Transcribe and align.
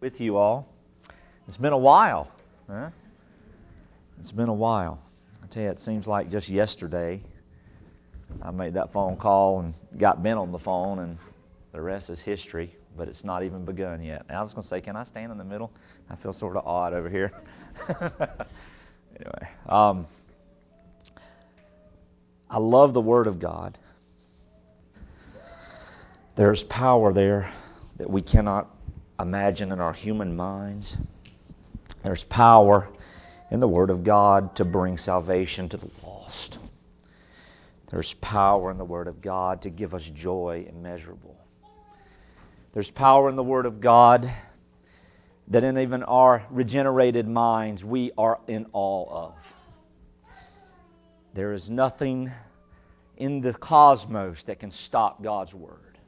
with 0.00 0.20
you 0.20 0.36
all. 0.36 0.68
It's 1.48 1.56
been 1.56 1.72
a 1.72 1.78
while. 1.78 2.30
Huh? 2.68 2.90
It's 4.20 4.32
been 4.32 4.48
a 4.48 4.54
while. 4.54 4.98
I 5.42 5.46
tell 5.46 5.62
you, 5.62 5.70
it 5.70 5.80
seems 5.80 6.06
like 6.06 6.30
just 6.30 6.48
yesterday 6.48 7.22
I 8.42 8.50
made 8.50 8.74
that 8.74 8.92
phone 8.92 9.16
call 9.16 9.60
and 9.60 9.74
got 9.98 10.22
Ben 10.22 10.36
on 10.36 10.52
the 10.52 10.58
phone, 10.58 10.98
and 10.98 11.18
the 11.72 11.80
rest 11.80 12.10
is 12.10 12.18
history, 12.18 12.74
but 12.96 13.08
it's 13.08 13.24
not 13.24 13.42
even 13.42 13.64
begun 13.64 14.02
yet. 14.02 14.24
And 14.28 14.36
I 14.36 14.42
was 14.42 14.52
going 14.52 14.64
to 14.64 14.68
say, 14.68 14.80
can 14.80 14.96
I 14.96 15.04
stand 15.04 15.32
in 15.32 15.38
the 15.38 15.44
middle? 15.44 15.70
I 16.10 16.16
feel 16.16 16.32
sort 16.32 16.56
of 16.56 16.66
odd 16.66 16.92
over 16.92 17.08
here. 17.08 17.32
anyway, 17.88 19.48
um, 19.68 20.06
I 22.50 22.58
love 22.58 22.92
the 22.94 23.00
Word 23.00 23.26
of 23.26 23.40
God. 23.40 23.78
There's 26.36 26.62
power 26.64 27.12
there 27.12 27.52
that 27.98 28.10
we 28.10 28.20
cannot 28.20 28.75
imagine 29.18 29.72
in 29.72 29.80
our 29.80 29.92
human 29.92 30.36
minds. 30.36 30.96
There's 32.02 32.24
power 32.24 32.88
in 33.50 33.60
the 33.60 33.68
Word 33.68 33.90
of 33.90 34.04
God 34.04 34.56
to 34.56 34.64
bring 34.64 34.98
salvation 34.98 35.68
to 35.70 35.76
the 35.76 35.90
lost. 36.02 36.58
There's 37.90 38.14
power 38.20 38.70
in 38.70 38.78
the 38.78 38.84
Word 38.84 39.06
of 39.06 39.22
God 39.22 39.62
to 39.62 39.70
give 39.70 39.94
us 39.94 40.02
joy 40.14 40.66
immeasurable. 40.68 41.36
There's 42.74 42.90
power 42.90 43.30
in 43.30 43.36
the 43.36 43.42
Word 43.42 43.64
of 43.64 43.80
God 43.80 44.30
that 45.48 45.64
in 45.64 45.78
even 45.78 46.02
our 46.02 46.44
regenerated 46.50 47.28
minds 47.28 47.84
we 47.84 48.10
are 48.18 48.40
in 48.48 48.66
awe 48.72 49.28
of. 49.28 49.34
There 51.34 51.52
is 51.52 51.70
nothing 51.70 52.32
in 53.16 53.40
the 53.40 53.52
cosmos 53.52 54.38
that 54.46 54.58
can 54.58 54.72
stop 54.72 55.22
God's 55.22 55.54
Word. 55.54 55.98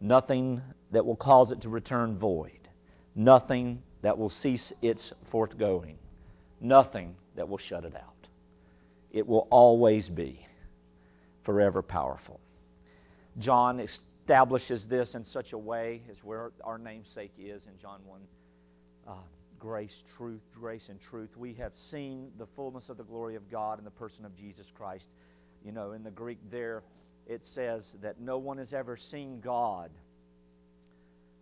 Nothing 0.00 0.62
that 0.92 1.04
will 1.04 1.16
cause 1.16 1.50
it 1.50 1.62
to 1.62 1.68
return 1.68 2.18
void. 2.18 2.68
Nothing 3.14 3.82
that 4.02 4.16
will 4.16 4.30
cease 4.30 4.72
its 4.82 5.12
forthgoing. 5.30 5.96
Nothing 6.60 7.16
that 7.36 7.48
will 7.48 7.58
shut 7.58 7.84
it 7.84 7.94
out. 7.94 8.28
It 9.10 9.26
will 9.26 9.46
always 9.50 10.08
be 10.08 10.46
forever 11.44 11.82
powerful. 11.82 12.40
John 13.38 13.80
establishes 13.80 14.84
this 14.88 15.14
in 15.14 15.24
such 15.24 15.52
a 15.52 15.58
way 15.58 16.02
as 16.10 16.16
where 16.22 16.52
our 16.64 16.78
namesake 16.78 17.32
is 17.38 17.62
in 17.66 17.78
John 17.80 18.00
1 18.06 18.20
uh, 19.08 19.12
grace, 19.58 19.94
truth, 20.16 20.40
grace 20.58 20.86
and 20.88 21.00
truth. 21.00 21.30
We 21.36 21.54
have 21.54 21.72
seen 21.90 22.30
the 22.38 22.46
fullness 22.56 22.88
of 22.88 22.96
the 22.96 23.04
glory 23.04 23.36
of 23.36 23.50
God 23.50 23.78
in 23.78 23.84
the 23.84 23.90
person 23.90 24.24
of 24.24 24.36
Jesus 24.36 24.66
Christ. 24.76 25.06
You 25.64 25.72
know, 25.72 25.92
in 25.92 26.02
the 26.02 26.10
Greek 26.10 26.38
there, 26.50 26.82
it 27.26 27.42
says 27.54 27.84
that 28.02 28.20
no 28.20 28.38
one 28.38 28.58
has 28.58 28.72
ever 28.72 28.96
seen 28.96 29.40
God, 29.40 29.90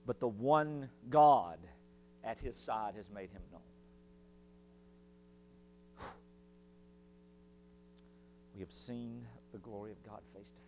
but 0.07 0.21
the 0.21 0.29
one 0.29 0.89
God 1.09 1.59
at 2.25 2.39
his 2.39 2.55
side 2.67 2.95
has 2.97 3.07
made 3.15 3.31
him 3.31 3.43
known. 3.53 3.61
We 8.55 8.61
have 8.61 8.73
seen 8.87 9.27
the 9.53 9.59
glory 9.59 9.93
of 9.93 10.03
God 10.05 10.21
face 10.35 10.47
to 10.47 10.53
face. 10.53 10.61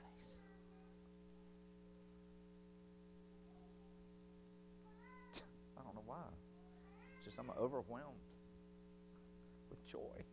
I 5.78 5.82
don't 5.82 5.94
know 5.94 6.02
why. 6.06 6.16
It's 7.18 7.26
just 7.26 7.38
I'm 7.38 7.50
overwhelmed 7.58 8.16
with 9.68 9.86
joy. 9.86 10.24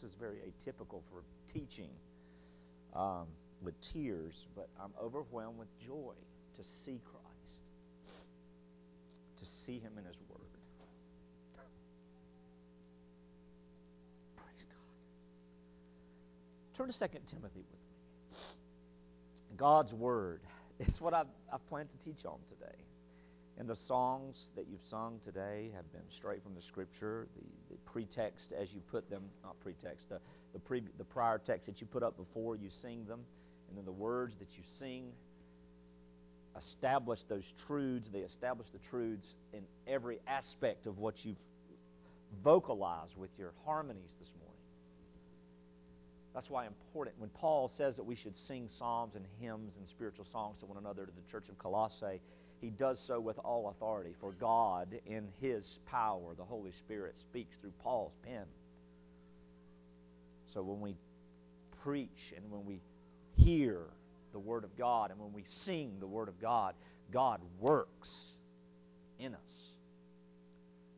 This 0.00 0.10
is 0.10 0.16
very 0.18 0.36
atypical 0.36 1.02
for 1.10 1.22
teaching 1.52 1.90
um, 2.94 3.26
with 3.62 3.74
tears, 3.92 4.34
but 4.54 4.68
I'm 4.82 4.92
overwhelmed 5.02 5.58
with 5.58 5.68
joy 5.86 6.14
to 6.56 6.62
see 6.84 7.00
Christ, 7.04 7.26
to 9.38 9.46
see 9.66 9.78
Him 9.78 9.92
in 9.98 10.04
His 10.04 10.16
Word. 10.28 10.40
Praise 14.36 14.66
God. 14.68 14.96
Turn 16.76 16.92
to 16.92 16.98
2 16.98 17.06
Timothy 17.34 17.64
with 17.70 17.80
me. 17.80 18.38
God's 19.56 19.92
Word 19.92 20.40
is 20.78 21.00
what 21.00 21.14
I've, 21.14 21.26
I've 21.52 21.66
planned 21.68 21.88
to 21.90 22.04
teach 22.04 22.24
on 22.24 22.38
today. 22.48 22.76
And 23.60 23.68
the 23.68 23.76
songs 23.76 24.48
that 24.56 24.64
you've 24.70 24.80
sung 24.88 25.20
today 25.22 25.70
have 25.76 25.92
been 25.92 26.08
straight 26.16 26.42
from 26.42 26.54
the 26.54 26.62
Scripture. 26.62 27.28
The, 27.36 27.74
the 27.74 27.78
pretext, 27.92 28.54
as 28.58 28.72
you 28.72 28.80
put 28.90 29.10
them, 29.10 29.24
not 29.44 29.60
pretext, 29.60 30.08
the, 30.08 30.18
the, 30.54 30.58
pre, 30.58 30.82
the 30.96 31.04
prior 31.04 31.36
text 31.36 31.66
that 31.66 31.78
you 31.78 31.86
put 31.86 32.02
up 32.02 32.16
before 32.16 32.56
you 32.56 32.70
sing 32.80 33.04
them, 33.04 33.20
and 33.68 33.76
then 33.76 33.84
the 33.84 33.92
words 33.92 34.34
that 34.38 34.48
you 34.56 34.62
sing 34.78 35.12
establish 36.56 37.20
those 37.28 37.44
truths. 37.66 38.08
They 38.10 38.20
establish 38.20 38.66
the 38.72 38.78
truths 38.88 39.26
in 39.52 39.60
every 39.86 40.20
aspect 40.26 40.86
of 40.86 40.96
what 40.96 41.22
you've 41.22 41.36
vocalized 42.42 43.14
with 43.18 43.30
your 43.38 43.52
harmonies 43.66 44.10
this 44.20 44.30
morning. 44.40 44.56
That's 46.32 46.48
why 46.48 46.66
important 46.66 47.16
when 47.18 47.28
Paul 47.28 47.70
says 47.76 47.94
that 47.96 48.04
we 48.04 48.16
should 48.16 48.34
sing 48.48 48.70
psalms 48.78 49.16
and 49.16 49.26
hymns 49.38 49.74
and 49.78 49.86
spiritual 49.90 50.26
songs 50.32 50.56
to 50.60 50.66
one 50.66 50.78
another 50.78 51.04
to 51.04 51.12
the 51.12 51.30
church 51.30 51.50
of 51.50 51.58
Colossae 51.58 52.22
he 52.60 52.68
does 52.68 53.00
so 53.06 53.18
with 53.20 53.38
all 53.38 53.70
authority. 53.70 54.14
For 54.20 54.32
God, 54.32 54.88
in 55.06 55.28
His 55.40 55.64
power, 55.86 56.34
the 56.36 56.44
Holy 56.44 56.72
Spirit 56.84 57.14
speaks 57.30 57.56
through 57.60 57.72
Paul's 57.82 58.12
pen. 58.22 58.44
So 60.52 60.62
when 60.62 60.80
we 60.80 60.96
preach 61.82 62.34
and 62.36 62.50
when 62.50 62.66
we 62.66 62.80
hear 63.36 63.80
the 64.32 64.38
Word 64.38 64.64
of 64.64 64.76
God 64.76 65.10
and 65.10 65.18
when 65.18 65.32
we 65.32 65.44
sing 65.64 65.96
the 66.00 66.06
Word 66.06 66.28
of 66.28 66.40
God, 66.40 66.74
God 67.10 67.40
works 67.58 68.10
in 69.18 69.34
us. 69.34 69.40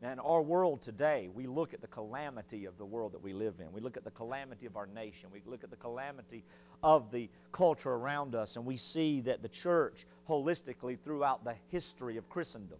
Now, 0.03 0.11
in 0.11 0.19
our 0.19 0.41
world 0.41 0.81
today, 0.83 1.29
we 1.33 1.47
look 1.47 1.73
at 1.73 1.79
the 1.79 1.87
calamity 1.87 2.65
of 2.65 2.77
the 2.77 2.83
world 2.83 3.13
that 3.13 3.23
we 3.23 3.31
live 3.31 3.53
in. 3.61 3.71
We 3.71 3.79
look 3.79 3.95
at 3.95 4.03
the 4.03 4.11
calamity 4.11 4.65
of 4.65 4.75
our 4.75 4.85
nation. 4.85 5.29
We 5.31 5.41
look 5.45 5.63
at 5.63 5.69
the 5.69 5.77
calamity 5.77 6.43
of 6.83 7.09
the 7.09 7.29
culture 7.53 7.89
around 7.89 8.35
us, 8.35 8.57
and 8.57 8.65
we 8.65 8.75
see 8.75 9.21
that 9.21 9.41
the 9.41 9.47
church, 9.47 9.95
holistically 10.29 10.97
throughout 11.05 11.45
the 11.45 11.55
history 11.69 12.17
of 12.17 12.27
Christendom, 12.29 12.79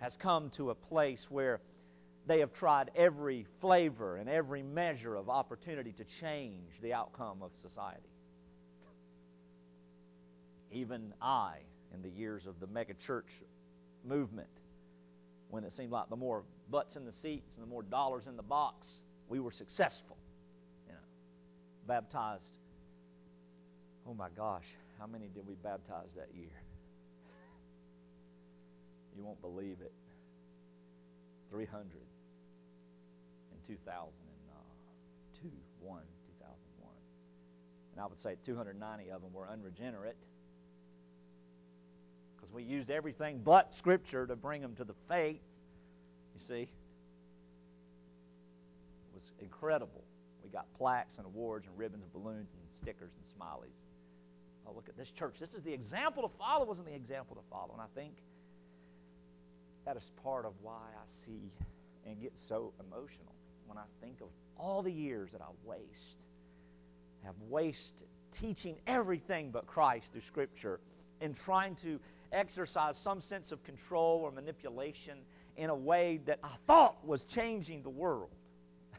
has 0.00 0.12
come 0.20 0.50
to 0.58 0.68
a 0.68 0.74
place 0.74 1.24
where 1.30 1.62
they 2.26 2.40
have 2.40 2.52
tried 2.52 2.90
every 2.94 3.46
flavor 3.62 4.18
and 4.18 4.28
every 4.28 4.62
measure 4.62 5.16
of 5.16 5.30
opportunity 5.30 5.92
to 5.92 6.04
change 6.20 6.68
the 6.82 6.92
outcome 6.92 7.42
of 7.42 7.52
society. 7.62 8.02
Even 10.72 11.14
I, 11.22 11.54
in 11.94 12.02
the 12.02 12.10
years 12.10 12.42
of 12.46 12.60
the 12.60 12.66
megachurch 12.66 13.22
movement, 14.04 14.50
when 15.50 15.64
it 15.64 15.72
seemed 15.76 15.90
like 15.90 16.08
the 16.08 16.16
more 16.16 16.44
butts 16.70 16.96
in 16.96 17.04
the 17.04 17.12
seats 17.22 17.50
and 17.56 17.64
the 17.64 17.70
more 17.70 17.82
dollars 17.82 18.24
in 18.26 18.36
the 18.36 18.42
box, 18.42 18.86
we 19.28 19.40
were 19.40 19.52
successful. 19.52 20.16
You 20.86 20.92
know, 20.92 20.98
baptized. 21.86 22.44
Oh 24.06 24.14
my 24.14 24.28
gosh, 24.36 24.64
how 24.98 25.06
many 25.06 25.28
did 25.28 25.46
we 25.46 25.54
baptize 25.54 26.08
that 26.16 26.28
year? 26.34 26.48
You 29.16 29.24
won't 29.24 29.40
believe 29.40 29.78
it. 29.80 29.92
300 31.50 31.80
in 33.50 33.74
2002, 33.74 35.48
uh, 35.48 35.50
1, 35.80 36.02
2001. 36.38 36.92
And 37.92 38.00
I 38.00 38.06
would 38.06 38.22
say 38.22 38.36
290 38.44 39.10
of 39.10 39.22
them 39.22 39.32
were 39.32 39.48
unregenerate 39.48 40.16
because 42.48 42.54
we 42.54 42.62
used 42.62 42.90
everything 42.90 43.40
but 43.44 43.70
Scripture 43.78 44.26
to 44.26 44.36
bring 44.36 44.62
them 44.62 44.74
to 44.76 44.84
the 44.84 44.94
faith. 45.08 45.40
You 46.34 46.40
see? 46.46 46.62
It 46.62 46.68
was 49.14 49.22
incredible. 49.40 50.02
We 50.42 50.50
got 50.50 50.66
plaques 50.78 51.16
and 51.16 51.26
awards 51.26 51.66
and 51.66 51.78
ribbons 51.78 52.02
and 52.02 52.12
balloons 52.12 52.48
and 52.52 52.62
stickers 52.80 53.10
and 53.10 53.24
smileys. 53.40 53.74
Oh, 54.66 54.72
look 54.74 54.88
at 54.88 54.96
this 54.96 55.10
church. 55.18 55.36
This 55.40 55.54
is 55.54 55.62
the 55.62 55.72
example 55.72 56.22
to 56.22 56.30
follow. 56.38 56.64
Wasn't 56.64 56.86
the 56.86 56.94
example 56.94 57.36
to 57.36 57.42
follow? 57.50 57.70
And 57.72 57.80
I 57.82 57.86
think 57.94 58.12
that 59.86 59.96
is 59.96 60.10
part 60.22 60.44
of 60.44 60.52
why 60.62 60.82
I 60.94 61.24
see 61.24 61.50
and 62.06 62.20
get 62.20 62.32
so 62.48 62.72
emotional 62.80 63.34
when 63.66 63.78
I 63.78 63.84
think 64.00 64.20
of 64.20 64.28
all 64.58 64.82
the 64.82 64.92
years 64.92 65.30
that 65.32 65.40
I 65.40 65.46
waste, 65.64 65.82
have 67.24 67.34
wasted 67.48 68.08
teaching 68.40 68.76
everything 68.86 69.50
but 69.50 69.66
Christ 69.66 70.06
through 70.12 70.22
Scripture 70.28 70.80
and 71.20 71.34
trying 71.44 71.76
to 71.82 71.98
exercise 72.32 72.96
some 73.02 73.20
sense 73.22 73.52
of 73.52 73.62
control 73.64 74.20
or 74.22 74.30
manipulation 74.30 75.18
in 75.56 75.70
a 75.70 75.74
way 75.74 76.20
that 76.26 76.38
I 76.42 76.54
thought 76.66 77.04
was 77.06 77.24
changing 77.34 77.82
the 77.82 77.90
world 77.90 78.30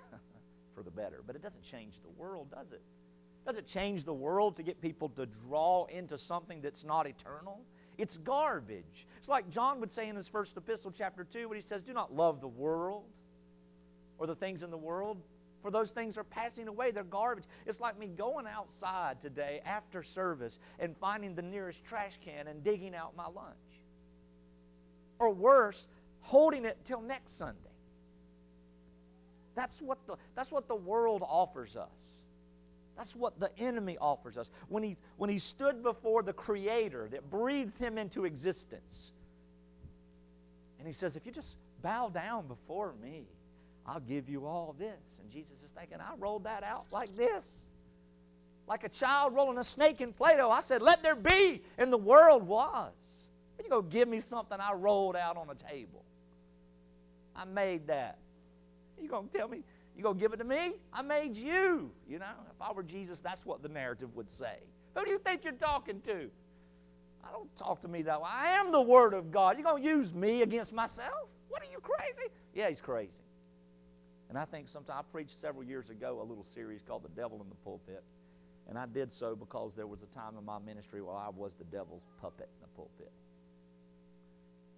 for 0.76 0.84
the 0.84 0.92
better. 0.92 1.22
But 1.26 1.36
it 1.36 1.42
doesn't 1.42 1.64
change 1.72 1.94
the 2.04 2.22
world, 2.22 2.52
does 2.52 2.72
it? 2.72 2.82
Does 3.46 3.58
it 3.58 3.68
change 3.68 4.06
the 4.06 4.14
world 4.14 4.58
to 4.58 4.64
get 4.64 4.82
people 4.82 5.10
to 5.10 5.26
draw 5.48 5.86
into 5.86 6.18
something 6.28 6.62
that's 6.62 6.84
not 6.84 7.08
eternal? 7.08 7.62
It's 7.98 8.18
garbage. 8.18 9.08
It's 9.18 9.28
like 9.28 9.50
John 9.50 9.80
would 9.80 9.94
say 9.94 10.08
in 10.08 10.16
his 10.16 10.28
first 10.28 10.52
epistle, 10.56 10.94
chapter 10.96 11.26
2, 11.32 11.50
when 11.50 11.60
he 11.60 11.68
says, 11.68 11.82
Do 11.82 11.94
not 11.94 12.14
love 12.14 12.42
the 12.42 12.48
world 12.48 13.06
or 14.18 14.28
the 14.28 14.36
things 14.36 14.62
in 14.62 14.70
the 14.70 14.78
world. 14.78 15.18
For 15.62 15.72
those 15.72 15.92
things 15.92 16.18
are 16.18 16.24
passing 16.24 16.68
away. 16.68 16.92
They're 16.92 17.04
garbage. 17.04 17.44
It's 17.66 17.80
like 17.80 18.00
me 18.00 18.08
going 18.08 18.46
outside 18.48 19.22
today 19.22 19.62
after 19.66 20.04
service 20.04 20.58
and 20.80 20.96
finding 21.00 21.36
the 21.36 21.42
nearest 21.42 21.80
trash 21.88 22.14
can 22.24 22.48
and 22.48 22.64
digging 22.64 22.96
out 22.96 23.16
my 23.16 23.26
lunch. 23.26 23.56
Or 25.20 25.32
worse, 25.32 25.88
holding 26.22 26.66
it 26.66 26.78
till 26.88 27.02
next 27.02 27.38
Sunday. 27.38 27.58
That's 29.56 29.76
what 29.82 29.98
the, 30.08 30.16
that's 30.36 30.52
what 30.52 30.68
the 30.70 30.76
world 30.76 31.22
offers 31.26 31.76
us. 31.76 31.90
That's 32.96 33.16
what 33.16 33.40
the 33.40 33.50
enemy 33.58 33.98
offers 34.00 34.38
us. 34.38 34.48
When 34.68 34.84
he, 34.84 34.98
when 35.18 35.30
he 35.30 35.40
stood 35.40 35.84
before 35.84 36.22
the 36.24 36.34
Creator 36.34 37.10
that 37.12 37.30
breathed 37.30 37.78
him 37.78 37.98
into 37.98 38.26
existence, 38.26 39.12
and 40.78 40.88
he 40.88 40.94
says, 40.94 41.16
If 41.16 41.26
you 41.26 41.32
just 41.32 41.56
bow 41.82 42.10
down 42.10 42.48
before 42.48 42.94
me, 43.02 43.24
I'll 43.86 44.00
give 44.00 44.30
you 44.30 44.46
all 44.46 44.76
this. 44.78 45.00
And 45.22 45.32
Jesus 45.32 45.58
is 45.64 45.70
thinking, 45.78 45.98
I 46.00 46.16
rolled 46.18 46.44
that 46.46 46.64
out 46.64 46.86
like 46.92 47.16
this. 47.18 47.44
Like 48.68 48.84
a 48.84 48.90
child 48.90 49.34
rolling 49.34 49.58
a 49.58 49.64
snake 49.64 50.00
in 50.02 50.14
Play 50.14 50.38
Doh. 50.38 50.52
I 50.52 50.62
said, 50.68 50.82
Let 50.82 51.02
there 51.02 51.16
be. 51.16 51.64
And 51.78 51.92
the 51.92 51.98
world 51.98 52.44
was. 52.44 52.94
You 53.64 53.70
go 53.70 53.82
give 53.82 54.08
me 54.08 54.22
something 54.30 54.58
I 54.60 54.74
rolled 54.74 55.16
out 55.16 55.36
on 55.38 55.50
a 55.50 55.70
table. 55.70 56.04
I 57.36 57.46
made 57.46 57.88
that. 57.88 58.20
You 59.02 59.10
gonna 59.10 59.28
tell 59.36 59.48
me 59.48 59.64
you 60.00 60.04
gonna 60.04 60.18
give 60.18 60.32
it 60.32 60.38
to 60.38 60.46
me? 60.46 60.76
I 60.94 61.02
made 61.02 61.36
you. 61.36 61.92
You 62.08 62.20
know, 62.20 62.32
if 62.50 62.62
I 62.62 62.72
were 62.72 62.84
Jesus, 62.84 63.20
that's 63.22 63.42
what 63.44 63.62
the 63.62 63.68
narrative 63.68 64.16
would 64.16 64.30
say. 64.40 64.60
Who 64.96 65.04
do 65.04 65.12
you 65.12 65.20
think 65.20 65.44
you're 65.44 65.52
talking 65.52 66.00
to? 66.06 66.30
I 67.22 67.32
don't 67.34 67.54
talk 67.58 67.82
to 67.82 67.90
me 67.90 68.02
that 68.04 68.22
way. 68.22 68.30
I 68.32 68.58
am 68.62 68.72
the 68.72 68.80
Word 68.80 69.14
of 69.14 69.30
God. 69.30 69.58
You're 69.58 69.66
gonna 69.66 69.84
use 69.84 70.14
me 70.14 70.42
against 70.42 70.72
myself? 70.72 71.28
What 71.50 71.62
are 71.62 71.70
you 71.70 71.80
crazy? 71.82 72.32
Yeah, 72.56 72.70
he's 72.70 72.80
crazy. 72.80 73.12
And 74.30 74.38
I 74.38 74.46
think 74.46 74.68
sometimes 74.70 75.06
I 75.08 75.12
preached 75.12 75.42
several 75.42 75.64
years 75.64 75.90
ago 75.90 76.20
a 76.22 76.26
little 76.26 76.46
series 76.54 76.82
called 76.88 77.04
The 77.04 77.22
Devil 77.22 77.42
in 77.42 77.50
the 77.50 77.56
Pulpit. 77.66 78.04
And 78.70 78.78
I 78.78 78.86
did 78.86 79.12
so 79.12 79.36
because 79.36 79.72
there 79.76 79.88
was 79.88 80.00
a 80.04 80.16
time 80.16 80.38
in 80.38 80.46
my 80.46 80.60
ministry 80.60 81.02
where 81.02 81.16
I 81.16 81.30
was 81.30 81.52
the 81.58 81.66
devil's 81.66 82.04
puppet 82.22 82.48
in 82.56 82.62
the 82.62 82.68
pulpit. 82.76 83.12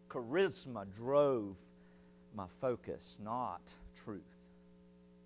Charisma 0.09 0.85
drove 0.95 1.55
my 2.33 2.45
focus, 2.61 3.01
not 3.21 3.61
truth. 4.05 4.21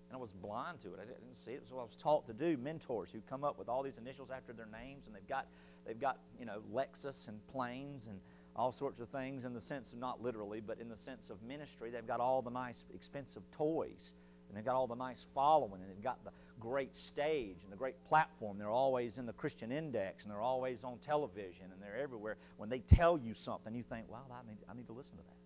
And 0.08 0.16
I 0.16 0.20
was 0.20 0.30
blind 0.42 0.78
to 0.82 0.88
it. 0.88 0.98
I 1.00 1.04
didn't 1.04 1.38
see 1.44 1.52
it. 1.52 1.62
So 1.70 1.78
I 1.78 1.82
was 1.82 1.96
taught 2.02 2.26
to 2.26 2.32
do. 2.32 2.56
Mentors 2.56 3.08
who 3.12 3.20
come 3.30 3.44
up 3.44 3.56
with 3.56 3.68
all 3.68 3.84
these 3.84 3.98
initials 3.98 4.30
after 4.34 4.52
their 4.52 4.68
names, 4.72 5.02
and 5.06 5.14
they've 5.14 5.28
got 5.28 5.46
they've 5.86 6.00
got 6.00 6.18
you 6.38 6.46
know 6.46 6.58
Lexus 6.72 7.28
and 7.28 7.38
planes 7.52 8.04
and 8.08 8.18
all 8.56 8.72
sorts 8.72 9.00
of 9.00 9.08
things 9.10 9.44
in 9.44 9.52
the 9.52 9.60
sense 9.60 9.92
of 9.92 9.98
not 9.98 10.22
literally, 10.22 10.60
but 10.60 10.80
in 10.80 10.88
the 10.88 10.96
sense 11.04 11.28
of 11.30 11.42
ministry. 11.42 11.90
They've 11.90 12.06
got 12.06 12.20
all 12.20 12.40
the 12.40 12.50
nice, 12.50 12.76
expensive 12.94 13.42
toys, 13.56 14.12
and 14.48 14.56
they've 14.56 14.64
got 14.64 14.74
all 14.74 14.86
the 14.86 14.94
nice 14.94 15.22
following, 15.34 15.82
and 15.82 15.90
they've 15.90 16.02
got 16.02 16.24
the 16.24 16.30
great 16.58 16.96
stage 17.12 17.56
and 17.62 17.70
the 17.70 17.76
great 17.76 18.02
platform. 18.08 18.56
They're 18.58 18.70
always 18.70 19.18
in 19.18 19.26
the 19.26 19.34
Christian 19.34 19.70
Index, 19.70 20.22
and 20.22 20.32
they're 20.32 20.40
always 20.40 20.78
on 20.82 20.98
television, 21.04 21.66
and 21.70 21.82
they're 21.82 22.02
everywhere. 22.02 22.38
When 22.56 22.70
they 22.70 22.78
tell 22.78 23.18
you 23.18 23.34
something, 23.44 23.74
you 23.74 23.82
think, 23.82 24.10
"Wow, 24.10 24.24
I 24.32 24.48
need, 24.48 24.58
I 24.68 24.74
need 24.74 24.86
to 24.86 24.94
listen 24.94 25.12
to 25.12 25.22
that." 25.22 25.36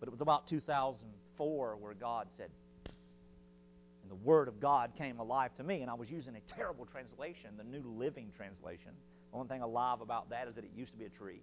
But 0.00 0.08
it 0.08 0.10
was 0.10 0.20
about 0.20 0.48
2004 0.48 1.76
where 1.76 1.94
God 1.94 2.26
said, 2.36 2.50
and 4.02 4.10
the 4.10 4.16
Word 4.16 4.48
of 4.48 4.58
God 4.58 4.96
came 4.96 5.20
alive 5.20 5.54
to 5.58 5.62
me, 5.62 5.82
and 5.82 5.90
I 5.90 5.94
was 5.94 6.10
using 6.10 6.34
a 6.34 6.40
terrible 6.40 6.86
translation, 6.86 7.56
the 7.56 7.64
New 7.64 7.82
Living 7.82 8.32
Translation. 8.36 8.96
The 9.30 9.36
only 9.36 9.48
thing 9.48 9.62
alive 9.62 10.00
about 10.00 10.30
that 10.30 10.48
is 10.48 10.54
that 10.54 10.64
it 10.64 10.70
used 10.76 10.92
to 10.92 10.98
be 10.98 11.04
a 11.04 11.10
tree. 11.10 11.40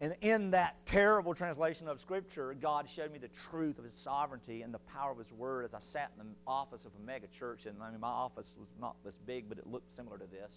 And 0.00 0.14
in 0.20 0.50
that 0.50 0.76
terrible 0.86 1.34
translation 1.34 1.88
of 1.88 2.00
Scripture, 2.02 2.54
God 2.60 2.86
showed 2.94 3.12
me 3.12 3.18
the 3.18 3.30
truth 3.50 3.78
of 3.78 3.84
His 3.84 3.94
sovereignty 4.04 4.60
and 4.60 4.72
the 4.72 4.78
power 4.78 5.10
of 5.10 5.18
His 5.18 5.32
Word 5.32 5.64
as 5.64 5.72
I 5.72 5.78
sat 5.92 6.12
in 6.20 6.26
the 6.26 6.34
office 6.46 6.84
of 6.84 6.92
a 7.02 7.06
mega 7.06 7.26
church. 7.38 7.60
And 7.64 7.76
I 7.82 7.90
mean, 7.90 8.00
my 8.00 8.08
office 8.08 8.46
was 8.58 8.68
not 8.78 8.96
this 9.04 9.14
big, 9.26 9.48
but 9.48 9.56
it 9.56 9.66
looked 9.66 9.88
similar 9.96 10.18
to 10.18 10.26
this. 10.26 10.50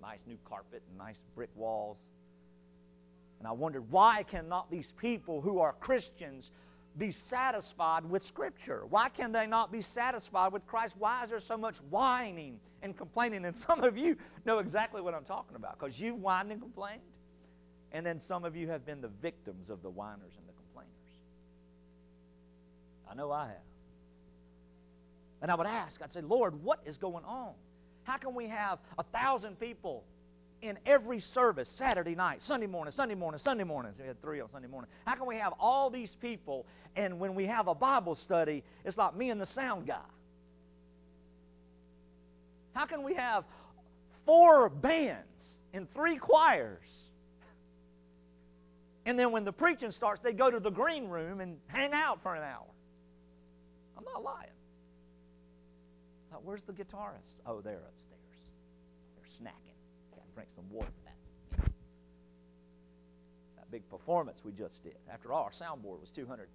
Nice 0.00 0.20
new 0.28 0.38
carpet 0.48 0.82
and 0.88 0.96
nice 0.96 1.16
brick 1.34 1.50
walls. 1.56 1.96
And 3.40 3.48
I 3.48 3.52
wondered, 3.52 3.90
why 3.90 4.22
cannot 4.22 4.70
these 4.70 4.92
people 5.00 5.40
who 5.40 5.58
are 5.58 5.72
Christians 5.72 6.50
be 6.98 7.14
satisfied 7.30 8.04
with 8.04 8.24
Scripture? 8.26 8.82
Why 8.88 9.08
can 9.08 9.32
they 9.32 9.46
not 9.46 9.70
be 9.70 9.82
satisfied 9.94 10.52
with 10.52 10.66
Christ? 10.66 10.94
Why 10.98 11.24
is 11.24 11.30
there 11.30 11.40
so 11.46 11.56
much 11.56 11.76
whining 11.90 12.58
and 12.82 12.96
complaining? 12.96 13.44
And 13.44 13.56
some 13.66 13.84
of 13.84 13.96
you 13.96 14.16
know 14.44 14.58
exactly 14.58 15.00
what 15.00 15.14
I'm 15.14 15.24
talking 15.24 15.56
about 15.56 15.78
because 15.78 15.98
you've 15.98 16.18
whined 16.18 16.50
and 16.50 16.60
complained. 16.60 17.02
And 17.92 18.04
then 18.04 18.20
some 18.26 18.44
of 18.44 18.54
you 18.54 18.68
have 18.68 18.84
been 18.84 19.00
the 19.00 19.10
victims 19.22 19.70
of 19.70 19.82
the 19.82 19.90
whiners 19.90 20.32
and 20.36 20.46
the 20.46 20.52
complainers. 20.52 20.92
I 23.10 23.14
know 23.14 23.32
I 23.32 23.46
have. 23.46 23.56
And 25.40 25.50
I 25.50 25.54
would 25.54 25.66
ask, 25.66 26.00
I'd 26.02 26.12
say, 26.12 26.20
Lord, 26.20 26.62
what 26.62 26.80
is 26.84 26.96
going 26.96 27.24
on? 27.24 27.52
How 28.02 28.16
can 28.16 28.34
we 28.34 28.48
have 28.48 28.78
a 28.98 29.04
thousand 29.04 29.60
people 29.60 30.04
in 30.62 30.78
every 30.86 31.20
service 31.20 31.68
Saturday 31.78 32.14
night, 32.14 32.40
Sunday 32.42 32.66
morning, 32.66 32.92
Sunday 32.94 33.14
morning, 33.14 33.40
Sunday 33.42 33.64
morning. 33.64 33.92
We 33.98 34.06
had 34.06 34.20
three 34.20 34.40
on 34.40 34.50
Sunday 34.50 34.68
morning. 34.68 34.90
How 35.04 35.14
can 35.14 35.26
we 35.26 35.36
have 35.36 35.54
all 35.60 35.90
these 35.90 36.10
people 36.20 36.66
and 36.96 37.20
when 37.20 37.34
we 37.34 37.46
have 37.46 37.68
a 37.68 37.74
Bible 37.74 38.16
study, 38.16 38.64
it's 38.84 38.96
like 38.96 39.16
me 39.16 39.30
and 39.30 39.40
the 39.40 39.46
sound 39.46 39.86
guy? 39.86 40.00
How 42.74 42.86
can 42.86 43.02
we 43.02 43.14
have 43.14 43.44
four 44.26 44.68
bands 44.68 45.26
and 45.72 45.92
three 45.94 46.16
choirs? 46.16 46.78
And 49.06 49.18
then 49.18 49.32
when 49.32 49.44
the 49.44 49.52
preaching 49.52 49.90
starts, 49.92 50.20
they 50.22 50.32
go 50.32 50.50
to 50.50 50.60
the 50.60 50.70
green 50.70 51.08
room 51.08 51.40
and 51.40 51.56
hang 51.66 51.92
out 51.92 52.22
for 52.22 52.34
an 52.34 52.42
hour. 52.42 52.66
I'm 53.96 54.04
not 54.04 54.22
lying. 54.22 54.50
Where's 56.44 56.62
the 56.62 56.72
guitarist? 56.72 57.18
Oh, 57.46 57.58
upstairs. 57.58 57.80
They're 57.80 57.82
snacking 57.82 58.07
drink 60.38 60.50
some 60.54 60.70
water. 60.70 60.88
That 63.56 63.68
big 63.72 63.88
performance 63.90 64.38
we 64.44 64.52
just 64.52 64.80
did. 64.84 64.94
After 65.12 65.32
all, 65.32 65.42
our 65.42 65.50
soundboard 65.50 65.98
was 65.98 66.10
$200,000, 66.16 66.46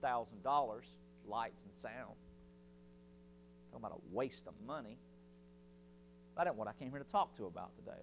lights 1.28 1.60
and 1.66 1.74
sound. 1.82 2.16
Talking 3.72 3.86
about 3.86 3.92
a 3.92 4.16
waste 4.16 4.44
of 4.48 4.54
money. 4.66 4.98
That 6.38 6.48
ain't 6.48 6.56
what 6.56 6.70
I 6.70 6.74
came 6.80 6.92
here 6.92 7.00
to 7.00 7.12
talk 7.12 7.36
to 7.36 7.46
about 7.46 7.76
today. 7.76 8.00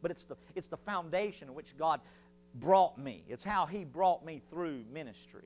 But 0.00 0.12
it's 0.12 0.24
the, 0.30 0.36
it's 0.54 0.68
the 0.68 0.78
foundation 0.78 1.48
in 1.48 1.54
which 1.54 1.66
God 1.78 2.00
brought 2.54 2.96
me. 2.96 3.22
It's 3.28 3.44
how 3.44 3.66
He 3.66 3.84
brought 3.84 4.24
me 4.24 4.40
through 4.48 4.82
ministry. 4.90 5.44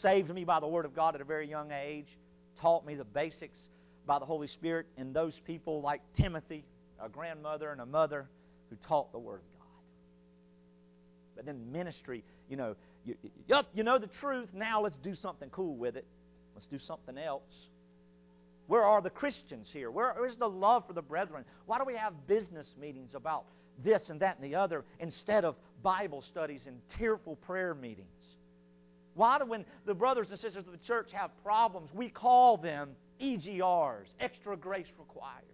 Saved 0.00 0.32
me 0.32 0.44
by 0.44 0.60
the 0.60 0.68
Word 0.68 0.84
of 0.84 0.94
God 0.94 1.16
at 1.16 1.20
a 1.20 1.24
very 1.24 1.50
young 1.50 1.72
age, 1.72 2.06
taught 2.60 2.86
me 2.86 2.94
the 2.94 3.04
basics 3.04 3.58
by 4.06 4.20
the 4.20 4.26
Holy 4.26 4.46
Spirit, 4.46 4.86
and 4.96 5.12
those 5.12 5.34
people 5.44 5.82
like 5.82 6.02
Timothy 6.16 6.64
a 7.02 7.08
grandmother 7.08 7.70
and 7.70 7.80
a 7.80 7.86
mother 7.86 8.28
who 8.70 8.76
taught 8.88 9.12
the 9.12 9.18
Word 9.18 9.40
of 9.40 9.58
God. 9.58 9.68
But 11.36 11.46
then 11.46 11.72
ministry, 11.72 12.24
you 12.48 12.56
know, 12.56 12.76
you, 13.04 13.16
you, 13.46 13.56
you 13.74 13.82
know 13.82 13.98
the 13.98 14.10
truth, 14.20 14.48
now 14.54 14.82
let's 14.82 14.96
do 15.02 15.14
something 15.14 15.50
cool 15.50 15.76
with 15.76 15.96
it. 15.96 16.06
Let's 16.54 16.66
do 16.66 16.78
something 16.78 17.18
else. 17.18 17.42
Where 18.66 18.84
are 18.84 19.02
the 19.02 19.10
Christians 19.10 19.68
here? 19.72 19.90
Where 19.90 20.26
is 20.26 20.36
the 20.36 20.48
love 20.48 20.86
for 20.86 20.92
the 20.92 21.02
brethren? 21.02 21.44
Why 21.66 21.78
do 21.78 21.84
we 21.84 21.96
have 21.96 22.26
business 22.26 22.66
meetings 22.80 23.14
about 23.14 23.44
this 23.82 24.02
and 24.08 24.20
that 24.20 24.38
and 24.38 24.44
the 24.44 24.54
other 24.54 24.84
instead 25.00 25.44
of 25.44 25.56
Bible 25.82 26.22
studies 26.30 26.60
and 26.66 26.76
tearful 26.98 27.36
prayer 27.36 27.74
meetings? 27.74 28.06
Why 29.14 29.38
do, 29.38 29.44
when 29.44 29.64
the 29.84 29.94
brothers 29.94 30.30
and 30.30 30.38
sisters 30.38 30.64
of 30.66 30.72
the 30.72 30.86
church 30.86 31.10
have 31.12 31.30
problems, 31.42 31.90
we 31.92 32.08
call 32.08 32.56
them 32.56 32.90
EGRs, 33.20 34.06
extra 34.20 34.56
grace 34.56 34.86
required? 34.98 35.51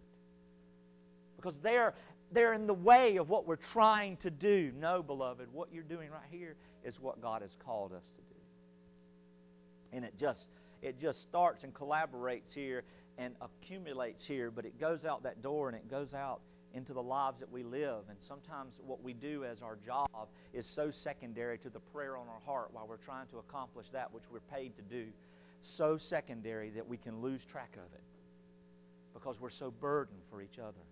Because 1.38 1.56
they're, 1.62 1.94
they're 2.32 2.52
in 2.52 2.66
the 2.66 2.74
way 2.74 3.16
of 3.16 3.28
what 3.28 3.46
we're 3.46 3.56
trying 3.72 4.16
to 4.18 4.30
do. 4.30 4.72
No, 4.78 5.02
beloved, 5.02 5.48
what 5.52 5.68
you're 5.72 5.82
doing 5.82 6.10
right 6.10 6.20
here 6.30 6.56
is 6.84 6.94
what 7.00 7.22
God 7.22 7.42
has 7.42 7.52
called 7.64 7.92
us 7.92 8.04
to 8.04 8.22
do. 8.22 9.96
And 9.96 10.04
it 10.04 10.14
just, 10.18 10.46
it 10.82 11.00
just 11.00 11.22
starts 11.22 11.64
and 11.64 11.72
collaborates 11.72 12.52
here 12.54 12.82
and 13.16 13.34
accumulates 13.40 14.24
here, 14.26 14.50
but 14.50 14.64
it 14.64 14.78
goes 14.78 15.04
out 15.04 15.22
that 15.22 15.42
door 15.42 15.68
and 15.68 15.76
it 15.76 15.90
goes 15.90 16.12
out 16.12 16.40
into 16.74 16.92
the 16.92 17.02
lives 17.02 17.40
that 17.40 17.50
we 17.50 17.62
live. 17.62 18.02
And 18.08 18.18
sometimes 18.26 18.74
what 18.84 19.02
we 19.02 19.14
do 19.14 19.44
as 19.44 19.62
our 19.62 19.76
job 19.86 20.28
is 20.52 20.66
so 20.74 20.90
secondary 20.90 21.58
to 21.58 21.70
the 21.70 21.80
prayer 21.80 22.16
on 22.16 22.26
our 22.28 22.40
heart 22.44 22.68
while 22.72 22.86
we're 22.86 22.96
trying 22.96 23.26
to 23.28 23.38
accomplish 23.38 23.86
that 23.92 24.12
which 24.12 24.24
we're 24.30 24.40
paid 24.54 24.76
to 24.76 24.82
do. 24.82 25.06
So 25.76 25.98
secondary 25.98 26.70
that 26.70 26.86
we 26.86 26.96
can 26.96 27.20
lose 27.20 27.40
track 27.50 27.72
of 27.74 27.92
it 27.94 28.02
because 29.14 29.40
we're 29.40 29.50
so 29.50 29.72
burdened 29.80 30.20
for 30.30 30.42
each 30.42 30.58
other. 30.58 30.84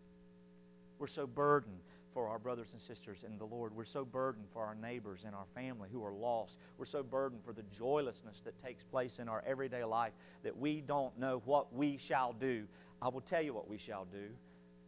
We're 0.98 1.08
so 1.08 1.26
burdened 1.26 1.80
for 2.16 2.28
our 2.28 2.38
brothers 2.38 2.68
and 2.72 2.80
sisters 2.80 3.18
in 3.26 3.36
the 3.36 3.44
Lord. 3.44 3.76
We're 3.76 3.84
so 3.84 4.04
burdened 4.04 4.46
for 4.52 4.64
our 4.64 4.74
neighbors 4.74 5.20
and 5.26 5.34
our 5.34 5.44
family 5.54 5.90
who 5.92 6.02
are 6.02 6.14
lost. 6.14 6.56
We're 6.78 6.86
so 6.86 7.02
burdened 7.02 7.42
for 7.44 7.52
the 7.52 7.64
joylessness 7.76 8.36
that 8.44 8.54
takes 8.64 8.82
place 8.84 9.18
in 9.18 9.28
our 9.28 9.44
everyday 9.46 9.84
life 9.84 10.12
that 10.42 10.56
we 10.56 10.80
don't 10.80 11.18
know 11.18 11.42
what 11.44 11.74
we 11.74 11.98
shall 12.08 12.32
do. 12.32 12.64
I 13.02 13.08
will 13.08 13.20
tell 13.20 13.42
you 13.42 13.52
what 13.52 13.68
we 13.68 13.76
shall 13.76 14.06
do. 14.06 14.28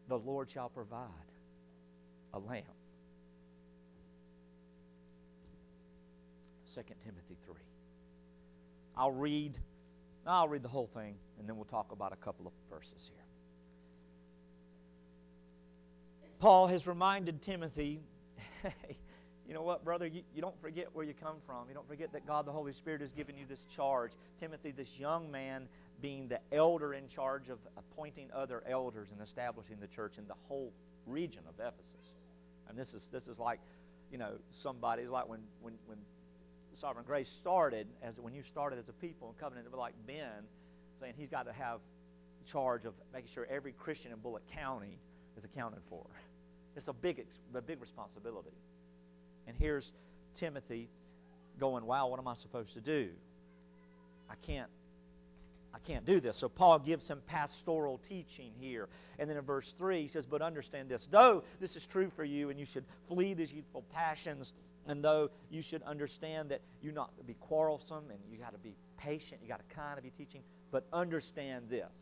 The 0.08 0.18
Lord 0.18 0.50
shall 0.50 0.70
provide 0.70 1.08
a 2.32 2.38
lamp. 2.38 2.64
2 6.74 6.80
Timothy 7.04 7.36
3. 7.44 7.54
I'll 8.96 9.12
read 9.12 9.58
I'll 10.26 10.48
read 10.48 10.62
the 10.62 10.68
whole 10.68 10.90
thing 10.94 11.14
and 11.38 11.48
then 11.48 11.56
we'll 11.56 11.64
talk 11.66 11.92
about 11.92 12.12
a 12.12 12.16
couple 12.16 12.46
of 12.46 12.52
verses 12.70 13.10
here. 13.12 13.27
Paul 16.40 16.68
has 16.68 16.86
reminded 16.86 17.42
Timothy, 17.42 18.00
hey, 18.62 18.96
you 19.46 19.54
know 19.54 19.62
what, 19.62 19.84
brother? 19.84 20.06
You, 20.06 20.22
you 20.34 20.42
don't 20.42 20.60
forget 20.60 20.88
where 20.92 21.04
you 21.04 21.14
come 21.14 21.36
from. 21.46 21.68
You 21.68 21.74
don't 21.74 21.88
forget 21.88 22.12
that 22.12 22.26
God 22.26 22.46
the 22.46 22.52
Holy 22.52 22.72
Spirit 22.72 23.00
has 23.00 23.10
given 23.10 23.36
you 23.36 23.44
this 23.48 23.64
charge. 23.74 24.12
Timothy, 24.38 24.70
this 24.70 24.88
young 24.98 25.30
man, 25.30 25.68
being 26.00 26.28
the 26.28 26.38
elder 26.52 26.94
in 26.94 27.08
charge 27.08 27.48
of 27.48 27.58
appointing 27.76 28.28
other 28.34 28.62
elders 28.68 29.08
and 29.10 29.26
establishing 29.26 29.76
the 29.80 29.88
church 29.88 30.12
in 30.18 30.28
the 30.28 30.34
whole 30.46 30.72
region 31.06 31.40
of 31.48 31.54
Ephesus. 31.54 32.12
And 32.68 32.78
this 32.78 32.88
is 32.94 33.02
this 33.10 33.26
is 33.26 33.38
like, 33.38 33.58
you 34.12 34.18
know, 34.18 34.34
somebody, 34.62 35.02
somebody's 35.02 35.08
like 35.08 35.28
when 35.28 35.40
when 35.60 35.74
when 35.86 35.98
Sovereign 36.80 37.06
Grace 37.06 37.28
started 37.40 37.88
as 38.02 38.14
when 38.20 38.34
you 38.34 38.42
started 38.48 38.78
as 38.78 38.88
a 38.88 38.92
people 38.92 39.28
in 39.28 39.34
covenant, 39.40 39.66
it 39.66 39.72
was 39.72 39.78
like 39.78 39.94
Ben 40.06 40.44
saying 41.00 41.14
he's 41.16 41.30
got 41.30 41.46
to 41.46 41.52
have 41.52 41.80
charge 42.52 42.84
of 42.84 42.94
making 43.12 43.30
sure 43.34 43.46
every 43.50 43.72
Christian 43.72 44.12
in 44.12 44.18
Bulloch 44.18 44.42
County 44.54 44.98
is 45.36 45.44
accounted 45.44 45.80
for. 45.88 46.06
It's 46.78 46.88
a 46.88 46.92
big 46.92 47.24
a 47.54 47.60
big 47.60 47.80
responsibility. 47.80 48.56
And 49.46 49.56
here's 49.58 49.90
Timothy 50.38 50.88
going, 51.58 51.84
"Wow, 51.84 52.08
what 52.08 52.18
am 52.18 52.28
I 52.28 52.34
supposed 52.34 52.72
to 52.74 52.80
do? 52.80 53.10
I 54.30 54.34
can't 54.46 54.70
I 55.74 55.78
can't 55.80 56.06
do 56.06 56.20
this. 56.20 56.36
So 56.38 56.48
Paul 56.48 56.78
gives 56.78 57.06
him 57.06 57.20
pastoral 57.26 58.00
teaching 58.08 58.52
here. 58.58 58.88
And 59.18 59.28
then 59.28 59.36
in 59.36 59.44
verse 59.44 59.70
3, 59.76 60.02
he 60.02 60.08
says, 60.08 60.24
But 60.24 60.40
understand 60.40 60.88
this. 60.88 61.06
Though 61.10 61.44
this 61.60 61.76
is 61.76 61.86
true 61.92 62.10
for 62.16 62.24
you, 62.24 62.48
and 62.48 62.58
you 62.58 62.64
should 62.64 62.86
flee 63.06 63.34
these 63.34 63.52
youthful 63.52 63.84
passions, 63.92 64.52
and 64.86 65.04
though 65.04 65.30
you 65.50 65.60
should 65.62 65.82
understand 65.82 66.50
that 66.50 66.62
you 66.80 66.90
not 66.90 67.10
be 67.26 67.34
quarrelsome 67.34 68.10
and 68.10 68.18
you 68.30 68.38
got 68.38 68.52
to 68.52 68.58
be 68.58 68.74
patient, 68.96 69.40
you 69.42 69.48
got 69.48 69.60
to 69.68 69.74
kind 69.74 69.98
of 69.98 70.04
be 70.04 70.10
teaching, 70.10 70.42
but 70.72 70.86
understand 70.92 71.66
this 71.68 71.92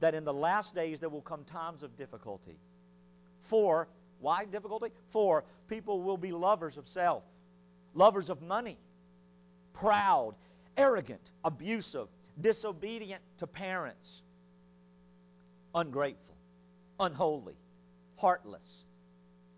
that 0.00 0.14
in 0.14 0.24
the 0.24 0.32
last 0.32 0.74
days 0.74 1.00
there 1.00 1.08
will 1.08 1.22
come 1.22 1.44
times 1.44 1.82
of 1.82 1.96
difficulty. 1.96 2.56
For, 3.48 3.88
why 4.20 4.44
difficulty? 4.44 4.88
For 5.12 5.44
people 5.68 6.02
will 6.02 6.16
be 6.16 6.32
lovers 6.32 6.76
of 6.76 6.88
self, 6.88 7.22
lovers 7.94 8.30
of 8.30 8.42
money, 8.42 8.78
proud, 9.72 10.34
arrogant, 10.76 11.20
abusive, 11.44 12.08
disobedient 12.40 13.22
to 13.38 13.46
parents, 13.46 14.22
ungrateful, 15.74 16.36
unholy, 17.00 17.56
heartless, 18.16 18.66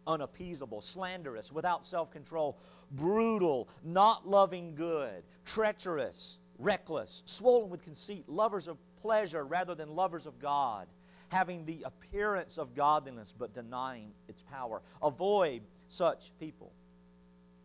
unappeasable, 0.07 0.83
slanderous, 0.93 1.51
without 1.53 1.85
self 1.87 2.11
control, 2.11 2.59
brutal, 2.93 3.69
not 3.85 4.29
loving 4.29 4.75
good, 4.75 5.23
treacherous, 5.47 6.37
reckless, 6.59 7.23
swollen 7.27 7.71
with 7.71 7.83
conceit, 7.83 8.29
lovers 8.29 8.69
of 8.69 8.77
pleasure 9.01 9.45
rather 9.45 9.75
than 9.75 9.95
lovers 9.95 10.27
of 10.27 10.39
God, 10.41 10.87
having 11.31 11.65
the 11.65 11.85
appearance 11.85 12.59
of 12.59 12.75
godliness 12.75 13.33
but 13.39 13.55
denying 13.55 14.11
its 14.29 14.43
power. 14.51 14.83
Avoid 15.03 15.63
such 15.89 16.19
people. 16.39 16.73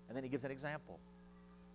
And 0.07 0.15
then 0.15 0.23
he 0.23 0.29
gives 0.29 0.43
an 0.43 0.51
example. 0.51 0.99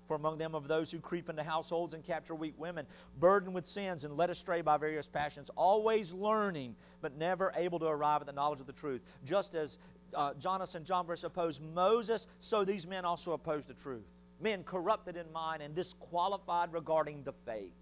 For 0.06 0.14
among 0.14 0.38
them 0.38 0.54
of 0.54 0.66
those 0.66 0.90
who 0.90 0.99
creep 0.99 1.28
into 1.28 1.42
households 1.42 1.92
and 1.92 2.04
capture 2.04 2.35
weak 2.35 2.54
women, 2.59 2.87
burdened 3.18 3.54
with 3.54 3.66
sins 3.66 4.02
and 4.02 4.16
led 4.16 4.30
astray 4.30 4.61
by 4.61 4.76
various 4.76 5.06
passions, 5.06 5.50
always 5.56 6.11
learning, 6.12 6.75
but 7.00 7.16
never 7.16 7.52
able 7.56 7.78
to 7.80 7.87
arrive 7.87 8.20
at 8.20 8.26
the 8.26 8.32
knowledge 8.32 8.61
of 8.61 8.66
the 8.66 8.73
truth. 8.73 9.02
Just 9.25 9.54
as 9.54 9.76
uh, 10.14 10.35
Jannes 10.35 10.75
and 10.75 10.85
Jambres 10.85 11.23
opposed 11.23 11.61
Moses, 11.61 12.26
so 12.40 12.64
these 12.64 12.87
men 12.87 13.04
also 13.04 13.32
oppose 13.32 13.62
the 13.68 13.75
truth. 13.75 14.04
Men 14.40 14.64
corrupted 14.64 15.16
in 15.16 15.30
mind 15.32 15.62
and 15.62 15.75
disqualified 15.75 16.73
regarding 16.73 17.23
the 17.25 17.35
faith. 17.44 17.73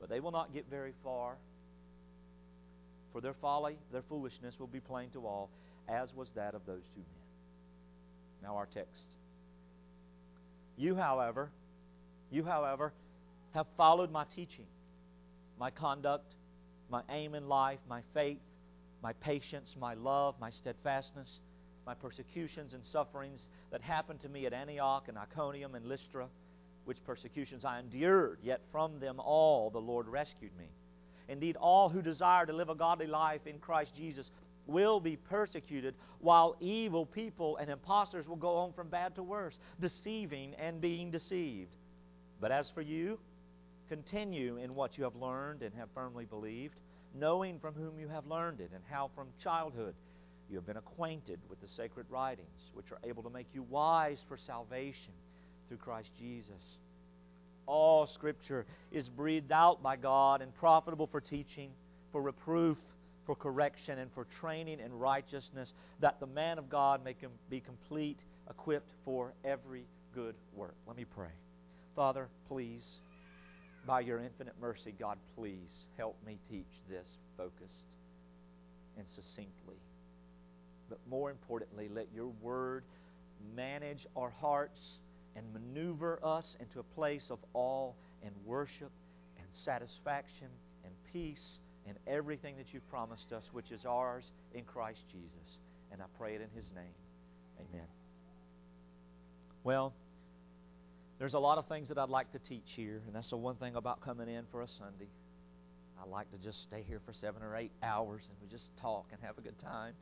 But 0.00 0.08
they 0.08 0.20
will 0.20 0.30
not 0.30 0.54
get 0.54 0.66
very 0.70 0.92
far. 1.02 1.36
For 3.12 3.20
their 3.20 3.34
folly, 3.34 3.78
their 3.92 4.02
foolishness 4.02 4.54
will 4.58 4.66
be 4.66 4.80
plain 4.80 5.10
to 5.10 5.26
all, 5.26 5.50
as 5.88 6.12
was 6.14 6.30
that 6.34 6.54
of 6.54 6.66
those 6.66 6.82
two 6.94 7.00
men. 7.00 8.42
Now, 8.42 8.56
our 8.56 8.66
text. 8.66 9.06
You, 10.76 10.94
however, 10.94 11.50
you, 12.30 12.44
however, 12.44 12.92
have 13.54 13.66
followed 13.76 14.12
my 14.12 14.24
teaching, 14.36 14.66
my 15.58 15.70
conduct, 15.70 16.34
my 16.90 17.02
aim 17.10 17.34
in 17.34 17.48
life, 17.48 17.80
my 17.88 18.02
faith, 18.14 18.38
my 19.02 19.12
patience, 19.14 19.74
my 19.78 19.94
love, 19.94 20.34
my 20.40 20.50
steadfastness, 20.50 21.40
my 21.86 21.94
persecutions 21.94 22.74
and 22.74 22.82
sufferings 22.92 23.40
that 23.70 23.80
happened 23.80 24.20
to 24.20 24.28
me 24.28 24.46
at 24.46 24.52
Antioch 24.52 25.08
and 25.08 25.16
Iconium 25.16 25.74
and 25.74 25.86
Lystra, 25.86 26.28
which 26.84 26.98
persecutions 27.04 27.64
I 27.64 27.80
endured, 27.80 28.38
yet 28.42 28.60
from 28.70 29.00
them 29.00 29.20
all 29.20 29.70
the 29.70 29.80
Lord 29.80 30.06
rescued 30.06 30.56
me. 30.58 30.66
Indeed, 31.28 31.56
all 31.56 31.88
who 31.88 32.02
desire 32.02 32.46
to 32.46 32.52
live 32.52 32.68
a 32.68 32.74
godly 32.74 33.06
life 33.06 33.46
in 33.46 33.58
Christ 33.58 33.92
Jesus 33.96 34.30
will 34.66 35.00
be 35.00 35.16
persecuted, 35.16 35.94
while 36.20 36.56
evil 36.60 37.06
people 37.06 37.56
and 37.56 37.70
impostors 37.70 38.26
will 38.26 38.36
go 38.36 38.56
on 38.56 38.72
from 38.72 38.88
bad 38.88 39.14
to 39.14 39.22
worse, 39.22 39.58
deceiving 39.80 40.54
and 40.54 40.80
being 40.80 41.10
deceived. 41.10 41.74
But 42.40 42.52
as 42.52 42.70
for 42.70 42.82
you, 42.82 43.18
continue 43.88 44.58
in 44.58 44.74
what 44.74 44.98
you 44.98 45.04
have 45.04 45.16
learned 45.16 45.62
and 45.62 45.74
have 45.74 45.88
firmly 45.94 46.24
believed 46.26 46.74
knowing 47.14 47.58
from 47.58 47.74
whom 47.74 47.98
you 47.98 48.08
have 48.08 48.26
learned 48.26 48.60
it, 48.60 48.70
and 48.74 48.82
how 48.90 49.10
from 49.14 49.28
childhood 49.42 49.94
you 50.50 50.56
have 50.56 50.66
been 50.66 50.76
acquainted 50.76 51.38
with 51.48 51.60
the 51.60 51.68
sacred 51.68 52.06
writings, 52.10 52.70
which 52.72 52.90
are 52.90 52.98
able 53.08 53.22
to 53.22 53.30
make 53.30 53.46
you 53.52 53.62
wise 53.64 54.18
for 54.28 54.38
salvation 54.38 55.12
through 55.68 55.76
Christ 55.76 56.10
Jesus. 56.18 56.78
All 57.68 58.06
Scripture 58.06 58.64
is 58.90 59.08
breathed 59.10 59.52
out 59.52 59.82
by 59.82 59.96
God 59.96 60.40
and 60.40 60.54
profitable 60.54 61.06
for 61.06 61.20
teaching, 61.20 61.70
for 62.10 62.22
reproof, 62.22 62.78
for 63.26 63.34
correction, 63.36 63.98
and 63.98 64.10
for 64.14 64.26
training 64.40 64.80
in 64.80 64.92
righteousness, 64.98 65.74
that 66.00 66.18
the 66.18 66.26
man 66.26 66.58
of 66.58 66.70
God 66.70 67.04
may 67.04 67.14
be 67.50 67.60
complete, 67.60 68.18
equipped 68.48 68.90
for 69.04 69.34
every 69.44 69.84
good 70.14 70.34
work. 70.56 70.74
Let 70.86 70.96
me 70.96 71.04
pray. 71.04 71.28
Father, 71.94 72.28
please 72.48 72.88
by 73.86 74.00
your 74.00 74.20
infinite 74.20 74.54
mercy, 74.60 74.94
God, 74.98 75.18
please 75.36 75.86
help 75.96 76.16
me 76.26 76.38
teach 76.50 76.66
this 76.90 77.06
focused 77.36 77.84
and 78.96 79.06
succinctly. 79.14 79.76
But 80.88 80.98
more 81.08 81.30
importantly, 81.30 81.88
let 81.88 82.06
your 82.14 82.30
word 82.42 82.84
manage 83.54 84.06
our 84.16 84.30
hearts 84.40 84.78
and 85.36 85.44
maneuver 85.52 86.18
us 86.22 86.56
into 86.60 86.80
a 86.80 86.82
place 86.82 87.24
of 87.30 87.38
awe 87.54 87.92
and 88.22 88.32
worship 88.44 88.90
and 89.38 89.46
satisfaction 89.64 90.48
and 90.84 90.92
peace 91.12 91.58
and 91.86 91.96
everything 92.06 92.56
that 92.56 92.66
you've 92.72 92.88
promised 92.90 93.32
us, 93.32 93.44
which 93.52 93.70
is 93.70 93.84
ours 93.86 94.24
in 94.54 94.64
Christ 94.64 95.00
Jesus. 95.10 95.58
And 95.90 96.02
I 96.02 96.06
pray 96.18 96.34
it 96.34 96.40
in 96.40 96.50
his 96.54 96.66
name. 96.74 96.94
Amen. 97.58 97.86
Well, 99.64 99.94
there's 101.18 101.34
a 101.34 101.38
lot 101.38 101.58
of 101.58 101.66
things 101.66 101.88
that 101.88 101.98
I'd 101.98 102.10
like 102.10 102.30
to 102.32 102.38
teach 102.38 102.66
here, 102.76 103.02
and 103.06 103.14
that's 103.14 103.30
the 103.30 103.36
one 103.36 103.56
thing 103.56 103.74
about 103.74 104.00
coming 104.02 104.28
in 104.28 104.44
for 104.52 104.62
a 104.62 104.68
Sunday. 104.78 105.08
I 106.00 106.08
like 106.08 106.30
to 106.30 106.38
just 106.38 106.62
stay 106.62 106.84
here 106.86 107.00
for 107.04 107.12
seven 107.12 107.42
or 107.42 107.56
eight 107.56 107.72
hours 107.82 108.22
and 108.28 108.36
we 108.40 108.48
just 108.48 108.70
talk 108.80 109.06
and 109.10 109.20
have 109.22 109.36
a 109.36 109.40
good 109.40 109.58
time. 109.58 109.94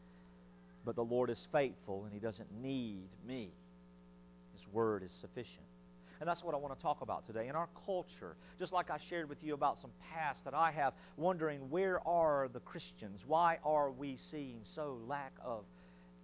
But 0.84 0.94
the 0.94 1.02
Lord 1.02 1.30
is 1.30 1.46
faithful 1.52 2.04
and 2.04 2.12
He 2.12 2.20
doesn't 2.20 2.52
need 2.52 3.08
me. 3.26 3.50
Word 4.76 5.02
is 5.02 5.10
sufficient. 5.22 5.64
And 6.20 6.28
that's 6.28 6.44
what 6.44 6.54
I 6.54 6.58
want 6.58 6.76
to 6.76 6.82
talk 6.82 7.00
about 7.00 7.26
today. 7.26 7.48
In 7.48 7.54
our 7.56 7.68
culture, 7.86 8.36
just 8.58 8.72
like 8.72 8.90
I 8.90 8.98
shared 9.08 9.28
with 9.28 9.42
you 9.42 9.54
about 9.54 9.78
some 9.80 9.90
past 10.12 10.44
that 10.44 10.52
I 10.52 10.70
have, 10.70 10.92
wondering 11.16 11.70
where 11.70 12.06
are 12.06 12.48
the 12.52 12.60
Christians? 12.60 13.20
Why 13.26 13.58
are 13.64 13.90
we 13.90 14.18
seeing 14.30 14.60
so 14.74 14.98
lack 15.08 15.32
of 15.42 15.64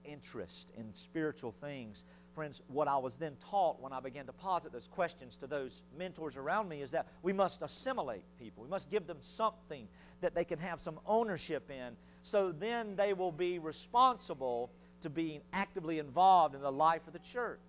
interest 0.05 0.67
in 0.77 0.93
spiritual 1.11 1.55
things? 1.63 1.97
friends, 2.35 2.61
what 2.69 2.89
I 2.89 2.97
was 2.97 3.13
then 3.21 3.37
taught 3.51 3.79
when 3.81 3.93
I 3.93 4.01
began 4.01 4.25
to 4.25 4.33
posit 4.33 4.73
those 4.73 4.89
questions 4.93 5.35
to 5.41 5.47
those 5.47 5.71
mentors 5.99 6.35
around 6.35 6.67
me 6.67 6.81
is 6.81 6.91
that 6.93 7.07
we 7.23 7.33
must 7.33 7.59
assimilate 7.61 8.25
people. 8.39 8.63
We 8.63 8.71
must 8.71 8.91
give 8.91 9.07
them 9.07 9.19
something 9.37 9.87
that 10.23 10.35
they 10.35 10.45
can 10.45 10.59
have 10.59 10.79
some 10.83 10.99
ownership 11.07 11.71
in. 11.71 11.95
So 12.31 12.55
then 12.59 12.97
they 12.97 13.13
will 13.13 13.33
be 13.33 13.59
responsible 13.59 14.71
to 15.03 15.11
being 15.11 15.43
actively 15.53 15.99
involved 15.99 16.55
in 16.55 16.63
the 16.63 16.73
life 16.73 17.03
of 17.07 17.13
the 17.13 17.21
church. 17.35 17.61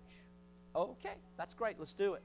Okay, 0.74 1.14
that's 1.36 1.54
great. 1.54 1.76
Let's 1.78 1.92
do 1.92 2.14
it. 2.14 2.22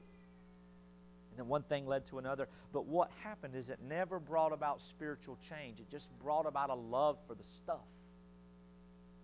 And 1.30 1.38
then 1.38 1.46
one 1.46 1.62
thing 1.62 1.86
led 1.86 2.06
to 2.08 2.18
another. 2.18 2.48
But 2.72 2.86
what 2.86 3.10
happened 3.22 3.54
is 3.54 3.68
it 3.68 3.78
never 3.88 4.18
brought 4.18 4.52
about 4.52 4.80
spiritual 4.90 5.38
change. 5.48 5.78
It 5.78 5.90
just 5.90 6.06
brought 6.22 6.46
about 6.46 6.70
a 6.70 6.74
love 6.74 7.18
for 7.28 7.34
the 7.34 7.44
stuff, 7.62 7.86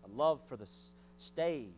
a 0.05 0.09
love 0.09 0.41
for 0.49 0.57
the 0.57 0.69
stage 1.19 1.73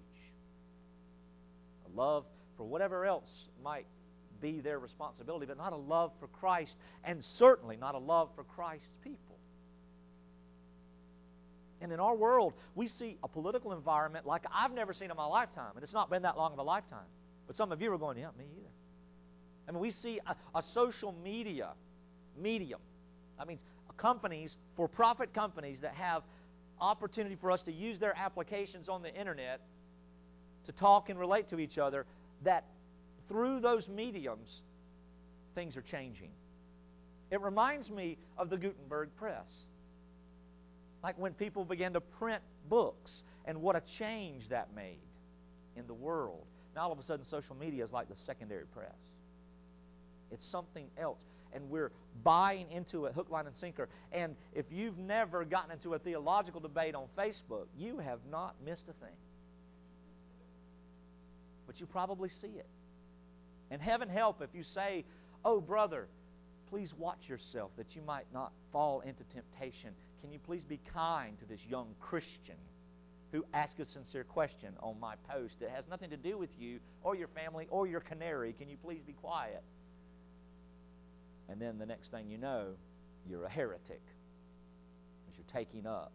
a 1.88 1.97
love 1.97 2.25
for 2.57 2.64
whatever 2.64 3.05
else 3.05 3.28
might 3.62 3.87
be 4.40 4.61
their 4.61 4.78
responsibility, 4.78 5.47
but 5.47 5.57
not 5.57 5.73
a 5.73 5.76
love 5.76 6.12
for 6.21 6.28
Christ, 6.28 6.75
and 7.05 7.23
certainly 7.38 7.76
not 7.76 7.95
a 7.95 7.99
love 7.99 8.31
for 8.35 8.45
Christ's 8.45 8.87
people. 9.02 9.37
And 11.81 11.93
in 11.93 12.00
our 12.00 12.14
world, 12.14 12.55
we 12.75 12.88
see 12.88 13.17
a 13.23 13.28
political 13.28 13.73
environment 13.73 14.26
like 14.26 14.45
I've 14.52 14.73
never 14.73 14.93
seen 14.93 15.11
in 15.11 15.17
my 15.17 15.26
lifetime, 15.26 15.73
and 15.75 15.83
it's 15.83 15.93
not 15.93 16.11
been 16.11 16.23
that 16.23 16.37
long 16.37 16.52
of 16.52 16.59
a 16.59 16.62
lifetime. 16.62 17.07
But 17.49 17.57
some 17.57 17.73
of 17.73 17.83
you 17.83 17.93
are 17.93 17.99
going, 17.99 18.19
yeah, 18.19 18.28
me 18.38 18.45
either. 18.57 18.69
I 19.69 19.73
mean, 19.73 19.81
we 19.81 19.90
see 19.90 20.21
a, 20.26 20.37
a 20.57 20.62
social 20.73 21.12
media 21.25 21.71
medium. 22.40 22.81
That 23.38 23.49
means 23.49 23.61
companies, 23.97 24.55
for 24.76 24.87
profit 24.87 25.35
companies, 25.35 25.78
that 25.83 25.95
have 25.95 26.23
opportunity 26.81 27.37
for 27.40 27.50
us 27.50 27.62
to 27.62 27.73
use 27.73 27.99
their 27.99 28.17
applications 28.17 28.88
on 28.88 29.02
the 29.02 29.12
internet 29.12 29.61
to 30.67 30.73
talk 30.73 31.09
and 31.09 31.19
relate 31.19 31.49
to 31.49 31.59
each 31.59 31.78
other, 31.78 32.07
that 32.45 32.64
through 33.28 33.61
those 33.61 33.88
mediums, 33.88 34.61
things 35.55 35.76
are 35.76 35.83
changing. 35.83 36.31
It 37.31 37.40
reminds 37.40 37.90
me 37.90 38.19
of 38.37 38.50
the 38.50 38.57
Gutenberg 38.57 39.09
press. 39.17 39.49
Like 41.02 41.19
when 41.19 41.33
people 41.33 41.64
began 41.64 41.93
to 41.95 42.00
print 42.00 42.43
books 42.69 43.11
and 43.45 43.61
what 43.61 43.76
a 43.76 43.83
change 43.99 44.49
that 44.50 44.69
made 44.75 45.00
in 45.76 45.87
the 45.87 45.95
world. 45.95 46.47
Now 46.78 46.85
all 46.85 46.92
of 46.92 47.00
a 47.00 47.02
sudden 47.02 47.26
social 47.28 47.56
media 47.56 47.82
is 47.82 47.90
like 47.90 48.08
the 48.08 48.14
secondary 48.25 48.64
press. 48.66 48.94
It's 50.30 50.47
something 50.52 50.87
else. 50.97 51.18
And 51.52 51.68
we're 51.70 51.90
buying 52.23 52.70
into 52.70 53.06
it 53.06 53.14
hook, 53.14 53.30
line, 53.30 53.49
and 53.49 53.56
sinker. 53.56 53.88
And 54.12 54.37
if 54.54 54.64
you've 54.70 54.97
never 54.97 55.44
gotten 55.44 55.73
into 55.73 55.94
a 55.94 55.99
theological 55.99 56.61
debate 56.61 56.94
on 56.94 57.06
Facebook, 57.18 57.66
you 57.76 57.99
have 57.99 58.20
not 58.30 58.54
missed 58.64 58.85
a 58.85 58.92
thing. 59.04 59.16
But 61.66 61.80
you 61.80 61.87
probably 61.87 62.28
see 62.40 62.56
it. 62.56 62.68
And 63.73 63.82
heaven 63.82 64.08
help 64.08 64.40
if 64.40 64.50
you 64.54 64.62
say, 64.73 65.04
Oh, 65.44 65.61
brother, 65.61 66.06
please 66.70 66.94
watch 66.97 67.23
yourself 67.26 67.73
that 67.76 67.97
you 67.97 68.02
might 68.02 68.26
not 68.32 68.52
fall 68.70 69.00
into 69.00 69.25
temptation. 69.35 69.90
Can 70.20 70.30
you 70.30 70.38
please 70.38 70.62
be 70.68 70.78
kind 70.94 71.37
to 71.40 71.44
this 71.44 71.61
young 71.68 71.88
Christian 71.99 72.54
who 73.32 73.44
asked 73.52 73.78
a 73.80 73.87
sincere 73.87 74.25
question 74.25 74.73
on 74.80 74.99
my 74.99 75.14
post 75.28 75.61
that 75.61 75.70
has 75.70 75.85
nothing 75.90 76.11
to 76.11 76.16
do 76.16 76.38
with 76.38 76.50
you 76.58 76.78
or 77.02 77.14
your 77.14 77.28
family 77.28 77.66
or 77.70 77.87
your 77.87 78.00
canary? 78.00 78.52
Can 78.52 78.68
you 78.68 78.76
please 78.82 79.02
be 79.06 79.12
quiet? 79.12 79.62
And 81.49 81.61
then 81.61 81.78
the 81.78 81.87
next 81.87 82.11
thing 82.11 82.28
you 82.28 82.38
know, 82.38 82.68
you're 83.28 83.44
a 83.44 83.50
heretic 83.50 84.02
because 85.26 85.37
you're 85.37 85.52
taking 85.52 85.87
up 85.87 86.12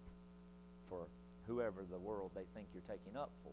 for 0.90 1.08
whoever 1.48 1.84
the 1.90 2.00
world 2.00 2.32
they 2.36 2.46
think 2.54 2.68
you're 2.74 2.84
taking 2.88 3.18
up 3.18 3.32
for. 3.44 3.52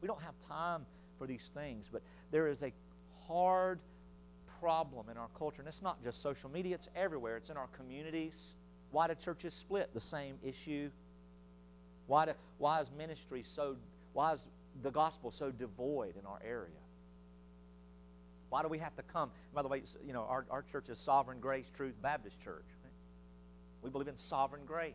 We 0.00 0.08
don't 0.08 0.22
have 0.22 0.34
time 0.48 0.86
for 1.18 1.26
these 1.26 1.48
things, 1.54 1.86
but 1.90 2.02
there 2.30 2.48
is 2.48 2.62
a 2.62 2.72
hard 3.26 3.80
problem 4.60 5.08
in 5.10 5.16
our 5.16 5.28
culture. 5.38 5.60
And 5.60 5.68
it's 5.68 5.82
not 5.82 6.02
just 6.02 6.22
social 6.22 6.50
media, 6.50 6.74
it's 6.74 6.88
everywhere. 6.96 7.36
It's 7.36 7.50
in 7.50 7.56
our 7.56 7.68
communities. 7.76 8.34
Why 8.90 9.08
do 9.08 9.14
churches 9.24 9.54
split? 9.60 9.90
The 9.94 10.00
same 10.00 10.36
issue. 10.42 10.90
Why, 12.06 12.26
do, 12.26 12.32
why 12.58 12.80
is 12.80 12.88
ministry 12.96 13.44
so, 13.56 13.76
why 14.12 14.34
is 14.34 14.40
the 14.82 14.90
gospel 14.90 15.32
so 15.38 15.50
devoid 15.50 16.16
in 16.18 16.26
our 16.26 16.40
area? 16.44 16.70
Why 18.50 18.62
do 18.62 18.68
we 18.68 18.78
have 18.78 18.94
to 18.96 19.02
come? 19.02 19.30
By 19.54 19.62
the 19.62 19.68
way, 19.68 19.82
you 20.06 20.12
know, 20.12 20.26
our, 20.28 20.46
our 20.50 20.64
church 20.70 20.88
is 20.88 20.98
Sovereign 21.04 21.40
Grace 21.40 21.66
Truth 21.76 21.94
Baptist 22.02 22.36
Church. 22.44 22.66
We 23.82 23.90
believe 23.90 24.08
in 24.08 24.16
sovereign 24.16 24.62
grace. 24.66 24.94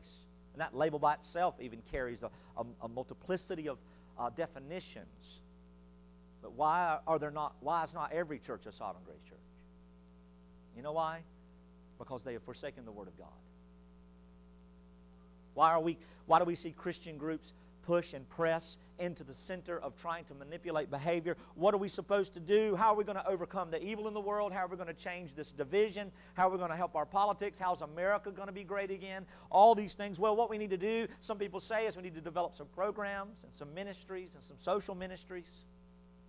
And 0.53 0.61
that 0.61 0.75
label 0.75 0.97
by 0.97 1.15
itself 1.15 1.55
even 1.61 1.81
carries 1.91 2.23
a, 2.23 2.29
a, 2.57 2.65
a 2.83 2.87
multiplicity 2.87 3.69
of 3.69 3.77
uh, 4.17 4.29
definitions. 4.31 5.05
But 6.41 6.53
why 6.53 6.99
are 7.05 7.19
there 7.19 7.31
not 7.31 7.55
why 7.59 7.83
is 7.83 7.93
not 7.93 8.11
every 8.13 8.39
church 8.39 8.65
a 8.65 8.71
sovereign 8.71 9.03
grace 9.05 9.21
church? 9.27 9.37
You 10.75 10.81
know 10.81 10.93
why? 10.93 11.19
Because 11.97 12.23
they 12.23 12.33
have 12.33 12.43
forsaken 12.43 12.85
the 12.85 12.91
Word 12.91 13.07
of 13.07 13.17
God. 13.17 13.27
Why 15.59 15.73
are 15.73 15.81
we 15.81 15.97
why 16.25 16.39
do 16.39 16.45
we 16.45 16.55
see 16.55 16.71
Christian 16.71 17.17
groups 17.17 17.51
push 17.85 18.13
and 18.13 18.29
press 18.29 18.77
into 18.97 19.25
the 19.25 19.33
center 19.45 19.77
of 19.77 19.91
trying 20.01 20.23
to 20.25 20.33
manipulate 20.33 20.89
behavior? 20.89 21.35
What 21.55 21.73
are 21.73 21.77
we 21.77 21.89
supposed 21.89 22.33
to 22.35 22.39
do? 22.39 22.77
How 22.77 22.93
are 22.93 22.95
we 22.95 23.03
going 23.03 23.17
to 23.17 23.27
overcome 23.27 23.69
the 23.69 23.83
evil 23.83 24.07
in 24.07 24.13
the 24.13 24.21
world? 24.21 24.53
How 24.53 24.59
are 24.59 24.67
we 24.69 24.77
going 24.77 24.87
to 24.87 25.03
change 25.03 25.35
this 25.35 25.51
division? 25.57 26.13
How 26.35 26.47
are 26.47 26.51
we 26.51 26.59
going 26.59 26.69
to 26.69 26.77
help 26.77 26.95
our 26.95 27.05
politics? 27.05 27.57
How's 27.59 27.81
America 27.81 28.31
going 28.31 28.47
to 28.47 28.53
be 28.53 28.63
great 28.63 28.89
again? 28.89 29.25
All 29.49 29.75
these 29.75 29.93
things. 29.95 30.17
Well, 30.17 30.33
what 30.33 30.49
we 30.49 30.57
need 30.57 30.69
to 30.69 30.77
do, 30.77 31.07
some 31.23 31.37
people 31.37 31.59
say, 31.59 31.87
is 31.87 31.97
we 31.97 32.03
need 32.03 32.15
to 32.15 32.21
develop 32.21 32.53
some 32.57 32.67
programs 32.73 33.35
and 33.43 33.51
some 33.59 33.73
ministries 33.73 34.29
and 34.35 34.43
some 34.47 34.55
social 34.63 34.95
ministries, 34.95 35.43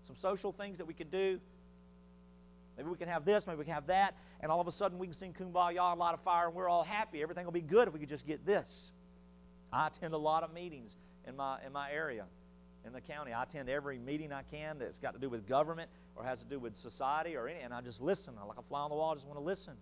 some 0.09 0.17
social 0.21 0.51
things 0.51 0.77
that 0.79 0.89
we 0.89 0.95
could 0.95 1.13
do. 1.13 1.39
Maybe 2.77 2.89
we 2.89 2.97
can 2.97 3.07
have 3.07 3.25
this, 3.25 3.45
maybe 3.47 3.59
we 3.59 3.65
can 3.65 3.75
have 3.75 3.87
that, 3.87 4.17
and 4.41 4.51
all 4.51 4.61
of 4.61 4.67
a 4.67 4.73
sudden 4.73 4.99
we 4.99 5.07
can 5.07 5.15
sing 5.15 5.37
Kumbaya, 5.39 5.95
a 5.95 5.97
lot 5.97 6.15
of 6.15 6.21
fire, 6.25 6.47
and 6.47 6.55
we're 6.57 6.69
all 6.69 6.83
happy. 6.83 7.23
Everything 7.23 7.45
will 7.45 7.53
be 7.53 7.61
good 7.61 7.87
if 7.87 7.95
we 7.95 8.01
could 8.01 8.09
just 8.09 8.27
get 8.27 8.45
this. 8.45 8.67
I 9.73 9.87
attend 9.89 10.15
a 10.15 10.19
lot 10.19 10.43
of 10.43 10.53
meetings 10.53 10.91
in 11.27 11.37
my 11.37 11.59
in 11.65 11.73
my 11.73 11.91
area, 11.91 12.25
in 12.85 12.93
the 12.93 13.01
county. 13.01 13.33
I 13.33 13.43
attend 13.43 13.69
every 13.69 13.99
meeting 13.99 14.33
I 14.33 14.43
can 14.43 14.79
that's 14.79 14.99
got 14.99 15.15
to 15.15 15.21
do 15.21 15.29
with 15.29 15.49
government 15.49 15.91
or 16.17 16.25
has 16.25 16.39
to 16.41 16.45
do 16.45 16.59
with 16.59 16.77
society 16.77 17.37
or 17.37 17.49
any, 17.49 17.61
and 17.61 17.73
I 17.73 17.81
just 17.81 18.01
listen. 18.01 18.35
I 18.41 18.45
like 18.45 18.59
a 18.59 18.63
fly 18.63 18.81
on 18.81 18.91
the 18.91 18.97
wall. 18.97 19.13
I 19.13 19.15
just 19.15 19.27
want 19.27 19.39
to 19.39 19.45
listen. 19.45 19.75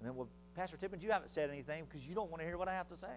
And 0.00 0.08
then, 0.08 0.14
well, 0.14 0.28
Pastor 0.54 0.76
Tippins, 0.76 1.02
you 1.02 1.10
haven't 1.10 1.30
said 1.34 1.50
anything 1.50 1.84
because 1.84 2.06
you 2.06 2.14
don't 2.14 2.30
want 2.30 2.40
to 2.40 2.46
hear 2.46 2.58
what 2.58 2.68
I 2.68 2.74
have 2.74 2.88
to 2.88 2.96
say. 2.96 3.16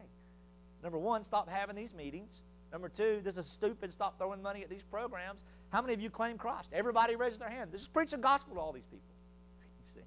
Number 0.84 0.98
one, 0.98 1.24
stop 1.24 1.50
having 1.50 1.76
these 1.76 1.94
meetings. 1.94 2.32
Number 2.72 2.90
two, 2.90 3.22
this 3.24 3.38
is 3.38 3.50
stupid. 3.58 3.92
Stop 3.92 4.18
throwing 4.18 4.42
money 4.42 4.64
at 4.64 4.70
these 4.70 4.84
programs. 4.92 5.40
How 5.70 5.82
many 5.82 5.94
of 5.94 6.02
you 6.02 6.10
claim 6.10 6.38
Christ? 6.38 6.70
Everybody 6.72 7.16
raises 7.16 7.40
their 7.40 7.50
hand. 7.50 7.72
Just 7.72 7.92
preach 7.94 8.12
the 8.12 8.18
gospel 8.18 8.56
to 8.56 8.60
all 8.60 8.74
these 8.74 8.88
people. 8.90 9.08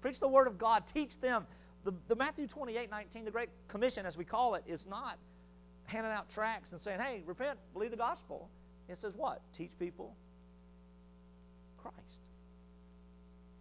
Preach 0.00 0.18
the 0.20 0.28
Word 0.28 0.46
of 0.46 0.58
God. 0.58 0.84
Teach 0.94 1.10
them. 1.20 1.46
The, 1.88 1.94
the 2.08 2.16
Matthew 2.16 2.46
28, 2.46 2.90
19, 2.90 3.24
the 3.24 3.30
Great 3.30 3.48
Commission, 3.66 4.04
as 4.04 4.14
we 4.14 4.22
call 4.22 4.56
it, 4.56 4.64
is 4.66 4.84
not 4.86 5.16
handing 5.84 6.12
out 6.12 6.26
tracts 6.34 6.72
and 6.72 6.80
saying, 6.82 7.00
hey, 7.00 7.22
repent, 7.24 7.58
believe 7.72 7.92
the 7.92 7.96
gospel. 7.96 8.50
It 8.90 8.98
says 9.00 9.14
what? 9.16 9.40
Teach 9.56 9.70
people 9.78 10.14
Christ. 11.78 11.96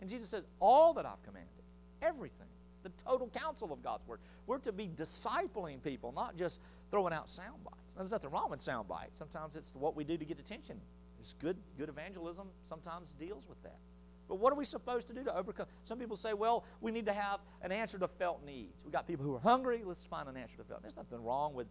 And 0.01 0.09
Jesus 0.09 0.29
says, 0.29 0.43
all 0.59 0.93
that 0.95 1.05
I've 1.05 1.23
commanded, 1.23 1.47
everything, 2.01 2.49
the 2.83 2.91
total 3.05 3.29
counsel 3.29 3.71
of 3.71 3.81
God's 3.81 4.05
Word. 4.05 4.19
We're 4.45 4.57
to 4.59 4.73
be 4.73 4.89
discipling 4.89 5.81
people, 5.81 6.11
not 6.11 6.35
just 6.35 6.59
throwing 6.91 7.13
out 7.13 7.29
sound 7.29 7.63
bites. 7.63 7.77
Now, 7.95 8.01
there's 8.01 8.11
nothing 8.11 8.31
wrong 8.31 8.49
with 8.49 8.61
sound 8.61 8.89
bites. 8.89 9.17
Sometimes 9.17 9.55
it's 9.55 9.69
what 9.73 9.95
we 9.95 10.03
do 10.03 10.17
to 10.17 10.25
get 10.25 10.37
attention. 10.37 10.81
It's 11.21 11.33
good, 11.41 11.55
good 11.77 11.87
evangelism 11.87 12.47
sometimes 12.67 13.07
deals 13.17 13.45
with 13.47 13.63
that. 13.63 13.79
But 14.27 14.39
what 14.39 14.51
are 14.51 14.55
we 14.55 14.65
supposed 14.65 15.07
to 15.07 15.13
do 15.13 15.23
to 15.23 15.35
overcome? 15.35 15.67
Some 15.87 15.99
people 15.99 16.17
say, 16.17 16.33
well, 16.33 16.65
we 16.81 16.91
need 16.91 17.05
to 17.05 17.13
have 17.13 17.39
an 17.61 17.71
answer 17.71 17.97
to 17.97 18.07
felt 18.19 18.45
needs. 18.45 18.73
We've 18.83 18.91
got 18.91 19.07
people 19.07 19.25
who 19.25 19.35
are 19.35 19.39
hungry. 19.39 19.83
Let's 19.85 20.03
find 20.09 20.27
an 20.27 20.35
answer 20.35 20.57
to 20.57 20.63
felt. 20.63 20.81
There's 20.81 20.95
nothing 20.95 21.23
wrong 21.23 21.53
with 21.53 21.67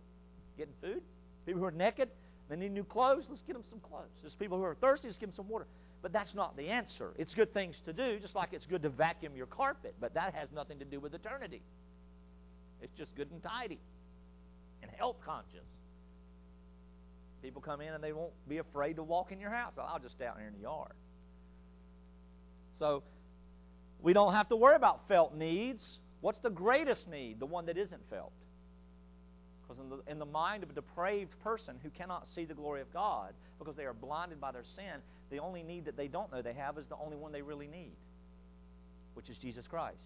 getting 0.57 0.75
food. 0.81 1.03
People 1.45 1.61
who 1.61 1.67
are 1.67 1.71
naked, 1.71 2.09
they 2.49 2.57
need 2.57 2.73
new 2.73 2.85
clothes. 2.85 3.25
Let's 3.29 3.43
get 3.43 3.53
them 3.53 3.65
some 3.69 3.81
clothes. 3.81 4.09
There's 4.23 4.35
people 4.35 4.57
who 4.57 4.65
are 4.65 4.75
thirsty. 4.75 5.09
Let's 5.09 5.19
give 5.19 5.29
them 5.31 5.37
some 5.37 5.49
water. 5.49 5.67
But 6.03 6.13
that's 6.13 6.35
not 6.35 6.57
the 6.57 6.69
answer. 6.69 7.13
It's 7.19 7.35
good 7.35 7.53
things 7.53 7.77
to 7.85 7.93
do, 7.93 8.19
just 8.21 8.35
like 8.35 8.51
it's 8.53 8.67
good 8.67 8.83
to 8.83 8.89
vacuum 8.89 9.37
your 9.37 9.47
carpet. 9.47 9.95
But 10.01 10.15
that 10.15 10.35
has 10.35 10.49
nothing 10.55 10.79
to 10.79 10.85
do 10.85 10.99
with 10.99 11.15
eternity. 11.15 11.63
It's 12.81 12.97
just 12.97 13.15
good 13.17 13.31
and 13.31 13.43
tidy 13.43 13.81
and 14.83 14.91
health 14.91 15.17
conscious. 15.25 15.67
People 17.43 17.61
come 17.61 17.81
in 17.81 17.93
and 17.93 18.03
they 18.03 18.13
won't 18.13 18.33
be 18.49 18.59
afraid 18.59 18.97
to 18.97 19.03
walk 19.03 19.31
in 19.31 19.41
your 19.41 19.51
house. 19.51 19.73
I'll 19.79 19.99
just 19.99 20.15
stay 20.15 20.27
out 20.27 20.39
here 20.39 20.49
in 20.49 20.55
the 20.55 20.63
yard. 20.63 20.93
So 22.79 23.03
we 24.01 24.13
don't 24.13 24.33
have 24.33 24.49
to 24.49 24.57
worry 24.57 24.77
about 24.77 25.09
felt 25.09 25.35
needs. 25.35 25.83
What's 26.21 26.39
the 26.41 26.51
greatest 26.51 27.09
need? 27.09 27.41
The 27.41 27.47
one 27.47 27.67
that 27.67 27.77
isn't 27.77 28.03
felt. 28.11 28.33
Because 29.63 29.83
in 29.83 29.91
the, 29.91 30.11
in 30.11 30.19
the 30.19 30.27
mind 30.27 30.63
of 30.63 30.71
a 30.71 30.73
depraved 30.73 31.33
person 31.43 31.77
who 31.83 31.91
cannot 31.91 32.27
see 32.35 32.45
the 32.45 32.55
glory 32.55 32.81
of 32.81 32.93
God 32.93 33.35
because 33.59 33.75
they 33.77 33.85
are 33.85 33.93
blinded 33.93 34.41
by 34.41 34.53
their 34.53 34.65
sin, 34.77 35.01
the 35.31 35.39
only 35.39 35.63
need 35.63 35.85
that 35.87 35.97
they 35.97 36.09
don't 36.09 36.33
know 36.33 36.43
they 36.43 36.53
have 36.53 36.79
is 36.79 36.87
the 36.87 36.97
only 37.03 37.17
one 37.17 37.33
they 37.33 37.43
really 37.43 37.67
need, 37.67 37.97
which 39.15 39.29
is 39.29 39.39
Jesus 39.39 39.67
Christ, 39.67 39.97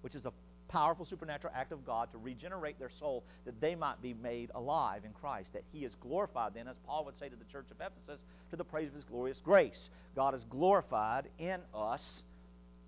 which 0.00 0.14
is 0.14 0.24
a 0.24 0.32
powerful 0.74 1.06
supernatural 1.06 1.52
act 1.56 1.72
of 1.72 1.86
God 1.86 2.10
to 2.12 2.18
regenerate 2.18 2.78
their 2.78 2.90
soul 2.98 3.24
that 3.44 3.60
they 3.60 3.74
might 3.74 4.02
be 4.02 4.12
made 4.12 4.50
alive 4.54 5.04
in 5.04 5.12
Christ, 5.12 5.52
that 5.52 5.62
He 5.72 5.84
is 5.84 5.92
glorified 6.00 6.52
then, 6.54 6.68
as 6.68 6.76
Paul 6.86 7.04
would 7.04 7.18
say 7.18 7.28
to 7.28 7.36
the 7.36 7.44
church 7.44 7.66
of 7.70 7.76
Ephesus, 7.76 8.20
to 8.50 8.56
the 8.56 8.64
praise 8.64 8.88
of 8.88 8.94
His 8.94 9.04
glorious 9.04 9.38
grace. 9.44 9.88
God 10.16 10.34
is 10.34 10.44
glorified 10.50 11.28
in 11.38 11.60
us 11.74 12.02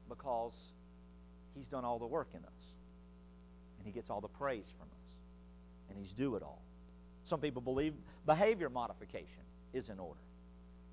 because 0.08 0.52
He's 1.54 1.68
done 1.68 1.84
all 1.84 1.98
the 1.98 2.06
work 2.06 2.28
in 2.34 2.40
us. 2.40 2.62
And 3.78 3.86
He 3.86 3.92
gets 3.92 4.10
all 4.10 4.20
the 4.20 4.28
praise 4.28 4.66
from 4.78 4.88
us 4.88 4.96
and 5.88 5.98
he's 5.98 6.12
due 6.12 6.36
it 6.36 6.42
all. 6.42 6.62
Some 7.28 7.40
people 7.40 7.62
believe 7.62 7.94
behavior 8.24 8.68
modification 8.68 9.42
is 9.72 9.88
in 9.88 9.98
order. 9.98 10.20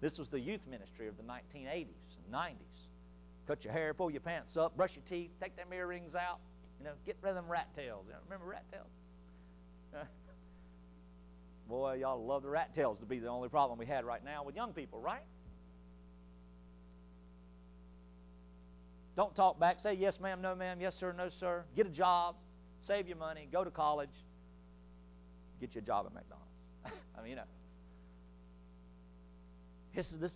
This 0.01 0.17
was 0.17 0.27
the 0.29 0.39
youth 0.39 0.61
ministry 0.69 1.07
of 1.07 1.15
the 1.17 1.23
1980s 1.23 1.87
and 2.25 2.33
90s. 2.33 2.55
Cut 3.47 3.63
your 3.63 3.73
hair, 3.73 3.93
pull 3.93 4.09
your 4.09 4.21
pants 4.21 4.57
up, 4.57 4.75
brush 4.75 4.91
your 4.95 5.03
teeth, 5.09 5.31
take 5.41 5.55
them 5.55 5.67
earrings 5.73 6.15
out, 6.15 6.39
you 6.83 6.89
know, 6.89 6.95
get 7.05 7.15
rid 7.21 7.29
of 7.29 7.35
them 7.35 7.49
rat 7.49 7.69
tails. 7.77 8.03
You 8.07 8.11
know, 8.11 8.19
remember 8.25 8.45
rat 8.45 8.65
tails? 8.69 10.05
Boy, 11.69 11.93
y'all 12.01 12.25
love 12.25 12.43
the 12.43 12.49
rat 12.49 12.75
tails 12.75 12.99
to 12.99 13.05
be 13.05 13.19
the 13.19 13.29
only 13.29 13.47
problem 13.47 13.79
we 13.79 13.85
had 13.85 14.03
right 14.03 14.23
now 14.23 14.43
with 14.43 14.53
young 14.53 14.73
people, 14.73 14.99
right? 14.99 15.23
Don't 19.15 19.33
talk 19.33 19.61
back. 19.61 19.79
Say 19.81 19.93
yes, 19.93 20.19
ma'am, 20.19 20.41
no, 20.41 20.55
ma'am, 20.55 20.81
yes, 20.81 20.93
sir, 20.99 21.13
no, 21.17 21.29
sir. 21.39 21.63
Get 21.73 21.87
a 21.87 21.89
job, 21.89 22.35
save 22.85 23.07
your 23.07 23.15
money, 23.15 23.47
go 23.49 23.63
to 23.63 23.71
college, 23.71 24.09
get 25.61 25.73
you 25.75 25.79
a 25.79 25.85
job 25.85 26.05
at 26.05 26.13
McDonald's. 26.13 26.51
I 27.17 27.21
mean, 27.21 27.29
you 27.29 27.35
know. 27.37 27.43
This, 29.95 30.07
is 30.07 30.19
this, 30.19 30.31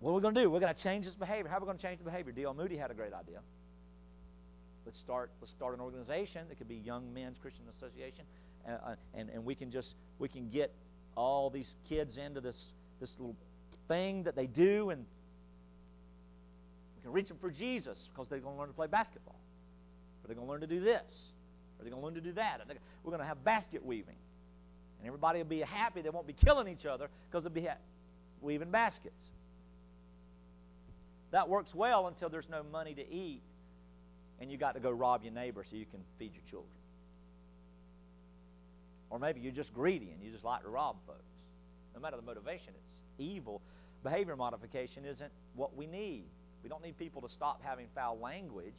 What 0.00 0.12
are 0.12 0.14
we 0.14 0.22
going 0.22 0.34
to 0.34 0.40
do? 0.40 0.48
We're 0.48 0.60
going 0.60 0.74
to 0.74 0.82
change 0.82 1.04
this 1.04 1.14
behavior. 1.14 1.50
How 1.50 1.58
are 1.58 1.60
we 1.60 1.66
going 1.66 1.76
to 1.76 1.82
change 1.82 1.98
the 1.98 2.04
behavior? 2.04 2.32
D.L. 2.32 2.54
Moody 2.54 2.78
had 2.78 2.90
a 2.90 2.94
great 2.94 3.12
idea. 3.12 3.40
Let's 4.84 4.98
start. 4.98 5.30
Let's 5.40 5.52
start 5.52 5.74
an 5.74 5.80
organization. 5.80 6.46
It 6.50 6.58
could 6.58 6.68
be 6.68 6.76
Young 6.76 7.14
Men's 7.14 7.36
Christian 7.40 7.64
Association, 7.76 8.24
uh, 8.66 8.70
uh, 8.72 8.94
and 9.14 9.30
and 9.30 9.44
we 9.44 9.54
can 9.54 9.70
just 9.70 9.94
we 10.18 10.28
can 10.28 10.48
get 10.50 10.72
all 11.16 11.50
these 11.50 11.76
kids 11.88 12.18
into 12.18 12.40
this 12.40 12.60
this 13.00 13.10
little 13.18 13.36
thing 13.86 14.24
that 14.24 14.34
they 14.34 14.46
do, 14.46 14.90
and 14.90 15.04
we 16.96 17.02
can 17.02 17.12
reach 17.12 17.28
them 17.28 17.38
for 17.40 17.50
Jesus 17.50 17.96
because 18.12 18.28
they're 18.28 18.40
going 18.40 18.56
to 18.56 18.60
learn 18.60 18.68
to 18.68 18.74
play 18.74 18.88
basketball, 18.88 19.38
or 20.22 20.26
they're 20.26 20.34
going 20.34 20.46
to 20.46 20.50
learn 20.50 20.62
to 20.62 20.66
do 20.66 20.80
this, 20.80 21.12
or 21.78 21.84
they're 21.84 21.90
going 21.90 22.02
to 22.02 22.04
learn 22.04 22.14
to 22.14 22.20
do 22.20 22.32
that. 22.32 22.60
We're 23.04 23.10
going 23.10 23.20
to 23.20 23.26
have 23.26 23.44
basket 23.44 23.84
weaving, 23.84 24.16
and 24.98 25.06
everybody 25.06 25.38
will 25.38 25.46
be 25.46 25.60
happy. 25.60 26.02
They 26.02 26.10
won't 26.10 26.26
be 26.26 26.32
killing 26.32 26.66
each 26.66 26.86
other 26.86 27.08
because 27.30 27.44
they'll 27.44 27.52
be 27.52 27.68
weaving 28.40 28.72
baskets. 28.72 29.14
That 31.30 31.48
works 31.48 31.72
well 31.72 32.08
until 32.08 32.28
there's 32.28 32.48
no 32.50 32.64
money 32.64 32.94
to 32.94 33.08
eat 33.08 33.42
and 34.42 34.50
you 34.50 34.58
got 34.58 34.74
to 34.74 34.80
go 34.80 34.90
rob 34.90 35.22
your 35.22 35.32
neighbor 35.32 35.64
so 35.70 35.76
you 35.76 35.86
can 35.86 36.00
feed 36.18 36.32
your 36.34 36.42
children. 36.50 36.74
Or 39.08 39.20
maybe 39.20 39.40
you're 39.40 39.52
just 39.52 39.72
greedy 39.72 40.10
and 40.10 40.20
you 40.20 40.32
just 40.32 40.42
like 40.42 40.62
to 40.64 40.68
rob 40.68 40.96
folks. 41.06 41.20
No 41.94 42.00
matter 42.00 42.16
the 42.16 42.22
motivation, 42.22 42.70
it's 42.70 43.20
evil. 43.20 43.62
Behavior 44.02 44.34
modification 44.34 45.04
isn't 45.04 45.30
what 45.54 45.76
we 45.76 45.86
need. 45.86 46.24
We 46.64 46.68
don't 46.68 46.82
need 46.82 46.98
people 46.98 47.22
to 47.22 47.28
stop 47.28 47.62
having 47.62 47.86
foul 47.94 48.18
language. 48.18 48.74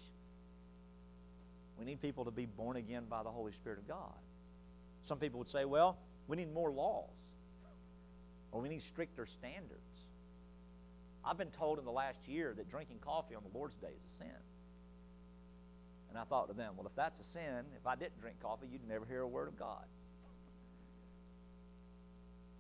We 1.80 1.86
need 1.86 2.02
people 2.02 2.26
to 2.26 2.32
be 2.32 2.46
born 2.46 2.76
again 2.76 3.06
by 3.10 3.24
the 3.24 3.30
Holy 3.30 3.54
Spirit 3.54 3.80
of 3.80 3.88
God. 3.88 4.20
Some 5.08 5.18
people 5.18 5.40
would 5.40 5.50
say, 5.50 5.64
well, 5.64 5.98
we 6.28 6.36
need 6.36 6.54
more 6.54 6.72
laws, 6.72 7.10
or 8.52 8.60
we 8.60 8.68
need 8.68 8.82
stricter 8.92 9.26
standards. 9.40 9.80
I've 11.24 11.38
been 11.38 11.52
told 11.52 11.80
in 11.80 11.86
the 11.86 11.92
last 11.92 12.20
year 12.28 12.54
that 12.58 12.70
drinking 12.70 12.98
coffee 13.00 13.36
on 13.36 13.44
the 13.50 13.58
Lord's 13.58 13.76
Day 13.76 13.88
is 13.88 14.14
a 14.14 14.18
sin. 14.18 14.53
And 16.14 16.22
I 16.22 16.26
thought 16.26 16.48
to 16.50 16.54
them, 16.54 16.74
well, 16.78 16.86
if 16.86 16.96
that's 16.96 17.20
a 17.20 17.24
sin, 17.34 17.66
if 17.76 17.88
I 17.88 17.96
didn't 17.96 18.22
drink 18.22 18.38
coffee, 18.40 18.68
you'd 18.72 18.88
never 18.88 19.04
hear 19.04 19.22
a 19.22 19.28
word 19.28 19.48
of 19.48 19.58
God. 19.58 19.84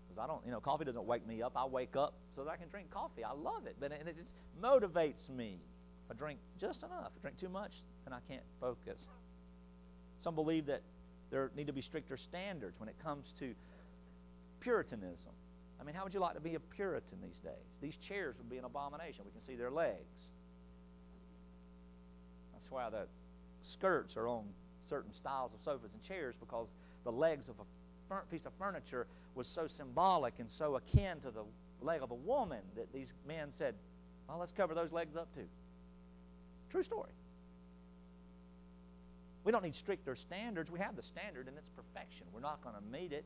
Because 0.08 0.24
I 0.24 0.26
don't, 0.26 0.44
you 0.44 0.52
know, 0.52 0.60
coffee 0.60 0.86
doesn't 0.86 1.06
wake 1.06 1.28
me 1.28 1.44
up. 1.44 1.54
I 1.56 1.64
wake 1.66 1.96
up 1.96 2.16
so 2.36 2.44
that 2.44 2.50
I 2.50 2.58
can 2.58 2.68
drink 2.70 2.90
coffee. 2.90 3.24
I 3.24 3.34
love 3.34 3.68
it, 3.68 3.76
but 3.80 3.92
it, 3.92 4.08
it 4.08 4.18
just 4.18 4.32
motivates 4.60 5.30
me. 5.30 5.60
I 6.10 6.16
drink 6.16 6.40
just 6.60 6.80
enough, 6.80 7.12
I 7.16 7.22
drink 7.22 7.40
too 7.40 7.48
much, 7.48 7.74
then 8.06 8.14
I 8.14 8.20
can't 8.28 8.44
focus. 8.60 9.06
Some 10.24 10.34
believe 10.34 10.66
that 10.66 10.82
there 11.30 11.52
need 11.56 11.68
to 11.68 11.74
be 11.74 11.82
stricter 11.82 12.18
standards 12.18 12.80
when 12.80 12.90
it 12.90 12.96
comes 13.04 13.28
to 13.38 13.54
Puritanism. 14.62 15.34
I 15.80 15.84
mean, 15.84 15.94
how 15.94 16.06
would 16.06 16.14
you 16.14 16.20
like 16.20 16.34
to 16.34 16.42
be 16.42 16.56
a 16.56 16.60
Puritan 16.60 17.20
these 17.22 17.38
days? 17.44 17.68
These 17.84 17.98
chairs 17.98 18.36
would 18.40 18.50
be 18.50 18.58
an 18.58 18.66
abomination. 18.66 19.26
We 19.26 19.32
can 19.32 19.46
see 19.46 19.56
their 19.56 19.70
legs. 19.70 20.00
That's 22.54 22.72
why 22.72 22.90
the 22.90 23.06
skirts 23.72 24.16
are 24.18 24.28
on 24.28 24.46
certain 24.90 25.14
styles 25.14 25.52
of 25.54 25.60
sofas 25.64 25.92
and 25.94 26.04
chairs 26.04 26.36
because 26.40 26.68
the 27.04 27.12
legs 27.12 27.50
of 27.50 27.56
a 27.60 27.64
piece 28.30 28.46
of 28.46 28.52
furniture 28.60 29.08
was 29.36 29.48
so 29.56 29.68
symbolic 29.78 30.36
and 30.40 30.50
so 30.58 30.76
akin 30.76 31.20
to 31.22 31.32
the 31.32 31.44
leg 31.82 32.02
of 32.02 32.12
a 32.12 32.16
woman 32.16 32.60
that 32.76 32.92
these 32.94 33.08
men 33.28 33.50
said, 33.58 33.76
well, 34.28 34.38
let's 34.38 34.52
cover 34.56 34.74
those 34.74 34.92
legs 34.92 35.16
up 35.16 35.34
too. 35.34 35.48
True 36.72 36.84
story. 36.84 37.12
We 39.44 39.52
don't 39.52 39.64
need 39.64 39.76
stricter 39.76 40.16
standards. 40.16 40.72
We 40.72 40.80
have 40.80 40.96
the 40.96 41.04
standard, 41.04 41.48
and 41.48 41.58
it's 41.58 41.70
perfection. 41.76 42.26
We're 42.34 42.40
not 42.40 42.64
going 42.64 42.76
to 42.76 42.82
meet 42.82 43.12
it. 43.12 43.26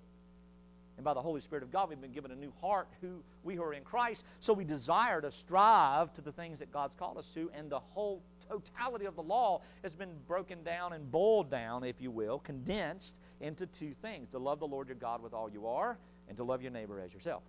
And 0.98 1.04
by 1.04 1.14
the 1.14 1.22
Holy 1.22 1.42
Spirit 1.42 1.64
of 1.64 1.72
God, 1.72 1.90
we've 1.90 2.02
been 2.02 2.12
given 2.12 2.32
a 2.32 2.36
new 2.36 2.52
heart, 2.60 2.88
who 3.02 3.22
we 3.44 3.56
who 3.56 3.62
are 3.62 3.74
in 3.74 3.84
Christ. 3.84 4.24
So 4.40 4.52
we 4.52 4.64
desire 4.64 5.22
to 5.22 5.32
strive 5.46 6.12
to 6.16 6.22
the 6.22 6.32
things 6.32 6.58
that 6.58 6.74
God's 6.74 6.96
called 6.98 7.18
us 7.18 7.26
to, 7.36 7.52
and 7.56 7.70
the 7.70 7.80
whole 7.80 8.24
totality 8.48 9.06
of 9.06 9.16
the 9.16 9.24
law 9.24 9.62
has 9.84 9.94
been 9.94 10.12
broken 10.28 10.64
down 10.64 10.94
and 10.94 11.12
boiled 11.12 11.50
down, 11.52 11.84
if 11.84 11.96
you 12.00 12.12
will, 12.12 12.40
condensed 12.40 13.14
into 13.42 13.66
two 13.80 13.94
things 14.02 14.30
to 14.32 14.40
love 14.40 14.60
the 14.60 14.68
Lord 14.68 14.88
your 14.88 14.96
God 14.96 15.22
with 15.22 15.34
all 15.34 15.50
you 15.50 15.68
are, 15.68 15.98
and 16.28 16.38
to 16.38 16.44
love 16.44 16.62
your 16.62 16.72
neighbor 16.72 17.00
as 17.00 17.14
yourself. 17.14 17.44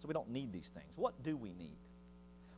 So 0.00 0.08
we 0.08 0.14
don't 0.14 0.30
need 0.30 0.52
these 0.52 0.70
things. 0.74 0.90
What 0.96 1.22
do 1.22 1.36
we 1.36 1.52
need? 1.52 1.76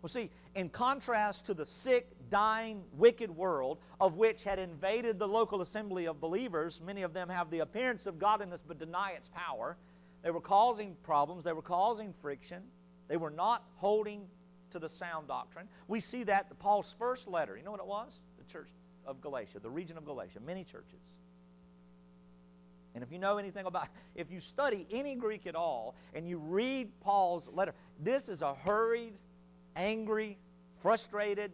Well, 0.02 0.10
see, 0.10 0.30
in 0.54 0.68
contrast 0.68 1.46
to 1.46 1.54
the 1.54 1.66
sick, 1.82 2.06
dying, 2.30 2.82
wicked 2.92 3.30
world 3.30 3.78
of 4.00 4.14
which 4.14 4.44
had 4.44 4.58
invaded 4.58 5.18
the 5.18 5.26
local 5.26 5.60
assembly 5.60 6.06
of 6.06 6.20
believers, 6.20 6.80
many 6.84 7.02
of 7.02 7.12
them 7.12 7.28
have 7.28 7.50
the 7.50 7.60
appearance 7.60 8.06
of 8.06 8.18
godliness 8.18 8.60
but 8.66 8.78
deny 8.78 9.12
its 9.12 9.28
power. 9.34 9.76
They 10.22 10.30
were 10.30 10.40
causing 10.40 10.94
problems, 11.02 11.44
they 11.44 11.52
were 11.52 11.62
causing 11.62 12.14
friction, 12.22 12.62
they 13.08 13.16
were 13.16 13.30
not 13.30 13.64
holding 13.76 14.22
to 14.72 14.78
the 14.78 14.88
sound 14.88 15.28
doctrine. 15.28 15.68
We 15.86 16.00
see 16.00 16.24
that 16.24 16.58
Paul's 16.58 16.94
first 16.98 17.26
letter. 17.26 17.56
You 17.56 17.64
know 17.64 17.70
what 17.70 17.80
it 17.80 17.86
was? 17.86 18.12
The 18.38 18.52
church 18.52 18.68
of 19.06 19.20
Galatia, 19.20 19.58
the 19.62 19.70
region 19.70 19.96
of 19.96 20.04
Galatia, 20.04 20.40
many 20.44 20.64
churches. 20.64 21.00
And 22.94 23.04
if 23.04 23.12
you 23.12 23.18
know 23.18 23.38
anything 23.38 23.66
about, 23.66 23.88
if 24.14 24.30
you 24.30 24.40
study 24.40 24.86
any 24.90 25.14
Greek 25.14 25.46
at 25.46 25.54
all 25.54 25.94
and 26.14 26.28
you 26.28 26.38
read 26.38 26.88
Paul's 27.00 27.44
letter, 27.52 27.74
this 28.02 28.28
is 28.28 28.42
a 28.42 28.54
hurried, 28.54 29.12
angry, 29.76 30.36
frustrated, 30.82 31.52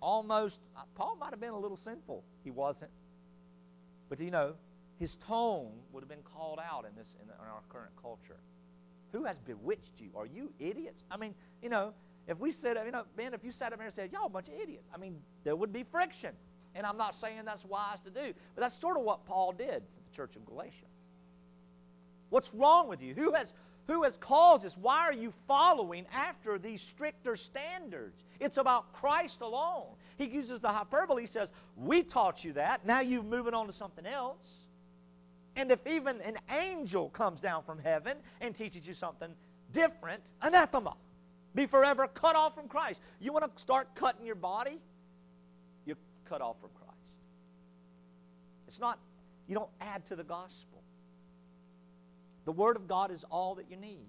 almost, 0.00 0.58
uh, 0.76 0.80
Paul 0.96 1.16
might 1.16 1.30
have 1.30 1.40
been 1.40 1.50
a 1.52 1.58
little 1.58 1.78
sinful. 1.84 2.24
He 2.42 2.50
wasn't. 2.50 2.90
But 4.08 4.20
you 4.20 4.30
know, 4.30 4.54
his 4.98 5.16
tone 5.26 5.70
would 5.92 6.00
have 6.00 6.08
been 6.08 6.24
called 6.34 6.58
out 6.58 6.84
in 6.84 6.94
this 6.96 7.06
in 7.22 7.30
our 7.30 7.62
current 7.70 7.92
culture. 8.00 8.40
Who 9.12 9.24
has 9.24 9.36
bewitched 9.38 9.98
you? 9.98 10.10
Are 10.16 10.26
you 10.26 10.52
idiots? 10.58 11.02
I 11.10 11.16
mean, 11.16 11.34
you 11.62 11.68
know, 11.68 11.92
if 12.28 12.38
we 12.38 12.52
said, 12.52 12.76
you 12.84 12.92
know, 12.92 13.04
Ben, 13.16 13.34
if 13.34 13.42
you 13.44 13.52
sat 13.52 13.72
up 13.72 13.78
here 13.78 13.86
and 13.86 13.94
said, 13.94 14.10
y'all 14.12 14.26
a 14.26 14.28
bunch 14.28 14.48
of 14.48 14.54
idiots, 14.54 14.86
I 14.94 14.98
mean, 14.98 15.16
there 15.44 15.56
would 15.56 15.72
be 15.72 15.84
friction. 15.90 16.30
And 16.74 16.86
I'm 16.86 16.96
not 16.96 17.14
saying 17.20 17.40
that's 17.44 17.64
wise 17.64 17.98
to 18.04 18.10
do, 18.10 18.32
but 18.54 18.60
that's 18.60 18.80
sort 18.80 18.96
of 18.96 19.02
what 19.02 19.26
Paul 19.26 19.52
did 19.52 19.80
to 19.80 20.10
the 20.10 20.16
church 20.16 20.36
of 20.36 20.46
Galatia. 20.46 20.86
What's 22.30 22.48
wrong 22.54 22.88
with 22.88 23.02
you? 23.02 23.14
Who 23.14 23.34
has 23.34 23.48
who 23.86 24.04
has 24.04 24.14
caused 24.20 24.64
this? 24.64 24.72
Why 24.80 25.00
are 25.00 25.12
you 25.12 25.32
following 25.48 26.06
after 26.12 26.58
these 26.58 26.80
stricter 26.94 27.36
standards? 27.36 28.16
It's 28.40 28.56
about 28.56 28.92
Christ 28.94 29.38
alone. 29.40 29.88
He 30.16 30.26
uses 30.26 30.60
the 30.60 30.68
hyperbole. 30.68 31.22
He 31.22 31.32
says, 31.32 31.48
We 31.76 32.04
taught 32.04 32.44
you 32.44 32.52
that. 32.54 32.86
Now 32.86 33.00
you're 33.00 33.22
moving 33.22 33.54
on 33.54 33.66
to 33.66 33.72
something 33.72 34.06
else. 34.06 34.46
And 35.56 35.70
if 35.70 35.80
even 35.86 36.20
an 36.22 36.38
angel 36.50 37.10
comes 37.10 37.40
down 37.40 37.64
from 37.64 37.78
heaven 37.78 38.16
and 38.40 38.56
teaches 38.56 38.86
you 38.86 38.94
something 38.94 39.30
different, 39.74 40.22
anathema. 40.40 40.94
Be 41.54 41.66
forever 41.66 42.06
cut 42.08 42.36
off 42.36 42.54
from 42.54 42.68
Christ. 42.68 43.00
You 43.20 43.32
want 43.32 43.44
to 43.44 43.62
start 43.62 43.94
cutting 43.94 44.24
your 44.24 44.34
body? 44.34 44.80
You're 45.84 45.96
cut 46.28 46.40
off 46.40 46.56
from 46.60 46.70
Christ. 46.70 46.92
It's 48.68 48.80
not, 48.80 48.98
you 49.46 49.54
don't 49.54 49.70
add 49.80 50.06
to 50.06 50.16
the 50.16 50.24
gospel. 50.24 50.82
The 52.44 52.52
Word 52.52 52.76
of 52.76 52.88
God 52.88 53.10
is 53.10 53.24
all 53.30 53.56
that 53.56 53.70
you 53.70 53.76
need. 53.76 54.06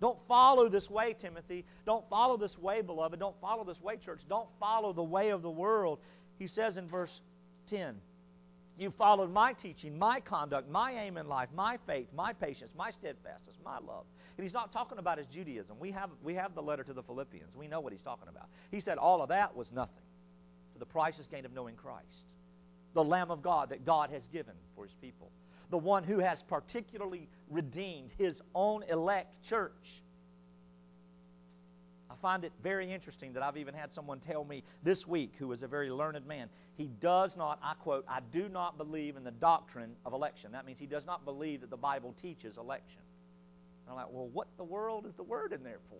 Don't 0.00 0.18
follow 0.28 0.68
this 0.68 0.88
way, 0.88 1.16
Timothy. 1.20 1.64
Don't 1.84 2.08
follow 2.08 2.36
this 2.36 2.56
way, 2.56 2.82
beloved. 2.82 3.18
Don't 3.18 3.38
follow 3.40 3.64
this 3.64 3.80
way, 3.80 3.96
church. 3.96 4.20
Don't 4.28 4.48
follow 4.60 4.92
the 4.92 5.02
way 5.02 5.30
of 5.30 5.42
the 5.42 5.50
world. 5.50 5.98
He 6.38 6.46
says 6.46 6.76
in 6.76 6.88
verse 6.88 7.20
10 7.68 7.96
You 8.78 8.92
followed 8.96 9.32
my 9.32 9.54
teaching, 9.54 9.98
my 9.98 10.20
conduct, 10.20 10.70
my 10.70 10.92
aim 10.92 11.16
in 11.16 11.26
life, 11.28 11.48
my 11.54 11.78
faith, 11.86 12.06
my 12.14 12.32
patience, 12.32 12.70
my 12.76 12.92
steadfastness, 12.92 13.56
my 13.64 13.78
love. 13.78 14.04
And 14.38 14.44
he's 14.44 14.54
not 14.54 14.72
talking 14.72 14.98
about 14.98 15.18
his 15.18 15.26
Judaism. 15.26 15.76
We 15.78 15.90
have, 15.90 16.10
we 16.22 16.34
have 16.34 16.54
the 16.54 16.62
letter 16.62 16.84
to 16.84 16.94
the 16.94 17.02
Philippians. 17.02 17.54
We 17.54 17.68
know 17.68 17.80
what 17.80 17.92
he's 17.92 18.02
talking 18.02 18.28
about. 18.28 18.46
He 18.70 18.80
said 18.80 18.96
all 18.96 19.20
of 19.20 19.28
that 19.28 19.54
was 19.54 19.66
nothing 19.72 20.04
to 20.72 20.78
the 20.78 20.86
priceless 20.86 21.26
gain 21.26 21.44
of 21.44 21.52
knowing 21.52 21.74
Christ, 21.74 22.06
the 22.94 23.04
Lamb 23.04 23.30
of 23.30 23.42
God 23.42 23.68
that 23.70 23.84
God 23.84 24.10
has 24.10 24.22
given 24.32 24.54
for 24.74 24.84
his 24.84 24.94
people 25.02 25.30
the 25.70 25.78
one 25.78 26.04
who 26.04 26.18
has 26.18 26.42
particularly 26.48 27.28
redeemed 27.50 28.10
his 28.18 28.40
own 28.54 28.82
elect 28.84 29.34
church. 29.48 30.02
I 32.10 32.14
find 32.22 32.42
it 32.44 32.52
very 32.62 32.92
interesting 32.92 33.34
that 33.34 33.42
I've 33.42 33.58
even 33.58 33.74
had 33.74 33.92
someone 33.92 34.20
tell 34.20 34.44
me 34.44 34.64
this 34.82 35.06
week, 35.06 35.34
who 35.38 35.52
is 35.52 35.62
a 35.62 35.68
very 35.68 35.90
learned 35.90 36.26
man, 36.26 36.48
he 36.76 36.86
does 37.00 37.36
not, 37.36 37.58
I 37.62 37.74
quote, 37.74 38.04
I 38.08 38.20
do 38.32 38.48
not 38.48 38.78
believe 38.78 39.16
in 39.16 39.24
the 39.24 39.30
doctrine 39.30 39.94
of 40.06 40.14
election. 40.14 40.52
That 40.52 40.64
means 40.64 40.78
he 40.78 40.86
does 40.86 41.04
not 41.04 41.24
believe 41.24 41.60
that 41.60 41.70
the 41.70 41.76
Bible 41.76 42.14
teaches 42.22 42.56
election. 42.56 43.00
I'm 43.90 43.96
like, 43.96 44.06
well, 44.10 44.28
what 44.32 44.48
the 44.56 44.64
world 44.64 45.06
is 45.06 45.14
the 45.16 45.22
word 45.22 45.52
in 45.52 45.62
there 45.62 45.80
for? 45.88 45.98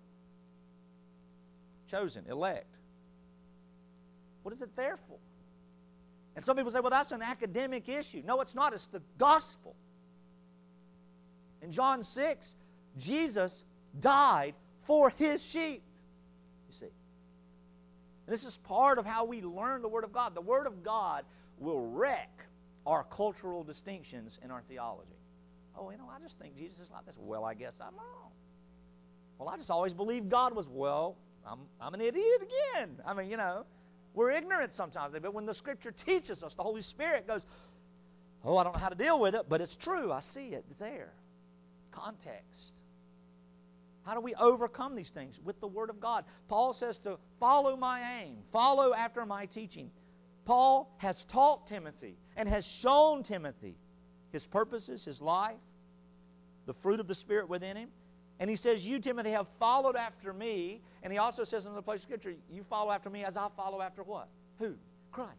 Chosen, 1.90 2.24
elect. 2.28 2.66
What 4.42 4.54
is 4.54 4.60
it 4.60 4.70
there 4.76 4.98
for? 5.08 5.18
And 6.36 6.44
some 6.44 6.56
people 6.56 6.70
say, 6.70 6.80
well, 6.80 6.90
that's 6.90 7.12
an 7.12 7.22
academic 7.22 7.88
issue. 7.88 8.22
No, 8.24 8.40
it's 8.40 8.54
not. 8.54 8.72
It's 8.72 8.86
the 8.92 9.02
gospel. 9.18 9.74
In 11.62 11.72
John 11.72 12.04
6, 12.14 12.46
Jesus 12.98 13.52
died 14.00 14.54
for 14.86 15.10
his 15.10 15.40
sheep. 15.52 15.82
You 16.68 16.74
see. 16.78 16.92
And 18.26 18.36
this 18.36 18.44
is 18.44 18.56
part 18.64 18.98
of 18.98 19.04
how 19.04 19.24
we 19.24 19.42
learn 19.42 19.82
the 19.82 19.88
Word 19.88 20.04
of 20.04 20.12
God. 20.12 20.34
The 20.34 20.40
Word 20.40 20.66
of 20.66 20.84
God 20.84 21.24
will 21.58 21.88
wreck 21.88 22.30
our 22.86 23.04
cultural 23.04 23.64
distinctions 23.64 24.38
in 24.44 24.50
our 24.50 24.62
theology. 24.68 25.10
Oh, 25.78 25.90
you 25.90 25.98
know, 25.98 26.10
I 26.14 26.20
just 26.20 26.38
think 26.40 26.56
Jesus 26.56 26.78
is 26.78 26.90
like 26.90 27.06
this. 27.06 27.14
Well, 27.18 27.44
I 27.44 27.54
guess 27.54 27.74
I'm 27.80 27.94
wrong. 27.94 28.32
Well, 29.38 29.48
I 29.48 29.56
just 29.56 29.70
always 29.70 29.92
believed 29.92 30.28
God 30.28 30.54
was, 30.54 30.66
well, 30.68 31.16
I'm, 31.46 31.60
I'm 31.80 31.94
an 31.94 32.00
idiot 32.00 32.42
again. 32.42 32.90
I 33.06 33.14
mean, 33.14 33.30
you 33.30 33.36
know, 33.36 33.64
we're 34.14 34.32
ignorant 34.32 34.72
sometimes. 34.76 35.14
But 35.22 35.32
when 35.32 35.46
the 35.46 35.54
Scripture 35.54 35.94
teaches 36.04 36.42
us, 36.42 36.52
the 36.56 36.62
Holy 36.62 36.82
Spirit 36.82 37.26
goes, 37.26 37.42
oh, 38.44 38.56
I 38.56 38.64
don't 38.64 38.72
know 38.72 38.80
how 38.80 38.88
to 38.88 38.96
deal 38.96 39.20
with 39.20 39.34
it, 39.34 39.42
but 39.48 39.60
it's 39.60 39.76
true. 39.82 40.10
I 40.10 40.22
see 40.34 40.48
it 40.48 40.64
there. 40.80 41.12
Context. 41.92 42.72
How 44.02 44.14
do 44.14 44.20
we 44.20 44.34
overcome 44.34 44.96
these 44.96 45.10
things? 45.14 45.38
With 45.44 45.60
the 45.60 45.68
Word 45.68 45.90
of 45.90 46.00
God. 46.00 46.24
Paul 46.48 46.74
says 46.78 46.96
to 47.04 47.18
follow 47.38 47.76
my 47.76 48.22
aim, 48.22 48.38
follow 48.52 48.94
after 48.94 49.24
my 49.24 49.46
teaching. 49.46 49.90
Paul 50.44 50.92
has 50.96 51.14
taught 51.30 51.68
Timothy 51.68 52.16
and 52.36 52.48
has 52.48 52.66
shown 52.82 53.22
Timothy 53.22 53.76
his 54.32 54.44
purposes, 54.46 55.04
his 55.04 55.20
life, 55.20 55.56
the 56.68 56.74
fruit 56.82 57.00
of 57.00 57.08
the 57.08 57.14
Spirit 57.16 57.48
within 57.48 57.76
him. 57.76 57.88
And 58.38 58.48
he 58.48 58.54
says, 58.54 58.82
You, 58.82 59.00
Timothy, 59.00 59.32
have 59.32 59.46
followed 59.58 59.96
after 59.96 60.32
me. 60.32 60.80
And 61.02 61.12
he 61.12 61.18
also 61.18 61.42
says 61.42 61.66
in 61.66 61.74
the 61.74 61.82
place 61.82 61.98
of 61.98 62.04
Scripture, 62.04 62.34
You 62.48 62.64
follow 62.70 62.92
after 62.92 63.10
me 63.10 63.24
as 63.24 63.36
I 63.36 63.48
follow 63.56 63.80
after 63.80 64.04
what? 64.04 64.28
Who? 64.60 64.74
Christ. 65.10 65.32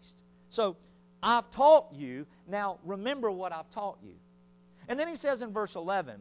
So 0.49 0.75
I've 1.23 1.49
taught 1.51 1.93
you. 1.93 2.25
Now 2.47 2.79
remember 2.83 3.31
what 3.31 3.53
I've 3.53 3.69
taught 3.71 3.99
you. 4.03 4.15
And 4.89 4.99
then 4.99 5.07
he 5.07 5.15
says 5.15 5.41
in 5.41 5.53
verse 5.53 5.75
11, 5.75 6.19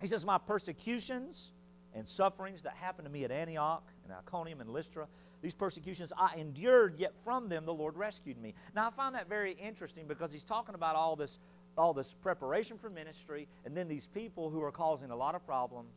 He 0.00 0.06
says, 0.06 0.24
My 0.24 0.38
persecutions 0.38 1.50
and 1.94 2.06
sufferings 2.06 2.62
that 2.62 2.74
happened 2.74 3.06
to 3.06 3.12
me 3.12 3.24
at 3.24 3.32
Antioch 3.32 3.82
and 4.04 4.12
Iconium 4.12 4.60
and 4.60 4.70
Lystra, 4.70 5.08
these 5.42 5.54
persecutions 5.54 6.12
I 6.16 6.36
endured, 6.36 6.96
yet 6.98 7.12
from 7.24 7.48
them 7.48 7.64
the 7.64 7.72
Lord 7.72 7.96
rescued 7.96 8.38
me. 8.38 8.54
Now 8.74 8.88
I 8.88 8.90
find 8.94 9.14
that 9.14 9.28
very 9.28 9.52
interesting 9.52 10.06
because 10.06 10.32
he's 10.32 10.44
talking 10.44 10.74
about 10.74 10.96
all 10.96 11.16
this 11.16 11.30
all 11.78 11.94
this 11.94 12.12
preparation 12.22 12.76
for 12.78 12.90
ministry 12.90 13.46
and 13.64 13.76
then 13.76 13.88
these 13.88 14.06
people 14.12 14.50
who 14.50 14.62
are 14.62 14.72
causing 14.72 15.10
a 15.10 15.16
lot 15.16 15.34
of 15.34 15.46
problems 15.46 15.94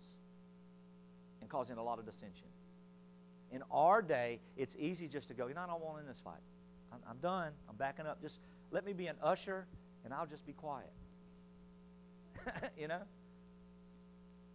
and 1.42 1.50
causing 1.50 1.78
a 1.78 1.84
lot 1.84 2.00
of 2.00 2.06
dissension. 2.06 2.48
In 3.52 3.64
our 3.72 4.02
day, 4.02 4.40
it's 4.56 4.76
easy 4.80 5.08
just 5.08 5.28
to 5.28 5.34
go, 5.34 5.48
you 5.48 5.56
know, 5.56 5.62
I 5.62 5.68
don't 5.68 5.84
want 5.84 6.00
in 6.00 6.08
this 6.08 6.20
fight. 6.24 6.40
I'm, 6.94 7.00
I'm 7.10 7.18
done. 7.18 7.52
I'm 7.68 7.76
backing 7.76 8.06
up. 8.06 8.22
Just 8.22 8.36
let 8.72 8.86
me 8.86 8.94
be 8.94 9.08
an 9.08 9.18
usher 9.22 9.66
and 10.06 10.14
I'll 10.14 10.28
just 10.28 10.46
be 10.46 10.54
quiet. 10.54 10.92
you 12.78 12.88
know? 12.88 13.02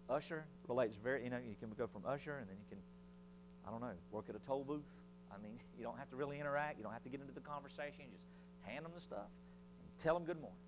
Usher 0.09 0.45
relates 0.69 0.95
very, 1.03 1.25
you 1.25 1.31
know, 1.31 1.39
you 1.47 1.57
can 1.59 1.71
go 1.77 1.89
from 1.89 2.03
usher 2.07 2.39
and 2.39 2.49
then 2.49 2.57
you 2.57 2.67
can, 2.71 2.79
I 3.67 3.71
don't 3.71 3.81
know, 3.81 3.93
work 4.13 4.27
at 4.29 4.37
a 4.37 4.47
toll 4.47 4.65
booth. 4.65 4.87
I 5.31 5.43
mean, 5.43 5.59
you 5.79 5.85
don't 5.85 5.99
have 5.99 6.09
to 6.11 6.17
really 6.17 6.41
interact. 6.41 6.79
You 6.79 6.85
don't 6.85 6.93
have 6.93 7.05
to 7.05 7.11
get 7.11 7.21
into 7.21 7.35
the 7.35 7.41
conversation. 7.41 8.07
You 8.07 8.15
just 8.15 8.25
hand 8.63 8.85
them 8.85 8.93
the 8.95 9.01
stuff 9.03 9.29
and 9.83 10.03
tell 10.03 10.15
them 10.15 10.25
good 10.25 10.41
morning 10.41 10.66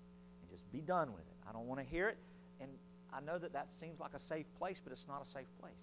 just 0.49 0.69
be 0.71 0.79
done 0.79 1.13
with 1.13 1.21
it. 1.21 1.37
I 1.47 1.53
don't 1.53 1.67
want 1.67 1.79
to 1.79 1.85
hear 1.85 2.09
it. 2.09 2.17
And 2.61 2.69
I 3.13 3.21
know 3.21 3.37
that 3.37 3.53
that 3.53 3.67
seems 3.79 3.99
like 3.99 4.13
a 4.13 4.19
safe 4.19 4.45
place, 4.57 4.77
but 4.83 4.91
it's 4.91 5.05
not 5.07 5.25
a 5.25 5.29
safe 5.31 5.47
place. 5.59 5.73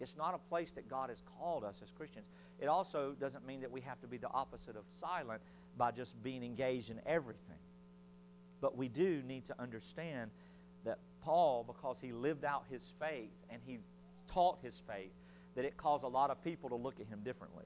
It's 0.00 0.14
not 0.16 0.34
a 0.34 0.48
place 0.48 0.70
that 0.74 0.88
God 0.88 1.10
has 1.10 1.18
called 1.38 1.64
us 1.64 1.74
as 1.82 1.88
Christians. 1.96 2.26
It 2.60 2.66
also 2.66 3.14
doesn't 3.20 3.46
mean 3.46 3.60
that 3.60 3.70
we 3.70 3.80
have 3.82 4.00
to 4.00 4.06
be 4.06 4.16
the 4.16 4.30
opposite 4.30 4.76
of 4.76 4.84
silent 5.00 5.42
by 5.76 5.90
just 5.90 6.20
being 6.22 6.42
engaged 6.42 6.90
in 6.90 7.00
everything. 7.06 7.58
But 8.60 8.76
we 8.76 8.88
do 8.88 9.22
need 9.26 9.46
to 9.46 9.54
understand 9.60 10.30
that 10.84 10.98
Paul, 11.22 11.64
because 11.66 11.96
he 12.00 12.12
lived 12.12 12.44
out 12.44 12.64
his 12.70 12.82
faith 13.00 13.30
and 13.50 13.60
he 13.66 13.78
taught 14.32 14.58
his 14.62 14.74
faith, 14.86 15.12
that 15.56 15.64
it 15.64 15.76
caused 15.76 16.04
a 16.04 16.08
lot 16.08 16.30
of 16.30 16.42
people 16.44 16.68
to 16.68 16.76
look 16.76 17.00
at 17.00 17.06
him 17.06 17.20
differently. 17.24 17.64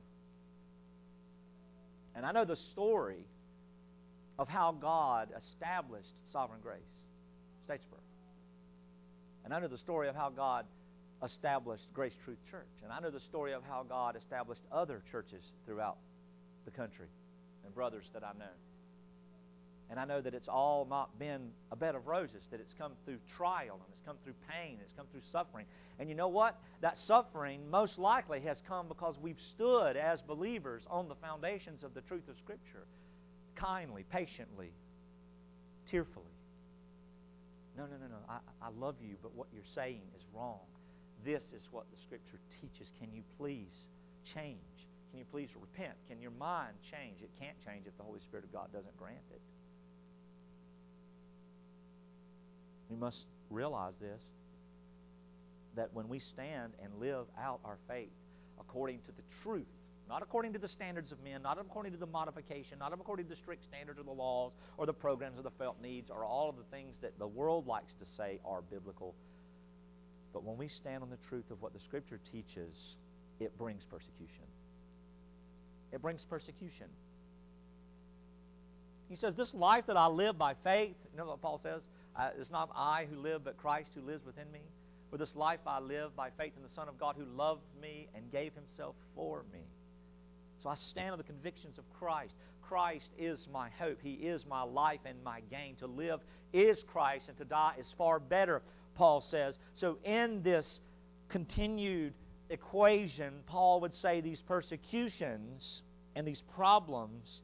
And 2.14 2.25
I 2.25 2.33
know 2.33 2.45
the 2.45 2.57
story 2.57 3.25
of 4.38 4.49
how 4.49 4.73
God 4.73 5.29
established 5.38 6.14
Sovereign 6.33 6.61
Grace, 6.62 6.81
Statesboro. 7.68 8.01
And 9.45 9.53
I 9.53 9.61
know 9.61 9.68
the 9.68 9.79
story 9.79 10.09
of 10.09 10.14
how 10.14 10.31
God 10.31 10.66
established 11.25 11.85
Grace 11.92 12.14
Truth 12.25 12.38
Church. 12.51 12.68
And 12.83 12.92
I 12.92 13.01
know 13.01 13.11
the 13.11 13.21
story 13.21 13.53
of 13.53 13.62
how 13.68 13.85
God 13.88 14.16
established 14.16 14.62
other 14.71 15.03
churches 15.11 15.45
throughout 15.64 15.99
the 16.64 16.71
country 16.71 17.07
and 17.64 17.75
brothers 17.75 18.05
that 18.12 18.25
I 18.25 18.33
know. 18.38 18.53
And 19.90 20.01
I 20.01 20.07
know 20.07 20.23
that 20.23 20.33
it's 20.33 20.49
all 20.49 20.87
not 20.88 21.18
been 21.18 21.51
a 21.71 21.77
bed 21.77 21.95
of 21.95 22.07
roses, 22.07 22.42
that 22.51 22.61
it's 22.61 22.73
come 22.79 22.92
through 23.05 23.18
trial 23.37 23.75
and 23.75 23.92
it's 23.92 24.01
come 24.07 24.16
through 24.25 24.33
pain, 24.49 24.79
it's 24.81 24.92
come 24.97 25.07
through 25.12 25.21
suffering. 25.31 25.66
And 25.99 26.09
you 26.09 26.14
know 26.14 26.29
what? 26.29 26.59
That 26.81 26.97
suffering 27.07 27.68
most 27.71 27.99
likely 27.99 28.40
has 28.40 28.57
come 28.66 28.88
because 28.88 29.16
we've 29.21 29.40
stood 29.55 29.97
as 29.99 30.23
believers 30.23 30.83
on 30.88 31.09
the 31.09 31.14
foundations 31.16 31.85
of 31.85 31.92
the 31.92 32.01
truth 32.01 32.27
of 32.29 32.37
Scripture 32.38 32.87
kindly, 33.62 34.05
patiently, 34.11 34.72
tearfully. 35.90 36.27
No, 37.77 37.85
no, 37.85 37.92
no, 37.92 38.09
no. 38.09 38.16
I, 38.29 38.38
I 38.61 38.68
love 38.79 38.96
you, 39.01 39.16
but 39.22 39.35
what 39.35 39.46
you're 39.53 39.62
saying 39.75 40.03
is 40.16 40.22
wrong. 40.35 40.61
This 41.25 41.42
is 41.57 41.62
what 41.70 41.87
the 41.90 41.96
Scripture 42.05 42.38
teaches. 42.61 42.90
Can 42.98 43.12
you 43.12 43.22
please 43.38 43.72
change? 44.35 44.59
Can 45.11 45.18
you 45.18 45.25
please 45.31 45.48
repent? 45.59 45.94
Can 46.09 46.20
your 46.20 46.33
mind 46.33 46.75
change? 46.90 47.22
It 47.22 47.31
can't 47.38 47.57
change 47.64 47.87
if 47.87 47.96
the 47.96 48.03
Holy 48.03 48.20
Spirit 48.20 48.44
of 48.44 48.53
God 48.53 48.72
doesn't 48.72 48.96
grant 48.96 49.25
it. 49.31 49.40
We 52.90 52.96
must 52.96 53.25
realize 53.48 53.94
this 54.01 54.20
that 55.75 55.88
when 55.94 56.07
we 56.07 56.18
stand 56.18 56.75
and 56.83 56.92
live 57.01 57.25
out 57.40 57.61
our 57.64 57.79
faith 57.88 58.12
according 58.61 58.98
to 58.98 59.12
the 59.12 59.22
truth, 59.42 59.64
not 60.12 60.22
according 60.22 60.53
to 60.53 60.59
the 60.59 60.68
standards 60.68 61.11
of 61.11 61.22
men, 61.25 61.40
not 61.42 61.59
according 61.59 61.90
to 61.90 61.96
the 61.96 62.05
modification, 62.05 62.79
not 62.79 62.92
according 62.92 63.25
to 63.25 63.31
the 63.31 63.37
strict 63.37 63.64
standards 63.64 63.98
of 63.98 64.05
the 64.05 64.12
laws 64.12 64.53
or 64.77 64.85
the 64.85 64.92
programs 64.92 65.38
or 65.38 65.42
the 65.42 65.51
felt 65.53 65.81
needs 65.81 66.11
or 66.11 66.22
all 66.22 66.51
of 66.51 66.57
the 66.57 66.64
things 66.70 66.92
that 67.01 67.18
the 67.18 67.27
world 67.27 67.66
likes 67.66 67.94
to 67.98 68.05
say 68.14 68.38
are 68.44 68.61
biblical. 68.61 69.14
But 70.35 70.44
when 70.44 70.59
we 70.59 70.68
stand 70.68 71.03
on 71.03 71.09
the 71.09 71.16
truth 71.31 71.51
of 71.51 71.62
what 71.62 71.72
the 71.72 71.81
Scripture 71.81 72.20
teaches, 72.31 72.77
it 73.40 73.57
brings 73.57 73.85
persecution. 73.85 74.44
It 75.92 76.03
brings 76.03 76.27
persecution. 76.29 76.88
He 79.09 79.16
says, 79.16 79.35
This 79.35 79.55
life 79.55 79.87
that 79.87 79.96
I 79.96 80.09
live 80.09 80.37
by 80.37 80.53
faith, 80.62 80.96
you 81.11 81.16
know 81.16 81.25
what 81.25 81.40
Paul 81.40 81.59
says? 81.62 81.81
It's 82.38 82.51
not 82.51 82.68
I 82.77 83.07
who 83.11 83.18
live, 83.18 83.44
but 83.44 83.57
Christ 83.57 83.88
who 83.94 84.03
lives 84.03 84.27
within 84.27 84.53
me. 84.53 84.61
For 85.11 85.16
this 85.16 85.35
life 85.35 85.61
I 85.66 85.81
live 85.81 86.14
by 86.14 86.29
faith 86.37 86.53
in 86.55 86.62
the 86.62 86.75
Son 86.75 86.87
of 86.87 87.01
God 87.01 87.14
who 87.16 87.25
loved 87.35 87.62
me 87.81 88.09
and 88.14 88.31
gave 88.31 88.53
himself 88.53 88.94
for 89.14 89.44
me. 89.51 89.61
So 90.62 90.68
I 90.68 90.77
stand 90.90 91.12
on 91.12 91.18
the 91.18 91.25
convictions 91.25 91.79
of 91.79 91.85
Christ. 91.98 92.35
Christ 92.62 93.09
is 93.18 93.38
my 93.53 93.68
hope. 93.79 93.98
He 94.03 94.12
is 94.12 94.46
my 94.46 94.62
life 94.62 95.01
and 95.05 95.22
my 95.25 95.40
gain. 95.51 95.77
To 95.81 95.87
live 95.87 96.20
is 96.53 96.79
Christ, 96.92 97.25
and 97.29 97.37
to 97.38 97.44
die 97.44 97.75
is 97.79 97.87
far 97.98 98.18
better, 98.18 98.62
Paul 98.94 99.20
says. 99.31 99.59
So 99.75 99.98
in 100.05 100.42
this 100.42 100.81
continued 101.29 102.14
equation, 102.51 103.35
Paul 103.46 103.81
would 103.81 103.94
say 103.94 104.20
these 104.20 104.40
persecutions 104.46 105.83
and 106.14 106.27
these 106.27 106.42
problems 106.55 107.40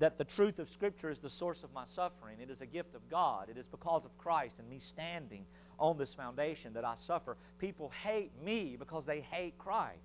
that 0.00 0.18
the 0.18 0.24
truth 0.24 0.58
of 0.58 0.68
Scripture 0.70 1.10
is 1.10 1.18
the 1.18 1.30
source 1.30 1.62
of 1.62 1.72
my 1.72 1.84
suffering. 1.94 2.38
It 2.40 2.50
is 2.50 2.60
a 2.60 2.66
gift 2.66 2.94
of 2.94 3.08
God. 3.10 3.48
It 3.48 3.56
is 3.56 3.66
because 3.70 4.04
of 4.04 4.16
Christ 4.18 4.54
and 4.58 4.68
me 4.68 4.80
standing 4.92 5.44
on 5.78 5.96
this 5.96 6.12
foundation 6.14 6.72
that 6.74 6.84
I 6.84 6.94
suffer. 7.06 7.36
People 7.58 7.92
hate 8.02 8.32
me 8.42 8.76
because 8.78 9.04
they 9.06 9.20
hate 9.20 9.56
Christ. 9.58 10.00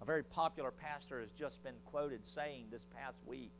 A 0.00 0.04
very 0.04 0.24
popular 0.24 0.70
pastor 0.70 1.20
has 1.20 1.30
just 1.38 1.62
been 1.62 1.74
quoted 1.86 2.20
saying 2.34 2.66
this 2.70 2.82
past 2.96 3.16
week 3.26 3.52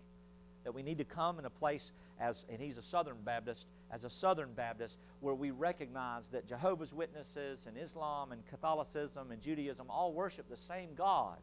that 0.64 0.72
we 0.72 0.82
need 0.82 0.98
to 0.98 1.04
come 1.04 1.38
in 1.38 1.44
a 1.44 1.50
place 1.50 1.90
as 2.20 2.36
and 2.50 2.60
he's 2.60 2.76
a 2.76 2.82
southern 2.82 3.16
baptist 3.24 3.64
as 3.90 4.04
a 4.04 4.10
southern 4.10 4.52
baptist 4.52 4.96
where 5.20 5.34
we 5.34 5.50
recognize 5.50 6.24
that 6.32 6.46
jehovah's 6.46 6.92
witnesses 6.92 7.60
and 7.66 7.78
islam 7.78 8.30
and 8.32 8.46
catholicism 8.50 9.30
and 9.30 9.40
judaism 9.40 9.86
all 9.88 10.12
worship 10.12 10.46
the 10.50 10.58
same 10.68 10.90
god 10.94 11.38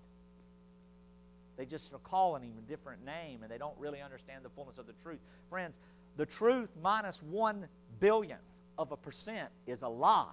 they 1.58 1.66
just 1.66 1.92
are 1.92 2.00
calling 2.00 2.44
him 2.44 2.54
a 2.58 2.70
different 2.70 3.04
name 3.04 3.42
and 3.42 3.52
they 3.52 3.58
don't 3.58 3.78
really 3.80 4.02
understand 4.02 4.46
the 4.46 4.50
fullness 4.50 4.78
of 4.78 4.86
the 4.86 4.94
truth. 5.04 5.20
Friends, 5.50 5.76
the 6.16 6.26
truth 6.26 6.70
minus 6.82 7.20
one 7.24 7.68
billionth 8.00 8.40
of 8.78 8.92
a 8.92 8.98
percent 8.98 9.50
is 9.66 9.82
a 9.82 9.90
lie. 9.90 10.30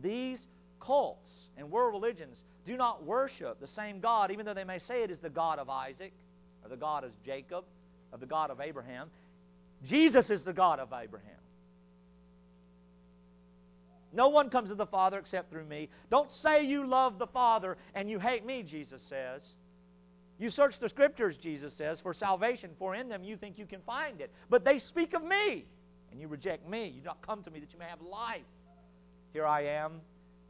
These 0.00 0.38
cults 0.80 1.30
and 1.58 1.70
world 1.70 1.92
religions 1.92 2.36
do 2.66 2.76
not 2.76 3.04
worship 3.04 3.60
the 3.60 3.68
same 3.68 4.00
God, 4.00 4.30
even 4.30 4.46
though 4.46 4.54
they 4.54 4.64
may 4.64 4.78
say 4.78 5.02
it 5.02 5.10
is 5.10 5.18
the 5.18 5.30
God 5.30 5.58
of 5.58 5.68
Isaac, 5.68 6.12
or 6.62 6.68
the 6.68 6.76
God 6.76 7.04
of 7.04 7.10
Jacob, 7.24 7.64
or 8.12 8.18
the 8.18 8.26
God 8.26 8.50
of 8.50 8.60
Abraham. 8.60 9.10
Jesus 9.84 10.30
is 10.30 10.44
the 10.44 10.52
God 10.52 10.78
of 10.78 10.92
Abraham. 10.92 11.30
No 14.12 14.28
one 14.28 14.50
comes 14.50 14.68
to 14.68 14.74
the 14.74 14.86
Father 14.86 15.18
except 15.18 15.50
through 15.50 15.64
me. 15.64 15.88
Don't 16.10 16.30
say 16.30 16.64
you 16.64 16.86
love 16.86 17.18
the 17.18 17.26
Father 17.26 17.78
and 17.94 18.10
you 18.10 18.18
hate 18.18 18.44
me, 18.44 18.62
Jesus 18.62 19.00
says. 19.08 19.40
You 20.38 20.50
search 20.50 20.74
the 20.80 20.88
Scriptures, 20.88 21.36
Jesus 21.42 21.72
says, 21.78 21.98
for 22.00 22.12
salvation, 22.12 22.70
for 22.78 22.94
in 22.94 23.08
them 23.08 23.24
you 23.24 23.36
think 23.36 23.58
you 23.58 23.66
can 23.66 23.80
find 23.86 24.20
it. 24.20 24.30
But 24.50 24.64
they 24.64 24.78
speak 24.78 25.14
of 25.14 25.24
me, 25.24 25.64
and 26.10 26.20
you 26.20 26.28
reject 26.28 26.68
me. 26.68 26.88
You 26.88 27.00
do 27.00 27.06
not 27.06 27.26
come 27.26 27.42
to 27.44 27.50
me 27.50 27.60
that 27.60 27.72
you 27.72 27.78
may 27.78 27.86
have 27.86 28.02
life. 28.02 28.42
Here 29.32 29.46
I 29.46 29.62
am. 29.62 30.00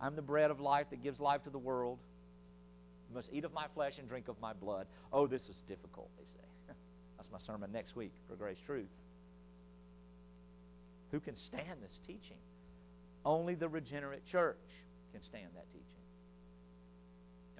I'm 0.02 0.16
the 0.16 0.22
bread 0.22 0.50
of 0.50 0.58
life 0.58 0.88
that 0.90 1.02
gives 1.02 1.20
life 1.20 1.44
to 1.44 1.50
the 1.50 1.58
world. 1.58 1.98
You 3.08 3.14
must 3.14 3.28
eat 3.32 3.44
of 3.44 3.52
my 3.52 3.66
flesh 3.74 3.94
and 3.98 4.08
drink 4.08 4.26
of 4.26 4.40
my 4.40 4.52
blood. 4.52 4.86
Oh, 5.12 5.28
this 5.28 5.42
is 5.42 5.56
difficult, 5.68 6.10
they 6.18 6.24
say. 6.24 6.74
That's 7.16 7.30
my 7.30 7.38
sermon 7.46 7.70
next 7.72 7.94
week 7.94 8.12
for 8.28 8.34
Grace 8.34 8.58
Truth. 8.66 8.88
Who 11.12 11.20
can 11.20 11.36
stand 11.36 11.80
this 11.80 11.98
teaching? 12.06 12.40
Only 13.24 13.54
the 13.54 13.68
regenerate 13.68 14.26
church 14.26 14.56
can 15.12 15.22
stand 15.22 15.48
that 15.54 15.66
teaching. 15.72 15.91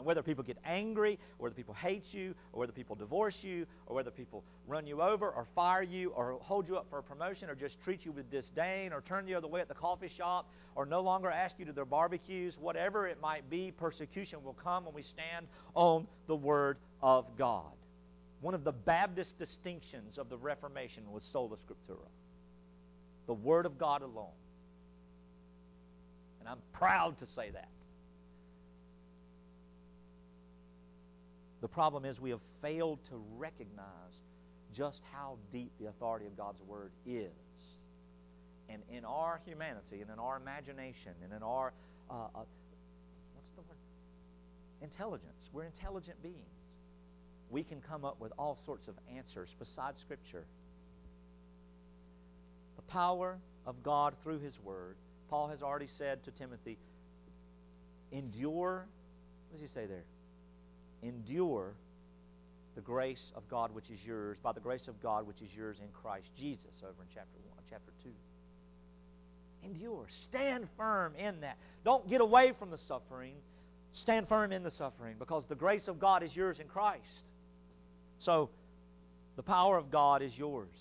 And 0.03 0.07
whether 0.09 0.21
people 0.25 0.43
get 0.43 0.59
angry, 0.65 1.17
or 1.39 1.45
whether 1.45 1.55
people 1.55 1.75
hate 1.75 2.13
you, 2.13 2.35
or 2.53 2.59
whether 2.59 2.73
people 2.73 2.97
divorce 2.97 3.37
you, 3.41 3.67
or 3.87 3.95
whether 3.95 4.11
people 4.11 4.43
run 4.67 4.85
you 4.85 5.01
over, 5.01 5.31
or 5.31 5.47
fire 5.55 5.85
you, 5.85 6.11
or 6.11 6.41
hold 6.43 6.67
you 6.67 6.77
up 6.77 6.87
for 6.91 6.99
a 6.99 7.03
promotion, 7.05 7.49
or 7.49 7.55
just 7.55 7.81
treat 7.85 8.05
you 8.05 8.11
with 8.11 8.29
disdain, 8.29 8.93
or 8.93 9.03
turn 9.03 9.27
the 9.27 9.37
other 9.37 9.47
way 9.47 9.61
at 9.61 9.69
the 9.69 9.75
coffee 9.75 10.11
shop, 10.17 10.51
or 10.75 10.87
no 10.87 11.03
longer 11.03 11.31
ask 11.31 11.55
you 11.57 11.65
to 11.67 11.73
their 11.73 11.85
barbecues, 11.85 12.59
whatever 12.59 13.07
it 13.07 13.21
might 13.23 13.49
be, 13.49 13.71
persecution 13.71 14.43
will 14.43 14.55
come 14.55 14.87
when 14.87 14.93
we 14.93 15.05
stand 15.05 15.47
on 15.77 16.09
the 16.27 16.35
Word 16.35 16.79
of 17.01 17.25
God. 17.39 17.71
One 18.41 18.55
of 18.55 18.65
the 18.65 18.73
Baptist 18.73 19.39
distinctions 19.39 20.19
of 20.19 20.29
the 20.29 20.37
Reformation 20.37 21.05
was 21.13 21.23
sola 21.33 21.59
scriptura, 21.59 22.09
the 23.29 23.35
Word 23.35 23.67
of 23.67 23.79
God 23.79 24.03
alone. 24.03 24.35
And 26.41 26.49
I'm 26.49 26.59
proud 26.73 27.21
to 27.21 27.27
say 27.37 27.51
that. 27.53 27.69
The 31.63 31.69
problem 31.69 32.05
is 32.05 32.21
we 32.21 32.31
have 32.31 32.41
failed 32.61 32.99
to 33.09 33.23
recognize 33.39 33.87
just 34.75 35.01
how 35.13 35.39
deep 35.53 35.71
the 35.81 35.87
authority 35.87 36.27
of 36.27 36.37
God's 36.37 36.61
Word 36.67 36.91
is. 37.07 37.31
And 38.69 38.83
in 38.91 39.05
our 39.05 39.41
humanity, 39.47 40.01
and 40.01 40.11
in 40.11 40.19
our 40.19 40.37
imagination, 40.37 41.13
and 41.23 41.33
in 41.33 41.43
our, 41.43 41.73
uh, 42.11 42.15
uh, 42.15 42.29
what's 42.35 43.53
the 43.55 43.63
word? 43.63 43.79
Intelligence. 44.83 45.51
We're 45.53 45.65
intelligent 45.65 46.21
beings. 46.23 46.37
We 47.49 47.63
can 47.63 47.81
come 47.81 48.05
up 48.05 48.21
with 48.21 48.33
all 48.39 48.59
sorts 48.67 48.89
of 48.89 48.95
answers 49.15 49.49
besides 49.59 50.01
Scripture. 50.01 50.45
The 52.77 52.83
power 52.83 53.39
of 53.67 53.83
God 53.85 54.15
through 54.25 54.41
His 54.41 54.55
Word. 54.65 54.97
Paul 55.29 55.49
has 55.49 55.63
already 55.63 55.89
said 55.99 56.25
to 56.25 56.31
Timothy, 56.33 56.77
endure, 58.11 58.87
what 59.51 59.61
does 59.61 59.71
he 59.71 59.73
say 59.73 59.87
there? 59.87 60.05
Endure 61.03 61.75
the 62.75 62.81
grace 62.81 63.33
of 63.35 63.49
God 63.49 63.75
which 63.75 63.91
is 63.91 63.99
yours, 64.05 64.39
by 64.43 64.53
the 64.53 64.61
grace 64.61 64.89
of 64.89 65.01
God 65.03 65.27
which 65.27 65.43
is 65.43 65.51
yours 65.55 65.77
in 65.81 65.89
Christ 65.93 66.29
Jesus, 66.39 66.73
over 66.83 67.03
in 67.03 67.09
chapter 67.15 67.39
1, 67.49 67.59
chapter 67.69 67.93
2. 68.03 68.11
Endure. 69.65 70.07
Stand 70.29 70.67
firm 70.77 71.15
in 71.17 71.41
that. 71.41 71.57
Don't 71.85 72.09
get 72.09 72.21
away 72.21 72.53
from 72.59 72.71
the 72.71 72.79
suffering. 72.89 73.35
Stand 73.93 74.29
firm 74.29 74.53
in 74.53 74.63
the 74.63 74.71
suffering 74.73 75.17
because 75.19 75.45
the 75.49 75.55
grace 75.55 75.87
of 75.87 76.01
God 76.01 76.23
is 76.23 76.35
yours 76.35 76.59
in 76.59 76.67
Christ. 76.67 77.03
So, 78.21 78.51
the 79.37 79.43
power 79.43 79.77
of 79.77 79.91
God 79.91 80.23
is 80.23 80.33
yours. 80.37 80.75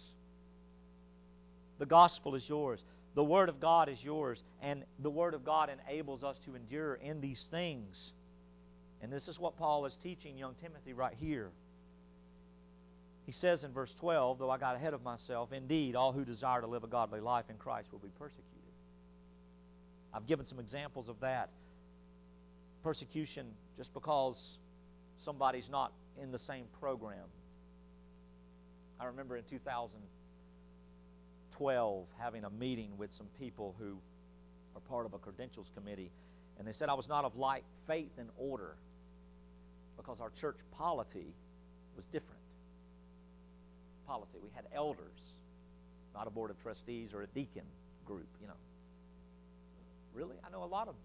The 1.79 1.85
gospel 1.85 2.35
is 2.35 2.43
yours. 2.47 2.79
The 3.15 3.23
Word 3.23 3.49
of 3.49 3.59
God 3.59 3.89
is 3.89 3.97
yours. 4.01 4.41
And 4.61 4.83
the 4.99 5.09
Word 5.09 5.33
of 5.33 5.45
God 5.45 5.69
enables 5.69 6.23
us 6.23 6.37
to 6.45 6.55
endure 6.55 6.95
in 6.95 7.21
these 7.21 7.43
things. 7.51 8.11
And 9.01 9.11
this 9.11 9.27
is 9.27 9.39
what 9.39 9.57
Paul 9.57 9.85
is 9.85 9.97
teaching 10.03 10.37
young 10.37 10.55
Timothy 10.61 10.93
right 10.93 11.15
here. 11.19 11.49
He 13.25 13.31
says 13.31 13.63
in 13.63 13.71
verse 13.71 13.93
12, 13.99 14.37
though 14.39 14.49
I 14.49 14.57
got 14.57 14.75
ahead 14.75 14.93
of 14.93 15.03
myself, 15.03 15.51
indeed, 15.51 15.95
all 15.95 16.11
who 16.11 16.25
desire 16.25 16.61
to 16.61 16.67
live 16.67 16.83
a 16.83 16.87
godly 16.87 17.19
life 17.19 17.45
in 17.49 17.57
Christ 17.57 17.91
will 17.91 17.99
be 17.99 18.11
persecuted. 18.19 18.47
I've 20.13 20.27
given 20.27 20.45
some 20.45 20.59
examples 20.59 21.09
of 21.09 21.19
that. 21.21 21.49
Persecution 22.83 23.47
just 23.77 23.93
because 23.93 24.35
somebody's 25.23 25.69
not 25.69 25.93
in 26.21 26.31
the 26.31 26.39
same 26.39 26.65
program. 26.79 27.27
I 28.99 29.05
remember 29.05 29.37
in 29.37 29.43
2012 29.49 32.07
having 32.19 32.43
a 32.43 32.49
meeting 32.49 32.97
with 32.97 33.11
some 33.17 33.27
people 33.39 33.75
who 33.79 33.97
are 34.75 34.81
part 34.81 35.05
of 35.05 35.13
a 35.13 35.17
credentials 35.17 35.67
committee, 35.75 36.11
and 36.59 36.67
they 36.67 36.73
said 36.73 36.89
I 36.89 36.95
was 36.95 37.07
not 37.07 37.23
of 37.23 37.35
like 37.35 37.63
faith 37.87 38.11
and 38.17 38.29
order 38.37 38.75
because 40.01 40.19
our 40.19 40.31
church 40.41 40.57
polity 40.77 41.33
was 41.95 42.05
different. 42.05 42.41
Polity. 44.07 44.39
We 44.43 44.49
had 44.55 44.65
elders, 44.73 45.19
not 46.13 46.27
a 46.27 46.29
board 46.29 46.49
of 46.49 46.61
trustees 46.61 47.09
or 47.13 47.21
a 47.21 47.27
deacon 47.27 47.65
group, 48.05 48.27
you 48.41 48.47
know. 48.47 48.59
Really? 50.13 50.35
I 50.45 50.51
know 50.51 50.63
a 50.63 50.65
lot 50.65 50.87
of 50.87 50.95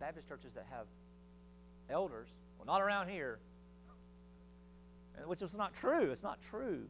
Baptist 0.00 0.28
churches 0.28 0.50
that 0.54 0.66
have 0.70 0.86
elders. 1.88 2.28
Well, 2.58 2.66
not 2.66 2.82
around 2.82 3.08
here. 3.08 3.38
Which 5.26 5.42
is 5.42 5.54
not 5.54 5.72
true. 5.80 6.10
It's 6.10 6.22
not 6.22 6.38
true. 6.50 6.80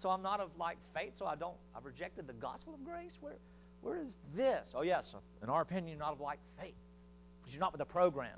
So 0.00 0.10
I'm 0.10 0.22
not 0.22 0.40
of 0.40 0.50
like 0.58 0.78
faith, 0.94 1.12
so 1.18 1.26
I 1.26 1.34
don't 1.34 1.56
I've 1.74 1.84
rejected 1.84 2.26
the 2.26 2.32
gospel 2.34 2.74
of 2.74 2.84
grace. 2.84 3.12
Where 3.20 3.34
where 3.82 3.98
is 3.98 4.14
this? 4.36 4.64
Oh 4.74 4.82
yes, 4.82 5.04
in 5.42 5.48
our 5.48 5.62
opinion, 5.62 5.98
not 5.98 6.12
of 6.12 6.20
like 6.20 6.38
faith. 6.60 6.74
Because 7.40 7.54
you're 7.54 7.60
not 7.60 7.72
with 7.72 7.80
the 7.80 7.86
program. 7.86 8.36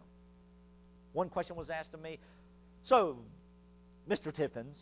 One 1.12 1.29
question 1.29 1.57
was 1.57 1.71
asked 1.71 1.93
of 1.95 2.01
me, 2.01 2.19
so, 2.85 3.19
Mr. 4.09 4.35
Tiffins, 4.35 4.77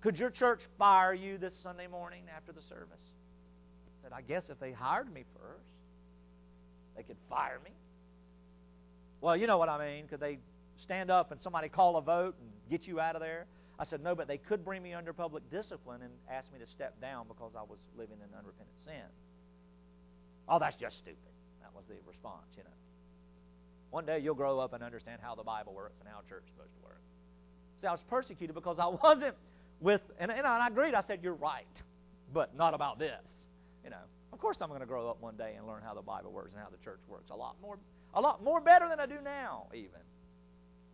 could 0.00 0.18
your 0.18 0.30
church 0.30 0.60
fire 0.78 1.14
you 1.14 1.38
this 1.38 1.54
Sunday 1.62 1.86
morning 1.86 2.24
after 2.34 2.52
the 2.52 2.62
service? 2.62 3.02
I 3.86 4.02
said, 4.02 4.12
I 4.12 4.22
guess 4.22 4.44
if 4.48 4.58
they 4.58 4.72
hired 4.72 5.12
me 5.12 5.24
first, 5.34 5.68
they 6.96 7.02
could 7.02 7.18
fire 7.28 7.60
me. 7.64 7.70
Well, 9.20 9.36
you 9.36 9.46
know 9.46 9.58
what 9.58 9.68
I 9.68 9.78
mean. 9.78 10.08
Could 10.08 10.20
they 10.20 10.38
stand 10.82 11.10
up 11.10 11.30
and 11.30 11.40
somebody 11.40 11.68
call 11.68 11.96
a 11.96 12.02
vote 12.02 12.34
and 12.40 12.50
get 12.68 12.88
you 12.88 12.98
out 12.98 13.14
of 13.14 13.22
there? 13.22 13.46
I 13.78 13.84
said, 13.84 14.02
no, 14.02 14.14
but 14.14 14.28
they 14.28 14.38
could 14.38 14.64
bring 14.64 14.82
me 14.82 14.92
under 14.92 15.12
public 15.12 15.48
discipline 15.50 16.02
and 16.02 16.12
ask 16.30 16.52
me 16.52 16.58
to 16.58 16.66
step 16.66 17.00
down 17.00 17.26
because 17.28 17.52
I 17.56 17.62
was 17.62 17.78
living 17.96 18.18
in 18.18 18.36
unrepentant 18.36 18.76
sin. 18.84 19.06
Oh, 20.48 20.58
that's 20.58 20.76
just 20.76 20.98
stupid. 20.98 21.16
That 21.62 21.72
was 21.74 21.84
the 21.88 21.94
response, 22.06 22.48
you 22.56 22.64
know. 22.64 22.81
One 23.92 24.06
day 24.06 24.18
you'll 24.18 24.34
grow 24.34 24.58
up 24.58 24.72
and 24.72 24.82
understand 24.82 25.20
how 25.22 25.34
the 25.34 25.42
Bible 25.42 25.74
works 25.74 26.00
and 26.00 26.08
how 26.08 26.20
church 26.26 26.44
is 26.46 26.50
supposed 26.56 26.74
to 26.74 26.82
work. 26.82 26.98
See, 27.82 27.86
I 27.86 27.92
was 27.92 28.00
persecuted 28.08 28.54
because 28.54 28.78
I 28.78 28.86
wasn't 29.02 29.36
with, 29.80 30.00
and, 30.18 30.32
and 30.32 30.46
I 30.46 30.66
agreed. 30.66 30.94
I 30.94 31.02
said, 31.02 31.20
You're 31.22 31.34
right, 31.34 31.66
but 32.32 32.56
not 32.56 32.72
about 32.72 32.98
this. 32.98 33.20
You 33.84 33.90
know, 33.90 34.02
of 34.32 34.38
course 34.38 34.56
I'm 34.62 34.68
going 34.68 34.80
to 34.80 34.86
grow 34.86 35.10
up 35.10 35.20
one 35.20 35.36
day 35.36 35.54
and 35.58 35.66
learn 35.66 35.82
how 35.84 35.92
the 35.92 36.00
Bible 36.00 36.32
works 36.32 36.52
and 36.54 36.62
how 36.62 36.70
the 36.70 36.82
church 36.82 37.00
works 37.06 37.28
a 37.30 37.36
lot 37.36 37.56
more, 37.60 37.78
a 38.14 38.20
lot 38.20 38.42
more 38.42 38.62
better 38.62 38.88
than 38.88 38.98
I 38.98 39.04
do 39.04 39.18
now, 39.22 39.66
even. 39.74 40.00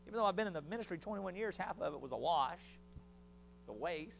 Even 0.09 0.19
though 0.19 0.27
I've 0.27 0.37
been 0.37 0.49
in 0.49 0.53
the 0.53 0.63
ministry 0.63 0.99
21 0.99 1.37
years, 1.37 1.55
half 1.57 1.81
of 1.81 1.95
it 1.95 2.01
was 2.01 2.11
a 2.11 2.17
wash, 2.17 2.59
a 3.69 3.73
waste. 3.73 4.17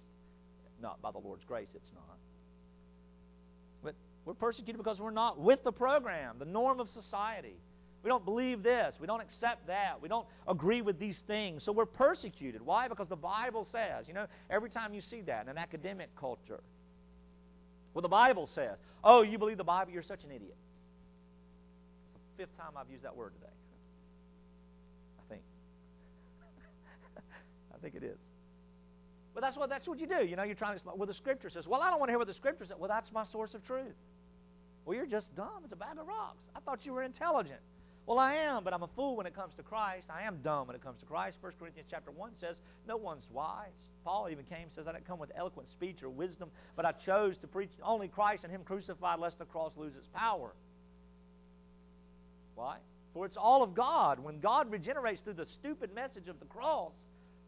Not 0.81 1.03
by 1.03 1.11
the 1.11 1.19
Lord's 1.19 1.45
grace, 1.45 1.67
it's 1.75 1.91
not. 1.95 2.19
But 3.83 3.97
we're 4.25 4.35
persecuted 4.35 4.77
because 4.77 5.01
we're 5.01 5.11
not 5.11 5.41
with 5.41 5.65
the 5.65 5.73
program, 5.73 6.37
the 6.39 6.45
norm 6.45 6.79
of 6.79 6.89
society. 6.91 7.57
We 8.03 8.09
don't 8.09 8.25
believe 8.25 8.63
this. 8.63 8.95
We 9.01 9.07
don't 9.07 9.21
accept 9.21 9.67
that. 9.67 10.01
We 10.01 10.09
don't 10.09 10.27
agree 10.47 10.83
with 10.83 10.99
these 10.99 11.21
things. 11.27 11.65
So 11.65 11.73
we're 11.73 11.87
persecuted. 11.87 12.63
Why? 12.63 12.89
Because 12.89 13.09
the 13.09 13.17
Bible 13.17 13.67
says, 13.73 14.07
you 14.07 14.15
know, 14.15 14.27
every 14.51 14.71
time 14.71 14.95
you 14.95 15.01
see 15.01 15.21
that 15.23 15.43
in 15.43 15.49
an 15.49 15.59
academic 15.59 16.15
culture, 16.17 16.61
well, 17.95 18.03
the 18.03 18.09
Bible 18.09 18.49
says, 18.55 18.77
oh, 19.03 19.23
you 19.23 19.39
believe 19.39 19.57
the 19.57 19.65
Bible, 19.65 19.93
you're 19.93 20.03
such 20.05 20.23
an 20.23 20.31
idiot. 20.31 20.57
It's 22.15 22.25
the 22.37 22.45
fifth 22.45 22.57
time 22.57 22.73
I've 22.77 22.91
used 22.91 23.03
that 23.03 23.17
word 23.17 23.33
today. 23.35 23.53
I 25.19 25.29
think. 25.29 25.43
I 27.75 27.79
think 27.83 27.97
it 27.97 28.05
is. 28.05 28.19
But 29.35 29.41
that's 29.41 29.57
what 29.57 29.71
that's 29.71 29.87
what 29.87 30.01
you 30.01 30.07
do. 30.07 30.25
You 30.25 30.37
know, 30.37 30.43
you're 30.43 30.57
trying 30.57 30.73
to 30.73 30.77
explain. 30.77 30.99
well 30.99 31.07
the 31.07 31.15
scripture 31.15 31.51
says, 31.51 31.67
Well, 31.67 31.81
I 31.81 31.91
don't 31.91 32.01
want 32.01 32.09
to 32.09 32.13
hear 32.13 32.19
what 32.19 32.27
the 32.27 32.35
scripture 32.35 32.65
says. 32.65 32.77
Well, 32.79 32.89
that's 32.89 33.11
my 33.13 33.25
source 33.31 33.55
of 33.55 33.65
truth. 33.65 33.95
Well, 34.85 34.97
you're 34.97 35.07
just 35.07 35.35
dumb 35.37 35.63
as 35.65 35.73
a 35.73 35.77
bag 35.77 35.99
of 35.99 36.07
rocks. 36.07 36.43
I 36.57 36.61
thought 36.61 36.85
you 36.85 36.93
were 36.93 37.03
intelligent. 37.03 37.61
Well, 38.09 38.19
I 38.19 38.37
am, 38.37 38.65
but 38.65 38.73
I'm 38.73 38.83
a 38.83 38.89
fool 38.97 39.17
when 39.17 39.27
it 39.27 39.35
comes 39.35 39.53
to 39.57 39.63
Christ. 39.63 40.07
I 40.09 40.23
am 40.23 40.39
dumb 40.43 40.67
when 40.67 40.75
it 40.75 40.83
comes 40.83 40.99
to 41.01 41.05
Christ. 41.05 41.37
1 41.43 41.53
Corinthians 41.59 41.89
chapter 41.91 42.11
1 42.11 42.31
says, 42.41 42.57
no 42.87 42.97
one's 42.97 43.27
wise. 43.31 43.69
Paul 44.03 44.31
even 44.31 44.47
came 44.47 44.69
says, 44.75 44.87
I 44.89 44.93
didn't 44.93 45.07
come 45.07 45.19
with 45.19 45.31
eloquent 45.37 45.69
speech 45.69 46.03
or 46.03 46.09
wisdom, 46.09 46.49
but 46.75 46.87
I 46.87 46.93
chose 46.93 47.37
to 47.43 47.47
preach 47.47 47.69
only 47.83 48.09
Christ 48.09 48.45
and 48.45 48.51
Him 48.51 48.63
crucified, 48.65 49.19
lest 49.19 49.39
the 49.39 49.45
cross 49.45 49.73
lose 49.77 49.95
its 49.95 50.07
power. 50.15 50.55
Why? 52.55 52.79
For 53.13 53.27
it's 53.27 53.37
all 53.37 53.63
of 53.63 53.75
God. 53.75 54.21
When 54.21 54.41
God 54.41 54.73
regenerates 54.73 55.21
through 55.21 55.35
the 55.35 55.47
stupid 55.61 55.95
message 55.95 56.29
of 56.29 56.41
the 56.41 56.47
cross, 56.47 56.93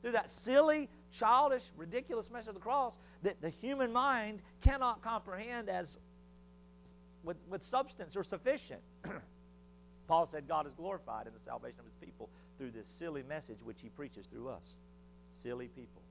through 0.03 0.13
that 0.13 0.29
silly, 0.45 0.91
childish, 1.19 1.63
ridiculous 1.75 2.27
message 2.31 2.49
of 2.49 2.55
the 2.55 2.61
cross 2.61 2.93
that 3.23 3.41
the 3.41 3.49
human 3.49 3.95
mind 3.95 4.41
cannot 4.63 5.03
comprehend 5.03 5.71
as 5.71 5.87
with, 7.25 7.39
with 7.49 7.63
substance 7.71 8.15
or 8.15 8.25
sufficient. 8.25 8.83
Paul 10.11 10.27
said 10.27 10.49
God 10.49 10.67
is 10.67 10.73
glorified 10.73 11.29
in 11.29 11.33
the 11.33 11.39
salvation 11.45 11.79
of 11.79 11.85
his 11.85 11.95
people 12.05 12.31
through 12.59 12.73
this 12.73 12.87
silly 12.99 13.23
message 13.23 13.59
which 13.63 13.77
he 13.81 13.89
preaches 13.91 14.27
through 14.27 14.49
us. 14.49 14.65
Silly 15.41 15.69
people. 15.69 16.03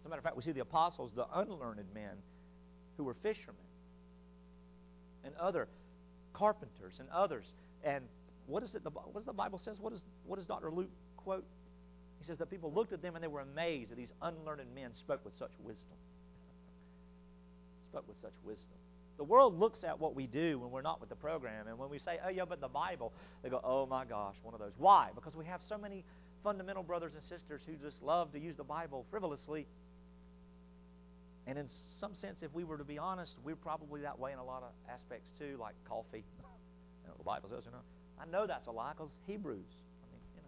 As 0.00 0.06
a 0.06 0.08
matter 0.08 0.20
of 0.20 0.22
fact, 0.22 0.36
we 0.36 0.44
see 0.44 0.52
the 0.52 0.60
apostles, 0.60 1.10
the 1.16 1.26
unlearned 1.34 1.84
men 1.92 2.12
who 2.96 3.02
were 3.02 3.16
fishermen 3.24 3.56
and 5.24 5.34
other 5.34 5.66
carpenters 6.32 6.94
and 7.00 7.08
others. 7.10 7.44
And 7.82 8.04
what 8.46 8.62
is 8.62 8.76
it? 8.76 8.84
The, 8.84 8.90
what 8.90 9.16
does 9.16 9.24
the 9.24 9.32
Bible 9.32 9.58
says? 9.58 9.80
What, 9.80 9.92
is, 9.92 10.02
what 10.24 10.36
does 10.36 10.46
Dr. 10.46 10.70
Luke 10.70 10.90
quote? 11.16 11.44
He 12.20 12.24
says 12.24 12.38
that 12.38 12.50
people 12.50 12.72
looked 12.72 12.92
at 12.92 13.02
them 13.02 13.16
and 13.16 13.24
they 13.24 13.28
were 13.28 13.40
amazed 13.40 13.90
that 13.90 13.96
these 13.96 14.12
unlearned 14.22 14.72
men 14.76 14.92
spoke 14.94 15.24
with 15.24 15.34
such 15.40 15.50
wisdom. 15.58 15.98
spoke 17.90 18.06
with 18.06 18.18
such 18.22 18.34
wisdom. 18.44 18.78
The 19.16 19.24
world 19.24 19.58
looks 19.58 19.84
at 19.84 19.98
what 20.00 20.14
we 20.14 20.26
do 20.26 20.58
when 20.58 20.70
we're 20.70 20.82
not 20.82 21.00
with 21.00 21.10
the 21.10 21.16
program, 21.16 21.66
and 21.68 21.78
when 21.78 21.90
we 21.90 21.98
say, 21.98 22.18
oh, 22.24 22.30
yeah, 22.30 22.44
but 22.48 22.60
the 22.60 22.68
Bible, 22.68 23.12
they 23.42 23.50
go, 23.50 23.60
oh 23.62 23.86
my 23.86 24.04
gosh, 24.04 24.34
one 24.42 24.54
of 24.54 24.60
those. 24.60 24.72
Why? 24.78 25.10
Because 25.14 25.36
we 25.36 25.44
have 25.44 25.60
so 25.68 25.76
many 25.76 26.04
fundamental 26.42 26.82
brothers 26.82 27.12
and 27.14 27.22
sisters 27.24 27.60
who 27.66 27.74
just 27.74 28.02
love 28.02 28.32
to 28.32 28.38
use 28.38 28.56
the 28.56 28.64
Bible 28.64 29.04
frivolously. 29.10 29.66
And 31.46 31.58
in 31.58 31.68
some 31.98 32.14
sense, 32.14 32.42
if 32.42 32.52
we 32.54 32.64
were 32.64 32.78
to 32.78 32.84
be 32.84 32.98
honest, 32.98 33.34
we're 33.44 33.56
probably 33.56 34.02
that 34.02 34.18
way 34.18 34.32
in 34.32 34.38
a 34.38 34.44
lot 34.44 34.62
of 34.62 34.70
aspects 34.92 35.28
too, 35.38 35.56
like 35.60 35.74
coffee. 35.88 36.24
you 37.02 37.08
know, 37.08 37.14
the 37.18 37.24
Bible 37.24 37.48
says, 37.50 37.64
you 37.64 37.72
know. 37.72 37.82
I 38.20 38.26
know 38.30 38.46
that's 38.46 38.66
a 38.66 38.70
lie 38.70 38.92
because 38.92 39.10
Hebrews. 39.26 39.64
I 40.02 40.06
mean, 40.12 40.20
you 40.36 40.42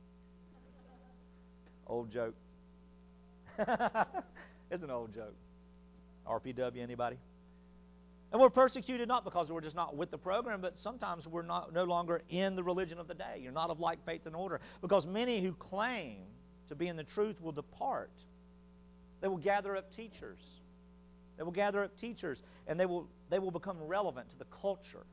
know. 1.89 1.95
Old 1.95 2.13
joke. 2.13 2.35
it's 4.71 4.83
an 4.83 4.91
old 4.91 5.15
joke. 5.15 5.35
RPW, 6.27 6.83
anybody? 6.83 7.17
And 8.33 8.41
we're 8.41 8.51
persecuted 8.51 9.09
not 9.09 9.24
because 9.24 9.51
we're 9.51 9.61
just 9.61 9.76
not 9.76 9.95
with 9.95 10.11
the 10.11 10.16
program, 10.16 10.62
but 10.62 10.78
sometimes 10.78 11.26
we're 11.26 11.43
not 11.43 11.74
no 11.74 11.85
longer 11.85 12.22
in 12.30 12.57
the 12.57 12.62
religion 12.62 12.99
of 12.99 13.07
the 13.07 13.14
day. 13.14 13.41
You're 13.43 13.53
not 13.53 13.68
of 13.68 13.78
like 13.78 14.03
faith 14.07 14.22
and 14.24 14.35
order. 14.35 14.61
Because 14.80 15.07
many 15.07 15.43
who 15.43 15.53
claim 15.53 16.16
to 16.68 16.74
be 16.74 16.89
in 16.89 16.97
the 16.97 17.05
truth 17.05 17.39
will 17.43 17.53
depart. 17.53 18.11
They 19.20 19.28
will 19.28 19.37
gather 19.37 19.76
up 19.76 19.95
teachers. 19.95 20.41
They 21.37 21.43
will 21.43 21.53
gather 21.53 21.85
up 21.85 21.99
teachers 21.99 22.39
and 22.66 22.80
they 22.80 22.87
will 22.87 23.07
they 23.28 23.39
will 23.39 23.51
become 23.51 23.76
relevant 23.83 24.30
to 24.30 24.39
the 24.39 24.47
culture. 24.62 25.05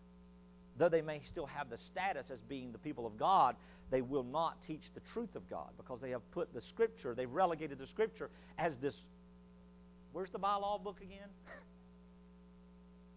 Though 0.77 0.89
they 0.89 1.01
may 1.01 1.21
still 1.29 1.45
have 1.45 1.69
the 1.69 1.77
status 1.77 2.27
as 2.31 2.39
being 2.47 2.71
the 2.71 2.77
people 2.77 3.05
of 3.05 3.17
God, 3.17 3.57
they 3.91 4.01
will 4.01 4.23
not 4.23 4.57
teach 4.65 4.83
the 4.93 5.01
truth 5.11 5.35
of 5.35 5.49
God 5.49 5.71
because 5.75 5.99
they 5.99 6.11
have 6.11 6.21
put 6.31 6.53
the 6.53 6.61
scripture, 6.61 7.13
they've 7.15 7.29
relegated 7.29 7.79
the 7.79 7.87
scripture 7.87 8.29
as 8.57 8.77
this 8.77 8.95
where's 10.13 10.31
the 10.31 10.39
bylaw 10.39 10.81
book 10.81 11.01
again? 11.01 11.27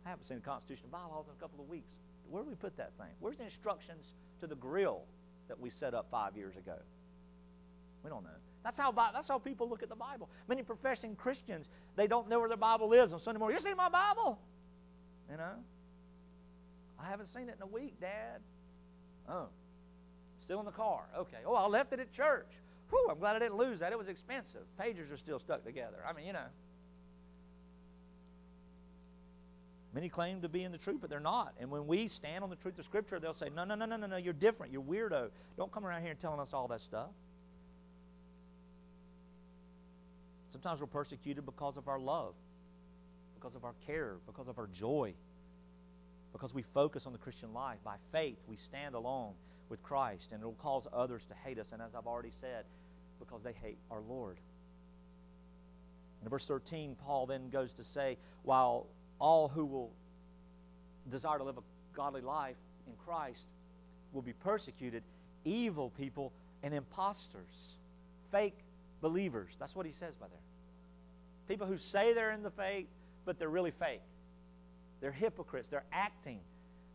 I 0.04 0.10
haven't 0.10 0.26
seen 0.26 0.38
the 0.38 0.42
Constitution 0.42 0.86
of 0.86 0.92
bylaws 0.92 1.26
in 1.28 1.34
a 1.36 1.40
couple 1.40 1.62
of 1.62 1.68
weeks. 1.68 1.92
Where 2.30 2.42
do 2.42 2.48
we 2.48 2.56
put 2.56 2.76
that 2.76 2.92
thing? 2.98 3.12
Where's 3.20 3.36
the 3.36 3.44
instructions 3.44 4.04
to 4.40 4.46
the 4.46 4.56
grill 4.56 5.02
that 5.48 5.60
we 5.60 5.70
set 5.70 5.94
up 5.94 6.06
five 6.10 6.36
years 6.36 6.56
ago? 6.56 6.76
We 8.02 8.10
don't 8.10 8.24
know. 8.24 8.30
That's 8.64 8.76
how 8.76 8.92
that's 8.92 9.28
how 9.28 9.38
people 9.38 9.68
look 9.68 9.82
at 9.82 9.88
the 9.88 9.96
Bible. 9.96 10.28
Many 10.48 10.62
professing 10.62 11.16
Christians 11.16 11.66
they 11.96 12.06
don't 12.06 12.28
know 12.28 12.38
where 12.38 12.48
their 12.48 12.56
Bible 12.56 12.92
is 12.92 13.12
on 13.12 13.20
Sunday 13.20 13.38
morning. 13.38 13.58
You 13.60 13.68
see 13.68 13.74
my 13.74 13.88
Bible? 13.88 14.38
You 15.30 15.36
know, 15.36 15.54
I 16.98 17.08
haven't 17.08 17.28
seen 17.32 17.48
it 17.48 17.56
in 17.56 17.62
a 17.62 17.66
week, 17.66 18.00
Dad. 18.00 18.40
Oh, 19.28 19.46
still 20.42 20.60
in 20.60 20.66
the 20.66 20.72
car. 20.72 21.04
Okay. 21.16 21.38
Oh, 21.46 21.54
I 21.54 21.66
left 21.66 21.92
it 21.92 22.00
at 22.00 22.12
church. 22.12 22.48
Whew, 22.90 23.08
I'm 23.10 23.18
glad 23.18 23.36
I 23.36 23.38
didn't 23.38 23.56
lose 23.56 23.80
that. 23.80 23.92
It 23.92 23.98
was 23.98 24.08
expensive. 24.08 24.62
Pages 24.78 25.10
are 25.10 25.16
still 25.16 25.38
stuck 25.38 25.64
together. 25.64 25.98
I 26.08 26.12
mean, 26.12 26.26
you 26.26 26.32
know. 26.32 26.46
Many 29.94 30.08
claim 30.08 30.40
to 30.40 30.48
be 30.48 30.64
in 30.64 30.72
the 30.72 30.78
truth, 30.78 30.98
but 31.00 31.10
they're 31.10 31.20
not. 31.20 31.54
And 31.60 31.70
when 31.70 31.86
we 31.86 32.08
stand 32.08 32.42
on 32.42 32.48
the 32.48 32.56
truth 32.56 32.78
of 32.78 32.84
Scripture, 32.86 33.20
they'll 33.20 33.34
say, 33.34 33.50
No, 33.54 33.64
no, 33.64 33.74
no, 33.74 33.84
no, 33.84 33.96
no, 33.96 34.06
no, 34.06 34.16
you're 34.16 34.32
different. 34.32 34.72
You're 34.72 34.82
weirdo. 34.82 35.28
Don't 35.58 35.70
come 35.70 35.84
around 35.84 36.02
here 36.02 36.14
telling 36.14 36.40
us 36.40 36.48
all 36.52 36.66
that 36.68 36.80
stuff. 36.80 37.10
Sometimes 40.52 40.80
we're 40.80 40.86
persecuted 40.86 41.44
because 41.44 41.76
of 41.76 41.88
our 41.88 41.98
love, 41.98 42.34
because 43.34 43.54
of 43.54 43.64
our 43.64 43.74
care, 43.86 44.16
because 44.26 44.48
of 44.48 44.58
our 44.58 44.68
joy, 44.78 45.12
because 46.32 46.54
we 46.54 46.64
focus 46.72 47.04
on 47.04 47.12
the 47.12 47.18
Christian 47.18 47.52
life. 47.52 47.78
By 47.84 47.96
faith, 48.12 48.38
we 48.46 48.56
stand 48.56 48.94
alone 48.94 49.32
with 49.68 49.82
Christ, 49.82 50.24
and 50.32 50.42
it 50.42 50.44
will 50.44 50.52
cause 50.54 50.86
others 50.92 51.22
to 51.28 51.34
hate 51.44 51.58
us. 51.58 51.66
And 51.72 51.82
as 51.82 51.90
I've 51.96 52.06
already 52.06 52.32
said, 52.40 52.64
because 53.18 53.42
they 53.42 53.52
hate 53.62 53.78
our 53.90 54.00
Lord. 54.00 54.38
In 56.22 56.28
verse 56.28 56.44
13, 56.46 56.96
Paul 57.04 57.26
then 57.26 57.50
goes 57.50 57.72
to 57.74 57.84
say, 57.94 58.16
while 58.42 58.86
all 59.22 59.46
who 59.46 59.64
will 59.64 59.92
desire 61.08 61.38
to 61.38 61.44
live 61.44 61.56
a 61.56 61.96
godly 61.96 62.20
life 62.20 62.56
in 62.88 62.92
Christ 63.06 63.46
will 64.12 64.20
be 64.20 64.32
persecuted, 64.32 65.04
evil 65.44 65.90
people 65.96 66.32
and 66.64 66.74
impostors, 66.74 67.54
fake 68.32 68.58
believers. 69.00 69.52
That's 69.60 69.76
what 69.76 69.86
he 69.86 69.92
says 69.92 70.16
by 70.16 70.26
there. 70.26 70.38
People 71.48 71.68
who 71.68 71.78
say 71.92 72.12
they're 72.12 72.32
in 72.32 72.42
the 72.42 72.50
faith, 72.50 72.88
but 73.24 73.38
they're 73.38 73.48
really 73.48 73.72
fake. 73.78 74.02
They're 75.00 75.12
hypocrites. 75.12 75.68
They're 75.70 75.84
acting. 75.92 76.40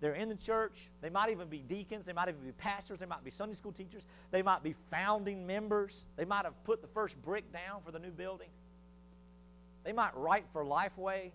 They're 0.02 0.16
in 0.16 0.28
the 0.28 0.36
church. 0.36 0.76
They 1.02 1.10
might 1.10 1.30
even 1.32 1.48
be 1.48 1.60
deacons. 1.60 2.06
They 2.06 2.14
might 2.14 2.28
even 2.28 2.42
be 2.42 2.52
pastors. 2.52 3.00
They 3.00 3.06
might 3.06 3.24
be 3.24 3.32
Sunday 3.32 3.56
school 3.56 3.72
teachers. 3.72 4.04
They 4.32 4.42
might 4.42 4.64
be 4.64 4.76
founding 4.92 5.48
members. 5.48 5.94
They 6.18 6.26
might 6.26 6.44
have 6.44 6.62
put 6.66 6.82
the 6.82 6.90
first 6.94 7.16
brick 7.24 7.54
down 7.54 7.82
for 7.86 7.92
the 7.92 8.00
new 8.00 8.12
building. 8.12 8.50
They 9.86 9.94
might 9.94 10.16
write 10.16 10.46
for 10.52 10.66
Lifeway. 10.66 11.32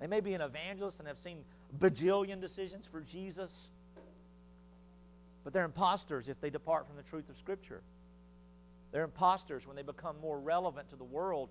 They 0.00 0.06
may 0.06 0.20
be 0.20 0.32
an 0.32 0.40
evangelist 0.40 0.98
and 0.98 1.06
have 1.06 1.18
seen 1.22 1.38
bajillion 1.78 2.40
decisions 2.40 2.86
for 2.90 3.02
Jesus. 3.02 3.50
But 5.44 5.52
they're 5.52 5.64
imposters 5.64 6.28
if 6.28 6.40
they 6.40 6.50
depart 6.50 6.86
from 6.86 6.96
the 6.96 7.02
truth 7.02 7.28
of 7.28 7.36
Scripture. 7.38 7.82
They're 8.92 9.04
imposters 9.04 9.66
when 9.66 9.76
they 9.76 9.82
become 9.82 10.16
more 10.20 10.38
relevant 10.38 10.90
to 10.90 10.96
the 10.96 11.04
world 11.04 11.50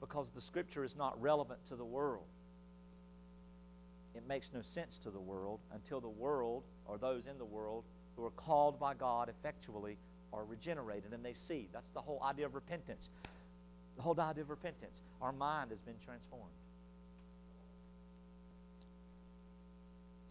because 0.00 0.26
the 0.34 0.40
Scripture 0.40 0.84
is 0.84 0.94
not 0.96 1.20
relevant 1.20 1.60
to 1.68 1.76
the 1.76 1.84
world. 1.84 2.24
It 4.14 4.26
makes 4.28 4.46
no 4.52 4.60
sense 4.74 4.92
to 5.04 5.10
the 5.10 5.20
world 5.20 5.60
until 5.72 6.00
the 6.00 6.08
world, 6.08 6.64
or 6.86 6.98
those 6.98 7.26
in 7.30 7.38
the 7.38 7.44
world 7.44 7.84
who 8.16 8.24
are 8.24 8.30
called 8.30 8.78
by 8.78 8.94
God 8.94 9.28
effectually, 9.28 9.96
are 10.32 10.44
regenerated 10.44 11.12
and 11.12 11.24
they 11.24 11.34
see. 11.48 11.68
That's 11.72 11.90
the 11.94 12.00
whole 12.00 12.22
idea 12.22 12.46
of 12.46 12.54
repentance. 12.54 13.08
The 13.96 14.02
whole 14.02 14.18
idea 14.18 14.42
of 14.42 14.50
repentance. 14.50 14.96
Our 15.20 15.32
mind 15.32 15.70
has 15.70 15.78
been 15.80 15.96
transformed. 16.04 16.52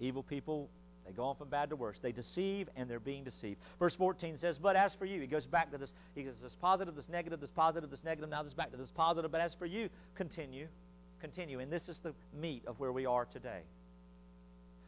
Evil 0.01 0.23
people 0.23 0.69
they 1.05 1.11
go 1.11 1.23
on 1.23 1.35
from 1.35 1.49
bad 1.49 1.69
to 1.69 1.75
worse. 1.75 1.97
They 2.01 2.11
deceive 2.11 2.69
and 2.75 2.89
they're 2.89 2.99
being 2.99 3.23
deceived. 3.23 3.59
Verse 3.79 3.95
14 3.95 4.37
says, 4.37 4.57
But 4.57 4.75
as 4.75 4.93
for 4.95 5.05
you, 5.05 5.19
he 5.19 5.27
goes 5.27 5.45
back 5.45 5.71
to 5.71 5.77
this. 5.77 5.91
He 6.15 6.23
goes, 6.23 6.35
this 6.41 6.55
positive, 6.61 6.95
this 6.95 7.09
negative, 7.09 7.39
this 7.39 7.51
positive, 7.51 7.89
this 7.89 8.03
negative. 8.03 8.29
Now 8.29 8.43
this 8.43 8.53
back 8.53 8.71
to 8.71 8.77
this 8.77 8.91
positive. 8.91 9.31
But 9.31 9.41
as 9.41 9.53
for 9.53 9.65
you, 9.65 9.89
continue. 10.15 10.67
Continue. 11.19 11.59
And 11.59 11.71
this 11.71 11.89
is 11.89 11.99
the 12.03 12.13
meat 12.39 12.63
of 12.67 12.79
where 12.79 12.91
we 12.91 13.05
are 13.05 13.25
today. 13.25 13.61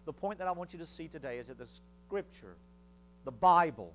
The 0.06 0.14
point 0.14 0.40
that 0.40 0.48
I 0.48 0.52
want 0.52 0.74
you 0.74 0.80
to 0.80 0.88
see 0.98 1.08
today 1.08 1.40
is 1.40 1.48
that 1.48 1.58
the 1.58 1.68
Scripture, 2.08 2.56
the 3.26 3.32
Bible, 3.32 3.94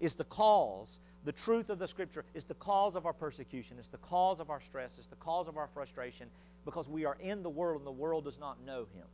is 0.00 0.14
the 0.14 0.24
cause, 0.24 0.88
the 1.24 1.32
truth 1.32 1.70
of 1.70 1.78
the 1.78 1.88
Scripture 1.88 2.24
is 2.34 2.44
the 2.44 2.54
cause 2.54 2.94
of 2.94 3.06
our 3.06 3.12
persecution, 3.12 3.76
it's 3.78 3.88
the 3.88 3.98
cause 3.98 4.40
of 4.40 4.50
our 4.50 4.60
stress, 4.60 4.90
it's 4.98 5.06
the 5.06 5.16
cause 5.16 5.48
of 5.48 5.56
our 5.56 5.68
frustration, 5.72 6.28
because 6.64 6.88
we 6.88 7.04
are 7.04 7.16
in 7.20 7.42
the 7.42 7.48
world 7.48 7.80
and 7.80 7.86
the 7.86 7.90
world 7.90 8.24
does 8.24 8.38
not 8.38 8.62
know 8.64 8.80
Him. 8.94 9.06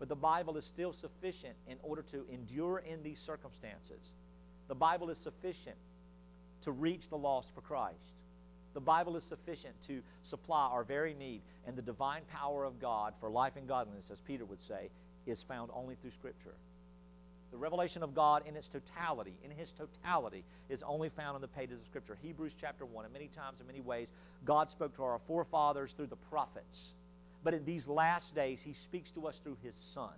But 0.00 0.08
the 0.08 0.16
Bible 0.16 0.56
is 0.56 0.64
still 0.64 0.94
sufficient 0.94 1.54
in 1.68 1.76
order 1.82 2.02
to 2.10 2.24
endure 2.32 2.78
in 2.78 3.02
these 3.04 3.18
circumstances. 3.24 4.00
The 4.66 4.74
Bible 4.74 5.10
is 5.10 5.18
sufficient 5.22 5.76
to 6.64 6.72
reach 6.72 7.02
the 7.10 7.18
lost 7.18 7.48
for 7.54 7.60
Christ. 7.60 7.98
The 8.72 8.80
Bible 8.80 9.16
is 9.16 9.24
sufficient 9.28 9.74
to 9.88 10.00
supply 10.28 10.68
our 10.72 10.84
very 10.84 11.12
need, 11.12 11.42
and 11.66 11.76
the 11.76 11.82
divine 11.82 12.22
power 12.32 12.64
of 12.64 12.80
God 12.80 13.14
for 13.20 13.28
life 13.28 13.52
and 13.56 13.68
godliness, 13.68 14.04
as 14.10 14.18
Peter 14.26 14.44
would 14.44 14.60
say, 14.66 14.90
is 15.26 15.38
found 15.46 15.70
only 15.74 15.96
through 16.00 16.12
Scripture. 16.18 16.54
The 17.50 17.58
revelation 17.58 18.02
of 18.02 18.14
God 18.14 18.44
in 18.46 18.56
its 18.56 18.68
totality, 18.68 19.34
in 19.44 19.50
His 19.50 19.68
totality, 19.76 20.44
is 20.68 20.80
only 20.86 21.10
found 21.10 21.34
in 21.34 21.42
the 21.42 21.48
pages 21.48 21.80
of 21.80 21.86
Scripture. 21.86 22.16
Hebrews 22.22 22.52
chapter 22.60 22.86
1, 22.86 23.04
and 23.04 23.12
many 23.12 23.28
times, 23.36 23.58
in 23.60 23.66
many 23.66 23.80
ways, 23.80 24.08
God 24.46 24.70
spoke 24.70 24.96
to 24.96 25.02
our 25.02 25.20
forefathers 25.26 25.90
through 25.96 26.06
the 26.06 26.16
prophets. 26.30 26.78
But 27.42 27.54
in 27.54 27.64
these 27.64 27.86
last 27.86 28.34
days, 28.34 28.58
he 28.62 28.74
speaks 28.84 29.10
to 29.12 29.26
us 29.26 29.34
through 29.42 29.56
his 29.62 29.74
Son. 29.94 30.12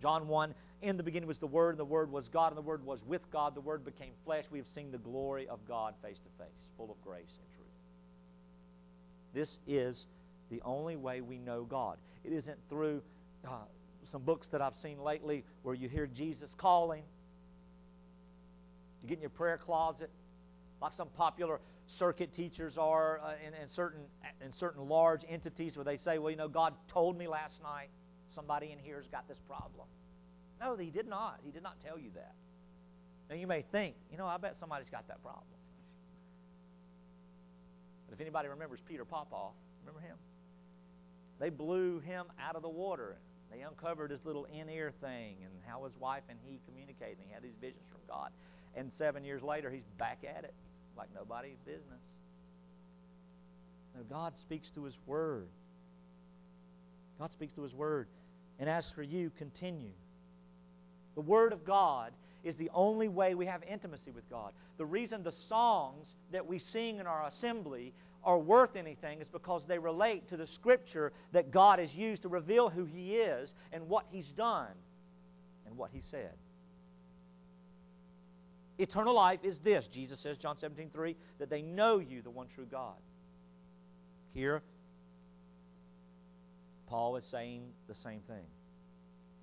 John 0.00 0.28
1 0.28 0.54
In 0.82 0.96
the 0.96 1.02
beginning 1.02 1.28
was 1.28 1.38
the 1.38 1.46
Word, 1.46 1.70
and 1.70 1.78
the 1.78 1.84
Word 1.84 2.10
was 2.10 2.28
God, 2.28 2.48
and 2.48 2.56
the 2.56 2.62
Word 2.62 2.84
was 2.84 3.00
with 3.06 3.22
God. 3.32 3.54
The 3.54 3.60
Word 3.60 3.84
became 3.84 4.12
flesh. 4.24 4.44
We 4.50 4.58
have 4.58 4.66
seen 4.74 4.90
the 4.90 4.98
glory 4.98 5.48
of 5.48 5.60
God 5.66 5.94
face 6.02 6.18
to 6.18 6.44
face, 6.44 6.52
full 6.76 6.90
of 6.90 7.00
grace 7.02 7.22
and 7.38 7.48
truth. 7.56 7.68
This 9.32 9.58
is 9.66 10.04
the 10.50 10.60
only 10.64 10.96
way 10.96 11.20
we 11.20 11.38
know 11.38 11.64
God. 11.64 11.96
It 12.24 12.32
isn't 12.32 12.58
through 12.68 13.00
uh, 13.46 13.64
some 14.10 14.22
books 14.22 14.48
that 14.52 14.60
I've 14.60 14.76
seen 14.82 15.00
lately 15.00 15.44
where 15.62 15.74
you 15.74 15.88
hear 15.88 16.06
Jesus 16.06 16.50
calling. 16.58 17.02
You 19.02 19.08
get 19.08 19.18
in 19.18 19.22
your 19.22 19.30
prayer 19.30 19.58
closet, 19.58 20.10
like 20.80 20.92
some 20.96 21.08
popular 21.16 21.60
circuit 21.98 22.32
teachers 22.34 22.76
are 22.78 23.20
uh, 23.20 23.32
in, 23.46 23.54
in, 23.54 23.68
certain, 23.68 24.02
in 24.44 24.52
certain 24.52 24.88
large 24.88 25.22
entities 25.28 25.76
where 25.76 25.84
they 25.84 25.96
say, 25.96 26.18
well, 26.18 26.30
you 26.30 26.36
know, 26.36 26.48
God 26.48 26.74
told 26.88 27.16
me 27.18 27.28
last 27.28 27.54
night 27.62 27.88
somebody 28.34 28.72
in 28.72 28.78
here 28.78 28.96
has 28.96 29.06
got 29.08 29.28
this 29.28 29.38
problem. 29.46 29.86
No, 30.60 30.76
he 30.76 30.90
did 30.90 31.08
not. 31.08 31.40
He 31.44 31.50
did 31.50 31.62
not 31.62 31.76
tell 31.84 31.98
you 31.98 32.10
that. 32.14 32.34
Now, 33.28 33.36
you 33.36 33.46
may 33.46 33.62
think, 33.72 33.96
you 34.10 34.18
know, 34.18 34.26
I 34.26 34.36
bet 34.36 34.56
somebody's 34.58 34.90
got 34.90 35.08
that 35.08 35.22
problem. 35.22 35.44
But 38.06 38.14
if 38.14 38.20
anybody 38.20 38.48
remembers 38.48 38.80
Peter 38.86 39.04
Popoff, 39.04 39.54
remember 39.84 40.06
him? 40.06 40.16
They 41.40 41.50
blew 41.50 42.00
him 42.00 42.26
out 42.40 42.56
of 42.56 42.62
the 42.62 42.68
water. 42.68 43.16
They 43.50 43.62
uncovered 43.62 44.10
his 44.10 44.24
little 44.24 44.46
in-ear 44.46 44.92
thing 45.00 45.36
and 45.42 45.52
how 45.66 45.84
his 45.84 45.96
wife 45.98 46.22
and 46.28 46.38
he 46.42 46.60
communicated. 46.66 47.18
And 47.18 47.26
he 47.26 47.32
had 47.32 47.42
these 47.42 47.56
visions 47.60 47.84
from 47.90 48.00
God. 48.08 48.30
And 48.74 48.90
seven 48.96 49.24
years 49.24 49.42
later, 49.42 49.70
he's 49.70 49.88
back 49.98 50.24
at 50.24 50.44
it 50.44 50.54
like 50.96 51.08
nobody's 51.14 51.58
business. 51.64 52.00
No, 53.94 54.02
God 54.08 54.32
speaks 54.40 54.68
through 54.74 54.84
His 54.84 54.96
Word. 55.06 55.48
God 57.18 57.30
speaks 57.32 57.52
through 57.52 57.64
His 57.64 57.74
Word. 57.74 58.08
And 58.58 58.68
as 58.68 58.88
for 58.94 59.02
you, 59.02 59.30
continue. 59.38 59.92
The 61.14 61.20
Word 61.20 61.52
of 61.52 61.64
God 61.64 62.12
is 62.44 62.56
the 62.56 62.70
only 62.74 63.08
way 63.08 63.34
we 63.34 63.46
have 63.46 63.62
intimacy 63.62 64.10
with 64.10 64.28
God. 64.28 64.52
The 64.78 64.84
reason 64.84 65.22
the 65.22 65.34
songs 65.48 66.06
that 66.32 66.46
we 66.46 66.58
sing 66.58 66.98
in 66.98 67.06
our 67.06 67.26
assembly 67.26 67.92
are 68.24 68.38
worth 68.38 68.76
anything 68.76 69.20
is 69.20 69.28
because 69.28 69.62
they 69.66 69.78
relate 69.78 70.28
to 70.28 70.36
the 70.36 70.46
Scripture 70.46 71.12
that 71.32 71.50
God 71.50 71.78
has 71.78 71.92
used 71.94 72.22
to 72.22 72.28
reveal 72.28 72.68
who 72.70 72.84
He 72.84 73.16
is 73.16 73.52
and 73.72 73.88
what 73.88 74.06
He's 74.10 74.30
done 74.36 74.72
and 75.66 75.76
what 75.76 75.90
He 75.92 76.02
said. 76.10 76.32
Eternal 78.82 79.14
life 79.14 79.40
is 79.44 79.58
this, 79.60 79.86
Jesus 79.92 80.18
says, 80.20 80.36
John 80.36 80.56
17, 80.58 80.90
3, 80.92 81.16
that 81.38 81.48
they 81.48 81.62
know 81.62 81.98
you, 81.98 82.20
the 82.20 82.30
one 82.30 82.48
true 82.52 82.66
God. 82.68 82.96
Here, 84.34 84.62
Paul 86.88 87.16
is 87.16 87.24
saying 87.30 87.62
the 87.88 87.94
same 87.94 88.20
thing. 88.26 88.44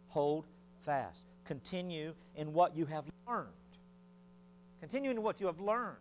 Hold 0.10 0.46
fast. 0.86 1.22
Continue 1.46 2.14
in 2.36 2.54
what 2.54 2.76
you 2.76 2.86
have 2.86 3.06
learned. 3.28 3.48
Continue 4.82 5.12
in 5.12 5.22
what 5.22 5.40
you 5.40 5.46
have 5.48 5.60
learned. 5.60 5.98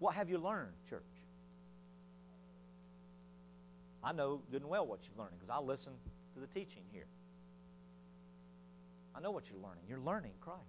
What 0.00 0.14
have 0.14 0.28
you 0.28 0.38
learned, 0.38 0.72
church? 0.90 1.02
I 4.02 4.12
know 4.12 4.42
good 4.52 4.60
and 4.60 4.70
well 4.70 4.86
what 4.86 5.00
you're 5.04 5.24
learning 5.24 5.38
because 5.40 5.54
I 5.56 5.64
listen 5.64 5.92
to 6.34 6.40
the 6.40 6.46
teaching 6.48 6.82
here. 6.92 7.06
I 9.16 9.20
know 9.20 9.30
what 9.30 9.44
you're 9.48 9.62
learning. 9.62 9.84
You're 9.88 10.00
learning 10.00 10.32
Christ. 10.40 10.60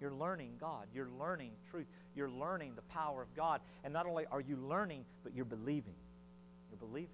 You're 0.00 0.12
learning 0.12 0.52
God. 0.58 0.86
You're 0.94 1.10
learning 1.18 1.52
truth. 1.70 1.86
You're 2.16 2.30
learning 2.30 2.72
the 2.74 2.82
power 2.82 3.22
of 3.22 3.28
God. 3.36 3.60
And 3.84 3.92
not 3.92 4.06
only 4.06 4.24
are 4.30 4.40
you 4.40 4.56
learning, 4.56 5.04
but 5.22 5.34
you're 5.34 5.44
believing. 5.44 5.94
You're 6.70 6.78
believing. 6.78 7.10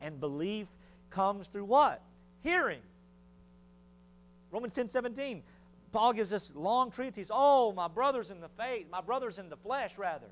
And 0.00 0.20
belief 0.20 0.66
comes 1.10 1.46
through 1.52 1.64
what? 1.64 2.02
Hearing. 2.42 2.80
Romans 4.50 4.72
10 4.74 4.90
17. 4.90 5.42
Paul 5.92 6.12
gives 6.12 6.32
us 6.32 6.50
long 6.54 6.90
treatise. 6.90 7.28
Oh, 7.30 7.72
my 7.72 7.88
brothers 7.88 8.30
in 8.30 8.40
the 8.40 8.50
faith, 8.58 8.86
my 8.90 9.00
brothers 9.00 9.38
in 9.38 9.48
the 9.48 9.56
flesh, 9.56 9.92
rather. 9.96 10.26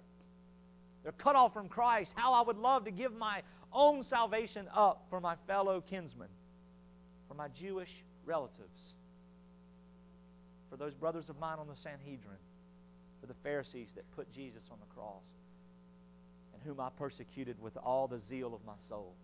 They're 1.03 1.13
cut 1.13 1.37
off 1.37 1.55
from 1.55 1.69
Christ. 1.69 2.11
How 2.15 2.35
I 2.35 2.43
would 2.43 2.57
love 2.57 2.85
to 2.87 2.91
give 2.91 3.13
my 3.13 3.43
own 3.73 4.05
salvation 4.05 4.67
up 4.75 5.07
for 5.11 5.21
my 5.21 5.37
fellow 5.47 5.83
kinsmen, 5.89 6.29
for 7.29 7.35
my 7.35 7.49
Jewish 7.49 7.91
relatives, 8.27 8.95
for 10.71 10.77
those 10.77 10.95
brothers 10.95 11.29
of 11.29 11.39
mine 11.39 11.59
on 11.59 11.69
the 11.69 11.77
Sanhedrin, 11.83 12.39
for 13.21 13.27
the 13.27 13.35
Pharisees 13.43 13.89
that 13.95 14.05
put 14.17 14.33
Jesus 14.33 14.63
on 14.71 14.79
the 14.81 14.95
cross, 14.95 15.23
and 16.53 16.63
whom 16.63 16.81
I 16.81 16.89
persecuted 16.99 17.61
with 17.61 17.77
all 17.77 18.09
the 18.09 18.21
zeal 18.29 18.55
of 18.55 18.65
my 18.67 18.75
soul, 18.89 19.15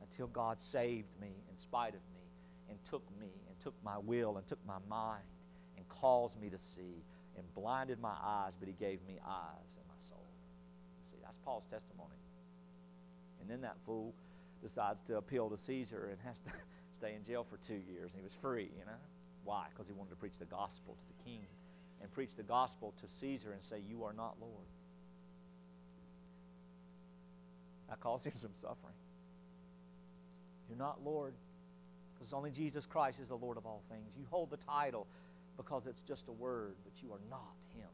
until 0.00 0.28
God 0.28 0.58
saved 0.72 1.08
me 1.20 1.28
in 1.28 1.58
spite 1.62 1.94
of 1.94 2.00
me, 2.14 2.22
and 2.70 2.78
took 2.90 3.02
me, 3.20 3.28
and 3.48 3.56
took 3.62 3.74
my 3.84 3.98
will, 3.98 4.36
and 4.36 4.46
took 4.48 4.64
my 4.66 4.78
mind, 4.88 5.24
and 5.76 5.88
caused 5.88 6.40
me 6.40 6.48
to 6.50 6.58
see, 6.74 7.02
and 7.36 7.44
blinded 7.54 8.00
my 8.00 8.14
eyes, 8.22 8.52
but 8.58 8.68
He 8.68 8.74
gave 8.74 9.00
me 9.06 9.18
eyes 9.26 9.70
in 9.76 9.82
my 9.88 10.00
soul. 10.08 10.26
See, 11.10 11.18
that's 11.22 11.36
Paul's 11.44 11.66
testimony. 11.70 12.16
And 13.40 13.50
then 13.50 13.60
that 13.60 13.76
fool 13.84 14.14
decides 14.62 14.98
to 15.06 15.18
appeal 15.18 15.50
to 15.50 15.58
Caesar 15.66 16.08
and 16.10 16.18
has 16.24 16.36
to 16.46 16.50
stay 16.98 17.14
in 17.14 17.24
jail 17.24 17.46
for 17.48 17.58
two 17.66 17.80
years, 17.90 18.10
and 18.12 18.20
he 18.20 18.22
was 18.22 18.32
free, 18.40 18.70
you 18.78 18.84
know. 18.84 19.00
Why? 19.44 19.66
Because 19.70 19.86
he 19.86 19.92
wanted 19.92 20.10
to 20.10 20.16
preach 20.16 20.38
the 20.38 20.46
gospel 20.46 20.96
to 20.96 21.06
the 21.16 21.30
king 21.30 21.46
and 22.02 22.12
preach 22.12 22.30
the 22.36 22.42
gospel 22.42 22.94
to 23.00 23.06
Caesar 23.20 23.52
and 23.52 23.62
say, 23.70 23.78
You 23.88 24.04
are 24.04 24.12
not 24.12 24.36
Lord. 24.40 24.66
That 27.88 28.00
caused 28.00 28.24
him 28.24 28.32
some 28.40 28.50
suffering. 28.60 28.98
You're 30.68 30.78
not 30.78 30.98
Lord 31.04 31.34
because 32.18 32.32
only 32.32 32.50
Jesus 32.50 32.84
Christ 32.86 33.18
is 33.20 33.28
the 33.28 33.36
Lord 33.36 33.56
of 33.56 33.66
all 33.66 33.82
things. 33.90 34.08
You 34.18 34.24
hold 34.30 34.50
the 34.50 34.56
title 34.56 35.06
because 35.56 35.82
it's 35.86 36.00
just 36.08 36.22
a 36.28 36.32
word, 36.32 36.74
but 36.84 36.92
you 37.02 37.12
are 37.12 37.20
not 37.30 37.54
Him. 37.76 37.88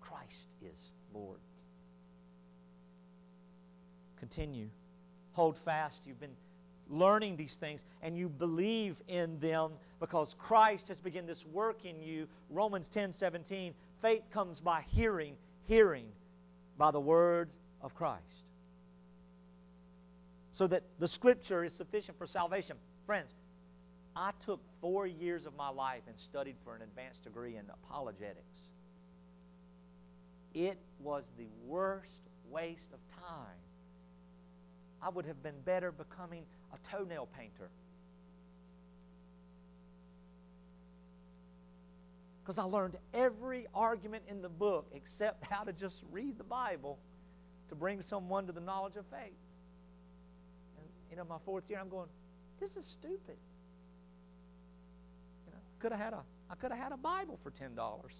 Christ 0.00 0.46
is 0.62 0.78
Lord. 1.14 1.40
Continue. 4.18 4.68
Hold 5.32 5.56
fast. 5.64 5.96
You've 6.04 6.20
been 6.20 6.36
learning 6.88 7.36
these 7.36 7.56
things 7.60 7.80
and 8.02 8.16
you 8.16 8.28
believe 8.28 8.96
in 9.08 9.38
them 9.40 9.72
because 10.00 10.34
Christ 10.38 10.88
has 10.88 11.00
begun 11.00 11.26
this 11.26 11.44
work 11.52 11.84
in 11.84 12.02
you. 12.02 12.26
Romans 12.50 12.88
10 12.92 13.12
17. 13.12 13.74
Faith 14.00 14.22
comes 14.32 14.60
by 14.60 14.84
hearing, 14.88 15.34
hearing 15.66 16.06
by 16.76 16.90
the 16.90 17.00
word 17.00 17.48
of 17.80 17.94
Christ. 17.94 18.24
So 20.54 20.66
that 20.66 20.82
the 20.98 21.08
Scripture 21.08 21.64
is 21.64 21.72
sufficient 21.72 22.18
for 22.18 22.26
salvation. 22.26 22.76
Friends, 23.06 23.30
I 24.14 24.32
took 24.44 24.60
four 24.80 25.06
years 25.06 25.46
of 25.46 25.56
my 25.56 25.68
life 25.68 26.02
and 26.06 26.16
studied 26.18 26.56
for 26.64 26.76
an 26.76 26.82
advanced 26.82 27.24
degree 27.24 27.56
in 27.56 27.64
apologetics. 27.84 28.38
It 30.54 30.78
was 31.00 31.24
the 31.38 31.48
worst 31.66 32.12
waste 32.50 32.92
of 32.92 32.98
time. 33.18 33.56
I 35.02 35.08
would 35.08 35.26
have 35.26 35.42
been 35.42 35.60
better 35.64 35.90
becoming 35.90 36.44
a 36.72 36.78
toenail 36.90 37.28
painter. 37.36 37.70
Because 42.42 42.58
I 42.58 42.62
learned 42.62 42.96
every 43.12 43.66
argument 43.74 44.24
in 44.28 44.42
the 44.42 44.48
book 44.48 44.86
except 44.94 45.44
how 45.50 45.64
to 45.64 45.72
just 45.72 45.96
read 46.10 46.38
the 46.38 46.44
Bible 46.44 46.98
to 47.68 47.74
bring 47.74 48.02
someone 48.02 48.46
to 48.46 48.52
the 48.52 48.60
knowledge 48.60 48.96
of 48.96 49.04
faith. 49.06 49.32
And, 50.78 50.86
you 51.10 51.16
know, 51.16 51.24
my 51.24 51.38
fourth 51.44 51.64
year, 51.68 51.78
I'm 51.80 51.88
going, 51.88 52.08
this 52.60 52.70
is 52.70 52.84
stupid. 52.98 53.36
You 55.46 55.52
know, 55.52 55.58
could 55.80 55.92
have 55.92 56.00
had 56.00 56.12
a, 56.12 56.22
I 56.48 56.54
could 56.54 56.70
have 56.70 56.80
had 56.80 56.92
a 56.92 56.96
Bible 56.96 57.40
for 57.42 57.50
ten 57.50 57.74
dollars. 57.74 58.12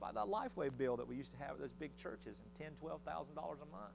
By 0.00 0.12
that 0.12 0.26
Lifeway 0.26 0.70
bill 0.76 0.96
that 0.98 1.08
we 1.08 1.16
used 1.16 1.32
to 1.32 1.38
have 1.38 1.52
at 1.52 1.60
those 1.60 1.74
big 1.80 1.90
churches, 2.00 2.36
and 2.38 2.54
ten, 2.58 2.72
twelve 2.80 3.00
thousand 3.04 3.34
dollars 3.34 3.58
a 3.62 3.70
month. 3.72 3.94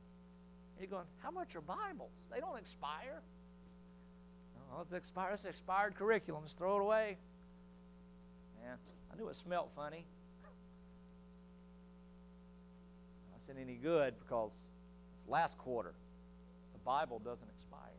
You're 0.81 0.89
going, 0.89 1.05
how 1.21 1.29
much 1.29 1.55
are 1.55 1.61
Bibles? 1.61 2.09
They 2.33 2.39
don't 2.39 2.57
expire. 2.57 3.21
Oh, 4.73 4.81
it's 4.81 4.93
expired. 4.93 5.35
It's 5.35 5.45
expired 5.45 5.93
curriculum. 5.95 6.43
Just 6.43 6.57
throw 6.57 6.77
it 6.77 6.81
away. 6.81 7.17
Yeah, 8.63 8.73
I 9.13 9.15
knew 9.15 9.29
it 9.29 9.35
smelled 9.45 9.69
funny. 9.75 10.05
I 13.31 13.37
said 13.45 13.57
any 13.61 13.75
good 13.75 14.15
because 14.19 14.49
it's 14.55 15.29
last 15.29 15.55
quarter. 15.59 15.93
The 16.73 16.79
Bible 16.79 17.19
doesn't 17.19 17.49
expire. 17.59 17.93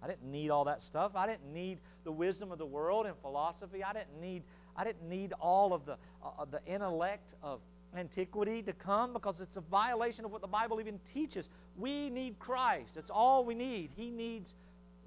I 0.00 0.06
didn't 0.06 0.30
need 0.30 0.50
all 0.50 0.66
that 0.66 0.80
stuff. 0.80 1.12
I 1.16 1.26
didn't 1.26 1.52
need 1.52 1.78
the 2.04 2.12
wisdom 2.12 2.52
of 2.52 2.58
the 2.58 2.66
world 2.66 3.04
and 3.06 3.16
philosophy. 3.20 3.82
I 3.82 3.92
didn't 3.92 4.20
need. 4.20 4.44
I 4.76 4.84
didn't 4.84 5.08
need 5.08 5.32
all 5.40 5.72
of 5.72 5.86
the 5.86 5.96
uh, 6.24 6.44
the 6.44 6.64
intellect 6.72 7.34
of 7.42 7.58
antiquity 7.98 8.62
to 8.62 8.72
come 8.72 9.12
because 9.12 9.40
it's 9.40 9.56
a 9.56 9.60
violation 9.60 10.24
of 10.24 10.32
what 10.32 10.40
the 10.40 10.46
Bible 10.46 10.80
even 10.80 10.98
teaches. 11.14 11.48
We 11.76 12.10
need 12.10 12.38
Christ. 12.38 12.90
That's 12.94 13.10
all 13.10 13.44
we 13.44 13.54
need. 13.54 13.90
He 13.96 14.10
needs 14.10 14.48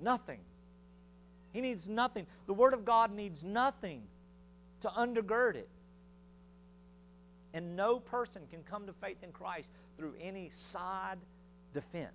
nothing. 0.01 0.39
He 1.51 1.61
needs 1.61 1.87
nothing. 1.87 2.27
The 2.47 2.53
Word 2.53 2.73
of 2.73 2.85
God 2.85 3.13
needs 3.13 3.41
nothing 3.43 4.01
to 4.81 4.87
undergird 4.89 5.55
it. 5.55 5.69
And 7.53 7.75
no 7.75 7.99
person 7.99 8.43
can 8.51 8.61
come 8.63 8.85
to 8.85 8.93
faith 9.01 9.17
in 9.23 9.31
Christ 9.31 9.67
through 9.97 10.13
any 10.21 10.51
side 10.71 11.17
defense, 11.73 12.13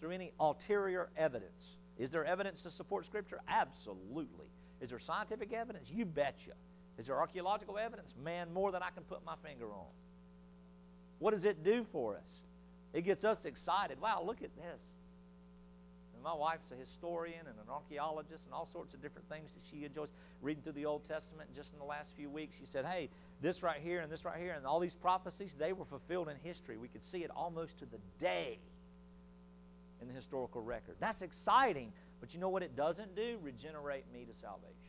through 0.00 0.12
any 0.12 0.32
ulterior 0.40 1.10
evidence. 1.16 1.52
Is 1.98 2.10
there 2.10 2.24
evidence 2.24 2.62
to 2.62 2.70
support 2.70 3.04
Scripture? 3.06 3.40
Absolutely. 3.48 4.46
Is 4.80 4.88
there 4.90 4.98
scientific 4.98 5.52
evidence? 5.52 5.86
You 5.90 6.06
betcha. 6.06 6.52
Is 7.02 7.08
there 7.08 7.18
archaeological 7.18 7.78
evidence? 7.78 8.14
Man, 8.22 8.54
more 8.54 8.70
than 8.70 8.80
I 8.80 8.90
can 8.90 9.02
put 9.02 9.26
my 9.26 9.34
finger 9.44 9.66
on. 9.72 9.90
What 11.18 11.34
does 11.34 11.44
it 11.44 11.64
do 11.64 11.84
for 11.90 12.14
us? 12.14 12.30
It 12.94 13.02
gets 13.02 13.24
us 13.24 13.38
excited. 13.44 14.00
Wow, 14.00 14.22
look 14.24 14.40
at 14.40 14.54
this. 14.54 14.80
And 16.14 16.22
my 16.22 16.32
wife's 16.32 16.70
a 16.70 16.76
historian 16.76 17.40
and 17.40 17.58
an 17.58 17.68
archaeologist 17.68 18.44
and 18.44 18.54
all 18.54 18.68
sorts 18.72 18.94
of 18.94 19.02
different 19.02 19.28
things 19.28 19.50
that 19.52 19.62
she 19.68 19.84
enjoys 19.84 20.10
reading 20.42 20.62
through 20.62 20.74
the 20.74 20.86
Old 20.86 21.02
Testament. 21.08 21.50
Just 21.56 21.72
in 21.72 21.80
the 21.80 21.84
last 21.84 22.10
few 22.16 22.30
weeks, 22.30 22.54
she 22.60 22.66
said, 22.66 22.84
hey, 22.84 23.08
this 23.42 23.64
right 23.64 23.80
here 23.82 23.98
and 23.98 24.12
this 24.12 24.24
right 24.24 24.38
here 24.38 24.52
and 24.52 24.64
all 24.64 24.78
these 24.78 24.94
prophecies, 24.94 25.50
they 25.58 25.72
were 25.72 25.86
fulfilled 25.86 26.28
in 26.28 26.36
history. 26.44 26.76
We 26.76 26.86
could 26.86 27.04
see 27.10 27.24
it 27.24 27.32
almost 27.34 27.80
to 27.80 27.84
the 27.86 27.98
day 28.20 28.60
in 30.00 30.06
the 30.06 30.14
historical 30.14 30.62
record. 30.62 30.94
That's 31.00 31.20
exciting. 31.20 31.92
But 32.20 32.32
you 32.32 32.38
know 32.38 32.48
what 32.48 32.62
it 32.62 32.76
doesn't 32.76 33.16
do? 33.16 33.38
Regenerate 33.42 34.04
me 34.12 34.24
to 34.24 34.40
salvation. 34.40 34.81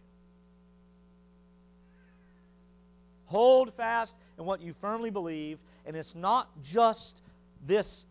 Hold 3.34 3.74
fast 3.76 4.14
in 4.38 4.46
what 4.46 4.62
you 4.62 4.76
firmly 4.80 5.10
believe, 5.10 5.58
and 5.88 5.96
it's 5.96 6.14
not 6.14 6.50
just 6.62 7.20
this 7.66 8.06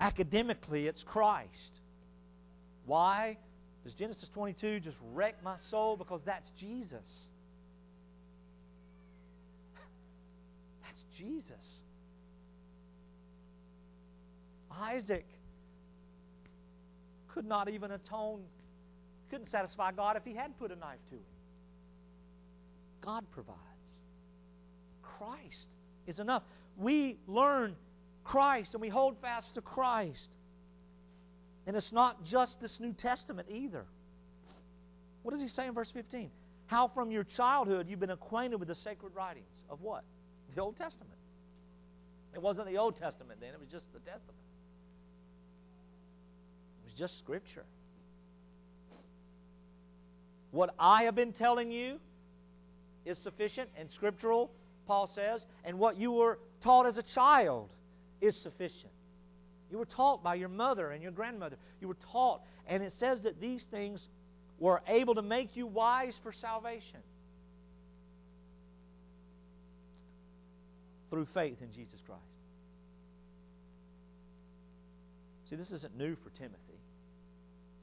academically, 0.00 0.88
it's 0.88 1.04
Christ. 1.04 1.78
Why? 2.84 3.38
Does 3.84 3.94
Genesis 3.94 4.28
22 4.34 4.80
just 4.80 4.96
wreck 5.14 5.36
my 5.44 5.54
soul? 5.70 5.96
Because 5.96 6.22
that's 6.26 6.50
Jesus. 6.58 7.06
That's 10.82 11.04
Jesus. 11.16 11.64
Isaac 14.72 15.26
could 17.32 17.46
not 17.46 17.68
even 17.68 17.92
atone, 17.92 18.40
couldn't 19.30 19.50
satisfy 19.52 19.92
God 19.92 20.16
if 20.16 20.24
he 20.24 20.34
had 20.34 20.58
put 20.58 20.72
a 20.72 20.76
knife 20.76 20.98
to 21.10 21.14
him. 21.14 21.22
God 23.02 23.24
provides. 23.30 23.71
Christ 25.22 25.66
is 26.06 26.18
enough. 26.18 26.42
We 26.76 27.16
learn 27.26 27.76
Christ 28.24 28.74
and 28.74 28.80
we 28.80 28.88
hold 28.88 29.16
fast 29.20 29.54
to 29.54 29.60
Christ. 29.60 30.28
And 31.66 31.76
it's 31.76 31.92
not 31.92 32.24
just 32.24 32.60
this 32.60 32.76
New 32.80 32.92
Testament 32.92 33.48
either. 33.50 33.84
What 35.22 35.32
does 35.32 35.40
he 35.40 35.48
say 35.48 35.66
in 35.66 35.74
verse 35.74 35.90
15? 35.92 36.30
How 36.66 36.88
from 36.88 37.10
your 37.10 37.24
childhood 37.24 37.86
you've 37.88 38.00
been 38.00 38.10
acquainted 38.10 38.58
with 38.58 38.68
the 38.68 38.74
sacred 38.74 39.14
writings 39.14 39.46
of 39.70 39.80
what? 39.80 40.02
The 40.54 40.60
Old 40.60 40.76
Testament. 40.76 41.10
It 42.34 42.42
wasn't 42.42 42.66
the 42.66 42.78
Old 42.78 42.96
Testament 42.96 43.38
then, 43.40 43.50
it 43.50 43.60
was 43.60 43.68
just 43.68 43.84
the 43.92 44.00
Testament. 44.00 44.38
It 46.82 46.90
was 46.90 46.94
just 46.98 47.18
Scripture. 47.18 47.64
What 50.50 50.74
I 50.78 51.04
have 51.04 51.14
been 51.14 51.32
telling 51.32 51.70
you 51.70 51.98
is 53.04 53.18
sufficient 53.18 53.68
and 53.78 53.88
scriptural, 53.90 54.50
Paul 54.86 55.10
says, 55.14 55.42
and 55.64 55.78
what 55.78 55.96
you 55.96 56.12
were 56.12 56.38
taught 56.62 56.86
as 56.86 56.98
a 56.98 57.04
child 57.14 57.70
is 58.20 58.36
sufficient. 58.42 58.92
You 59.70 59.78
were 59.78 59.86
taught 59.86 60.22
by 60.22 60.34
your 60.34 60.48
mother 60.48 60.90
and 60.90 61.02
your 61.02 61.12
grandmother. 61.12 61.56
You 61.80 61.88
were 61.88 61.96
taught, 62.12 62.42
and 62.66 62.82
it 62.82 62.92
says 62.98 63.22
that 63.22 63.40
these 63.40 63.64
things 63.70 64.06
were 64.58 64.82
able 64.86 65.14
to 65.14 65.22
make 65.22 65.56
you 65.56 65.66
wise 65.66 66.14
for 66.22 66.32
salvation 66.32 67.00
through 71.10 71.26
faith 71.34 71.56
in 71.60 71.72
Jesus 71.72 71.98
Christ. 72.06 72.22
See, 75.50 75.56
this 75.56 75.70
isn't 75.70 75.96
new 75.96 76.16
for 76.16 76.30
Timothy. 76.38 76.58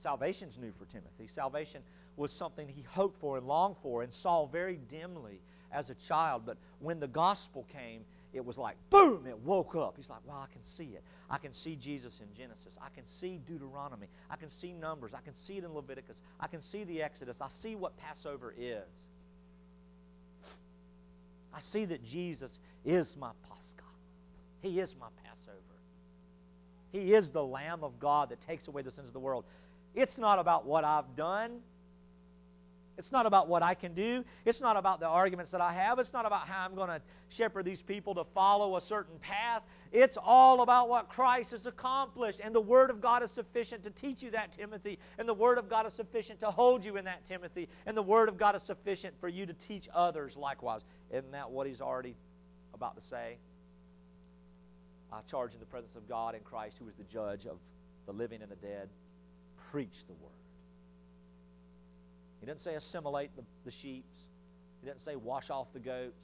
Salvation's 0.01 0.57
new 0.59 0.71
for 0.79 0.85
Timothy. 0.85 1.29
Salvation 1.35 1.81
was 2.17 2.31
something 2.31 2.67
he 2.67 2.81
hoped 2.81 3.19
for 3.19 3.37
and 3.37 3.47
longed 3.47 3.75
for 3.83 4.01
and 4.01 4.11
saw 4.23 4.47
very 4.47 4.79
dimly 4.89 5.39
as 5.71 5.89
a 5.89 5.95
child. 6.07 6.43
But 6.45 6.57
when 6.79 6.99
the 6.99 7.07
gospel 7.07 7.65
came, 7.71 8.01
it 8.33 8.45
was 8.45 8.57
like, 8.57 8.75
boom, 8.89 9.25
it 9.27 9.37
woke 9.39 9.75
up. 9.75 9.95
He's 9.97 10.09
like, 10.09 10.19
well, 10.25 10.37
I 10.37 10.51
can 10.51 10.61
see 10.77 10.95
it. 10.95 11.03
I 11.29 11.37
can 11.37 11.53
see 11.53 11.75
Jesus 11.75 12.13
in 12.21 12.27
Genesis. 12.37 12.73
I 12.81 12.89
can 12.93 13.03
see 13.19 13.39
Deuteronomy. 13.47 14.07
I 14.29 14.35
can 14.35 14.49
see 14.61 14.71
Numbers. 14.71 15.11
I 15.15 15.21
can 15.21 15.33
see 15.47 15.53
it 15.53 15.63
in 15.63 15.73
Leviticus. 15.73 16.17
I 16.39 16.47
can 16.47 16.61
see 16.71 16.83
the 16.83 17.01
Exodus. 17.01 17.37
I 17.41 17.49
see 17.61 17.75
what 17.75 17.93
Passover 17.97 18.53
is. 18.57 18.83
I 21.53 21.61
see 21.73 21.85
that 21.85 22.05
Jesus 22.05 22.51
is 22.85 23.07
my 23.19 23.31
Pascha. 23.47 23.87
He 24.61 24.79
is 24.79 24.89
my 24.99 25.07
Passover. 25.23 25.59
He 26.91 27.13
is 27.13 27.29
the 27.31 27.43
Lamb 27.43 27.83
of 27.83 27.99
God 27.99 28.29
that 28.29 28.45
takes 28.47 28.67
away 28.67 28.81
the 28.81 28.91
sins 28.91 29.07
of 29.07 29.13
the 29.13 29.19
world. 29.19 29.45
It's 29.95 30.17
not 30.17 30.39
about 30.39 30.65
what 30.65 30.83
I've 30.83 31.15
done. 31.15 31.59
It's 32.99 33.13
not 33.13 33.25
about 33.25 33.47
what 33.47 33.63
I 33.63 33.75
can 33.75 33.93
do. 33.93 34.25
It's 34.45 34.59
not 34.59 34.75
about 34.75 34.99
the 34.99 35.05
arguments 35.07 35.53
that 35.53 35.61
I 35.61 35.71
have. 35.73 35.99
It's 35.99 36.11
not 36.11 36.25
about 36.25 36.49
how 36.49 36.65
I'm 36.65 36.75
going 36.75 36.89
to 36.89 37.01
shepherd 37.29 37.63
these 37.63 37.81
people 37.81 38.13
to 38.15 38.25
follow 38.35 38.75
a 38.75 38.81
certain 38.81 39.17
path. 39.19 39.63
It's 39.93 40.17
all 40.21 40.61
about 40.61 40.89
what 40.89 41.07
Christ 41.07 41.51
has 41.51 41.65
accomplished. 41.65 42.41
And 42.43 42.53
the 42.53 42.59
Word 42.59 42.89
of 42.89 43.01
God 43.01 43.23
is 43.23 43.31
sufficient 43.31 43.83
to 43.85 43.89
teach 43.89 44.21
you 44.21 44.31
that, 44.31 44.49
Timothy. 44.57 44.99
And 45.17 45.29
the 45.29 45.33
Word 45.33 45.57
of 45.57 45.69
God 45.69 45.87
is 45.87 45.93
sufficient 45.93 46.41
to 46.41 46.51
hold 46.51 46.83
you 46.83 46.97
in 46.97 47.05
that, 47.05 47.25
Timothy. 47.25 47.69
And 47.85 47.95
the 47.95 48.03
Word 48.03 48.27
of 48.27 48.37
God 48.37 48.57
is 48.57 48.63
sufficient 48.67 49.15
for 49.21 49.29
you 49.29 49.45
to 49.45 49.53
teach 49.69 49.85
others 49.95 50.33
likewise. 50.35 50.81
Isn't 51.09 51.31
that 51.31 51.49
what 51.49 51.67
he's 51.67 51.79
already 51.79 52.17
about 52.73 52.97
to 52.97 53.01
say? 53.09 53.37
I 55.13 55.21
charge 55.31 55.53
in 55.53 55.61
the 55.61 55.65
presence 55.65 55.95
of 55.95 56.07
God 56.09 56.35
and 56.35 56.43
Christ, 56.43 56.75
who 56.79 56.87
is 56.89 56.95
the 56.95 57.05
judge 57.05 57.45
of 57.45 57.59
the 58.07 58.11
living 58.11 58.41
and 58.41 58.51
the 58.51 58.57
dead, 58.57 58.89
preach 59.71 59.95
the 60.07 60.13
Word. 60.15 60.33
He 62.39 62.45
didn't 62.45 62.61
say 62.61 62.75
assimilate 62.75 63.35
the, 63.35 63.43
the 63.65 63.71
sheep. 63.71 64.05
He 64.81 64.87
didn't 64.87 65.03
say 65.03 65.15
wash 65.15 65.49
off 65.49 65.67
the 65.73 65.79
goats. 65.79 66.23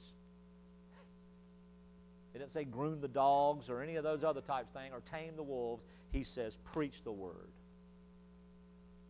He 2.32 2.38
didn't 2.38 2.52
say 2.52 2.64
groom 2.64 3.00
the 3.00 3.08
dogs 3.08 3.68
or 3.68 3.82
any 3.82 3.96
of 3.96 4.04
those 4.04 4.22
other 4.22 4.40
types 4.40 4.68
of 4.68 4.80
things 4.80 4.92
or 4.92 5.00
tame 5.10 5.36
the 5.36 5.42
wolves. 5.42 5.82
He 6.10 6.24
says 6.24 6.56
preach 6.72 6.94
the 7.04 7.12
word. 7.12 7.50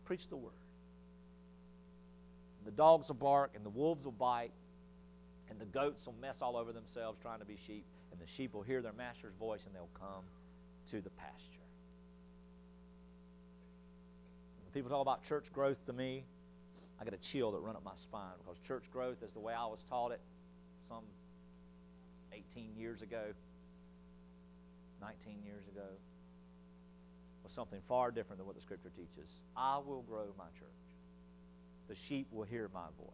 Preach 0.05 0.29
the 0.29 0.37
word. 0.37 0.53
The 2.65 2.71
dogs 2.71 3.07
will 3.07 3.15
bark 3.15 3.51
and 3.55 3.65
the 3.65 3.69
wolves 3.69 4.03
will 4.05 4.11
bite 4.11 4.51
and 5.49 5.59
the 5.59 5.65
goats 5.65 6.05
will 6.05 6.15
mess 6.21 6.35
all 6.41 6.57
over 6.57 6.73
themselves 6.73 7.17
trying 7.21 7.39
to 7.39 7.45
be 7.45 7.57
sheep 7.67 7.85
and 8.11 8.19
the 8.19 8.25
sheep 8.35 8.53
will 8.53 8.63
hear 8.63 8.81
their 8.81 8.93
master's 8.93 9.33
voice 9.39 9.61
and 9.65 9.75
they'll 9.75 9.89
come 9.99 10.23
to 10.91 11.01
the 11.01 11.09
pasture. 11.11 11.33
When 14.63 14.71
people 14.73 14.89
talk 14.89 15.01
about 15.01 15.25
church 15.25 15.45
growth 15.53 15.77
to 15.85 15.93
me, 15.93 16.23
I 16.99 17.03
get 17.03 17.13
a 17.13 17.31
chill 17.31 17.51
that 17.51 17.59
run 17.59 17.75
up 17.75 17.83
my 17.83 17.95
spine 18.01 18.33
because 18.39 18.57
church 18.67 18.83
growth 18.91 19.17
is 19.21 19.31
the 19.33 19.39
way 19.39 19.53
I 19.53 19.65
was 19.65 19.79
taught 19.89 20.11
it 20.11 20.21
some 20.89 21.03
18 22.33 22.75
years 22.75 23.01
ago, 23.01 23.33
19 25.01 25.43
years 25.45 25.67
ago, 25.71 25.87
was 27.43 27.53
something 27.53 27.81
far 27.87 28.11
different 28.11 28.39
than 28.39 28.47
what 28.47 28.55
the 28.55 28.61
Scripture 28.61 28.91
teaches. 28.95 29.29
I 29.55 29.77
will 29.77 30.01
grow 30.01 30.25
my 30.37 30.49
church. 30.59 30.69
The 31.87 31.95
sheep 32.07 32.27
will 32.31 32.43
hear 32.43 32.69
my 32.73 32.87
voice. 32.97 33.13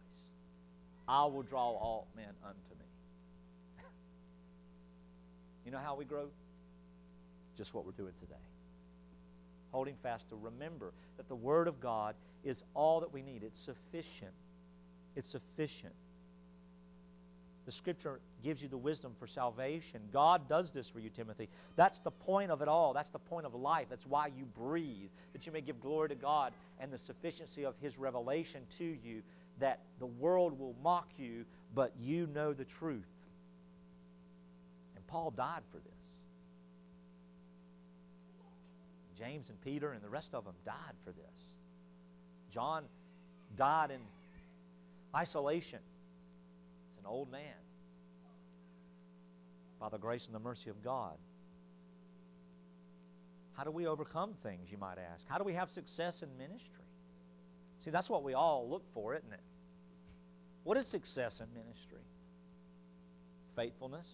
I 1.06 1.26
will 1.26 1.42
draw 1.42 1.70
all 1.70 2.08
men 2.16 2.32
unto 2.42 2.74
me. 2.78 2.86
you 5.66 5.70
know 5.70 5.78
how 5.78 5.94
we 5.94 6.04
grow? 6.06 6.28
Just 7.56 7.74
what 7.74 7.84
we're 7.84 7.92
doing 7.92 8.14
today. 8.20 8.40
Holding 9.74 9.96
fast 10.04 10.28
to 10.28 10.36
remember 10.36 10.92
that 11.16 11.26
the 11.28 11.34
Word 11.34 11.66
of 11.66 11.80
God 11.80 12.14
is 12.44 12.62
all 12.74 13.00
that 13.00 13.12
we 13.12 13.22
need. 13.22 13.42
It's 13.42 13.58
sufficient. 13.64 14.30
It's 15.16 15.28
sufficient. 15.32 15.92
The 17.66 17.72
Scripture 17.72 18.20
gives 18.44 18.62
you 18.62 18.68
the 18.68 18.76
wisdom 18.76 19.16
for 19.18 19.26
salvation. 19.26 20.00
God 20.12 20.48
does 20.48 20.70
this 20.72 20.86
for 20.92 21.00
you, 21.00 21.10
Timothy. 21.10 21.48
That's 21.74 21.98
the 22.04 22.12
point 22.12 22.52
of 22.52 22.62
it 22.62 22.68
all. 22.68 22.92
That's 22.92 23.10
the 23.10 23.18
point 23.18 23.46
of 23.46 23.54
life. 23.56 23.86
That's 23.90 24.06
why 24.06 24.28
you 24.28 24.44
breathe, 24.56 25.08
that 25.32 25.44
you 25.44 25.50
may 25.50 25.60
give 25.60 25.80
glory 25.80 26.10
to 26.10 26.14
God 26.14 26.52
and 26.78 26.92
the 26.92 26.98
sufficiency 26.98 27.64
of 27.64 27.74
His 27.80 27.98
revelation 27.98 28.60
to 28.78 28.84
you, 28.84 29.22
that 29.58 29.80
the 29.98 30.06
world 30.06 30.56
will 30.56 30.76
mock 30.84 31.08
you, 31.18 31.46
but 31.74 31.92
you 32.00 32.28
know 32.32 32.52
the 32.52 32.66
truth. 32.78 33.02
And 34.94 35.04
Paul 35.08 35.32
died 35.32 35.62
for 35.72 35.78
this. 35.78 36.03
James 39.24 39.48
and 39.48 39.60
Peter 39.62 39.92
and 39.92 40.02
the 40.02 40.08
rest 40.08 40.28
of 40.34 40.44
them 40.44 40.54
died 40.66 40.94
for 41.04 41.10
this. 41.10 41.36
John 42.52 42.84
died 43.56 43.90
in 43.90 44.00
isolation. 45.16 45.78
He's 46.90 46.98
an 46.98 47.06
old 47.06 47.30
man. 47.30 47.40
By 49.80 49.88
the 49.88 49.98
grace 49.98 50.24
and 50.26 50.34
the 50.34 50.40
mercy 50.40 50.68
of 50.68 50.82
God. 50.84 51.16
How 53.54 53.64
do 53.64 53.70
we 53.70 53.86
overcome 53.86 54.34
things, 54.42 54.68
you 54.70 54.78
might 54.78 54.98
ask? 54.98 55.22
How 55.26 55.38
do 55.38 55.44
we 55.44 55.54
have 55.54 55.70
success 55.70 56.14
in 56.20 56.28
ministry? 56.36 56.84
See, 57.84 57.90
that's 57.90 58.10
what 58.10 58.24
we 58.24 58.34
all 58.34 58.68
look 58.68 58.82
for, 58.92 59.14
isn't 59.14 59.32
it? 59.32 59.40
What 60.64 60.76
is 60.76 60.86
success 60.88 61.40
in 61.40 61.46
ministry? 61.54 62.02
Faithfulness. 63.56 64.06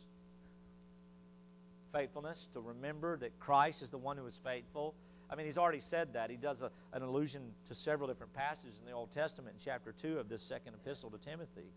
Faithfulness 1.93 2.38
to 2.55 2.61
remember 2.61 3.16
that 3.18 3.38
Christ 3.41 3.82
is 3.82 3.91
the 3.91 3.99
one 3.99 4.16
who 4.16 4.26
is 4.26 4.34
faithful 4.45 4.95
I 5.30 5.36
mean, 5.36 5.47
he's 5.47 5.59
already 5.59 5.82
said 5.91 6.09
that. 6.14 6.28
He 6.28 6.36
does 6.36 6.61
a, 6.61 6.70
an 6.93 7.03
allusion 7.03 7.43
to 7.68 7.74
several 7.74 8.09
different 8.09 8.34
passages 8.34 8.74
in 8.80 8.86
the 8.86 8.93
Old 8.93 9.12
Testament 9.14 9.57
in 9.59 9.64
chapter 9.64 9.95
2 10.03 10.18
of 10.18 10.28
this 10.28 10.43
second 10.49 10.74
epistle 10.74 11.09
to 11.11 11.18
Timothy. 11.18 11.70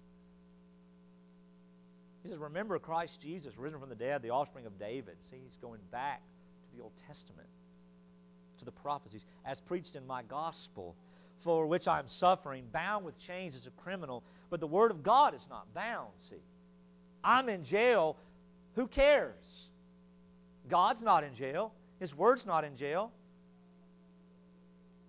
He 2.24 2.30
says, 2.30 2.39
Remember 2.39 2.80
Christ 2.80 3.20
Jesus, 3.22 3.53
risen 3.57 3.80
from 3.80 3.89
the 3.89 3.95
dead, 3.95 4.24
the 4.24 4.32
offspring 4.32 4.66
of 4.66 4.80
David. 4.80 5.18
See, 5.30 5.38
he's 5.43 5.57
going 5.61 5.82
back 5.91 6.22
to 6.22 6.78
the 6.78 6.82
Old 6.82 6.93
Testament, 7.05 7.47
to 8.57 8.66
the 8.66 8.72
prophecies, 8.72 9.22
as 9.45 9.59
preached 9.61 9.95
in 9.95 10.07
my 10.07 10.24
gospel, 10.24 10.95
for 11.43 11.68
which 11.68 11.88
I 11.88 11.99
am 11.99 12.07
suffering, 12.07 12.64
bound 12.74 13.05
with 13.05 13.14
chains 13.28 13.55
as 13.55 13.68
a 13.68 13.82
criminal. 13.84 14.24
But 14.49 14.61
the 14.61 14.68
Word 14.68 14.89
of 14.89 15.03
God 15.03 15.36
is 15.36 15.45
not 15.47 15.72
bound, 15.76 16.09
see. 16.30 16.41
I'm 17.24 17.49
in 17.49 17.66
jail. 17.66 18.18
Who 18.76 18.88
cares? 18.88 19.36
God's 20.70 21.01
not 21.01 21.24
in 21.24 21.36
jail. 21.36 21.74
His 21.99 22.14
Word's 22.16 22.45
not 22.45 22.64
in 22.64 22.78
jail. 22.78 23.11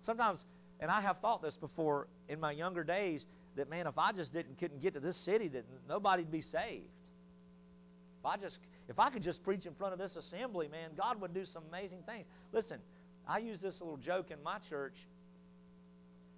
Sometimes, 0.05 0.39
and 0.79 0.91
I 0.91 1.01
have 1.01 1.19
thought 1.19 1.41
this 1.41 1.55
before 1.55 2.07
in 2.29 2.39
my 2.39 2.51
younger 2.51 2.83
days, 2.83 3.25
that 3.55 3.69
man, 3.69 3.87
if 3.87 3.97
I 3.97 4.11
just 4.11 4.33
didn't 4.33 4.59
couldn't 4.59 4.81
get 4.81 4.93
to 4.93 4.99
this 4.99 5.17
city, 5.17 5.47
that 5.49 5.65
nobody'd 5.87 6.31
be 6.31 6.41
saved. 6.41 6.85
If 8.19 8.25
I 8.25 8.37
just 8.37 8.57
if 8.87 8.99
I 8.99 9.09
could 9.09 9.23
just 9.23 9.43
preach 9.43 9.65
in 9.65 9.73
front 9.75 9.93
of 9.93 9.99
this 9.99 10.15
assembly, 10.15 10.67
man, 10.67 10.91
God 10.95 11.19
would 11.21 11.33
do 11.33 11.45
some 11.45 11.63
amazing 11.69 11.99
things. 12.05 12.25
Listen, 12.53 12.77
I 13.27 13.39
use 13.39 13.59
this 13.61 13.79
little 13.79 13.97
joke 13.97 14.29
in 14.29 14.41
my 14.43 14.57
church. 14.69 14.95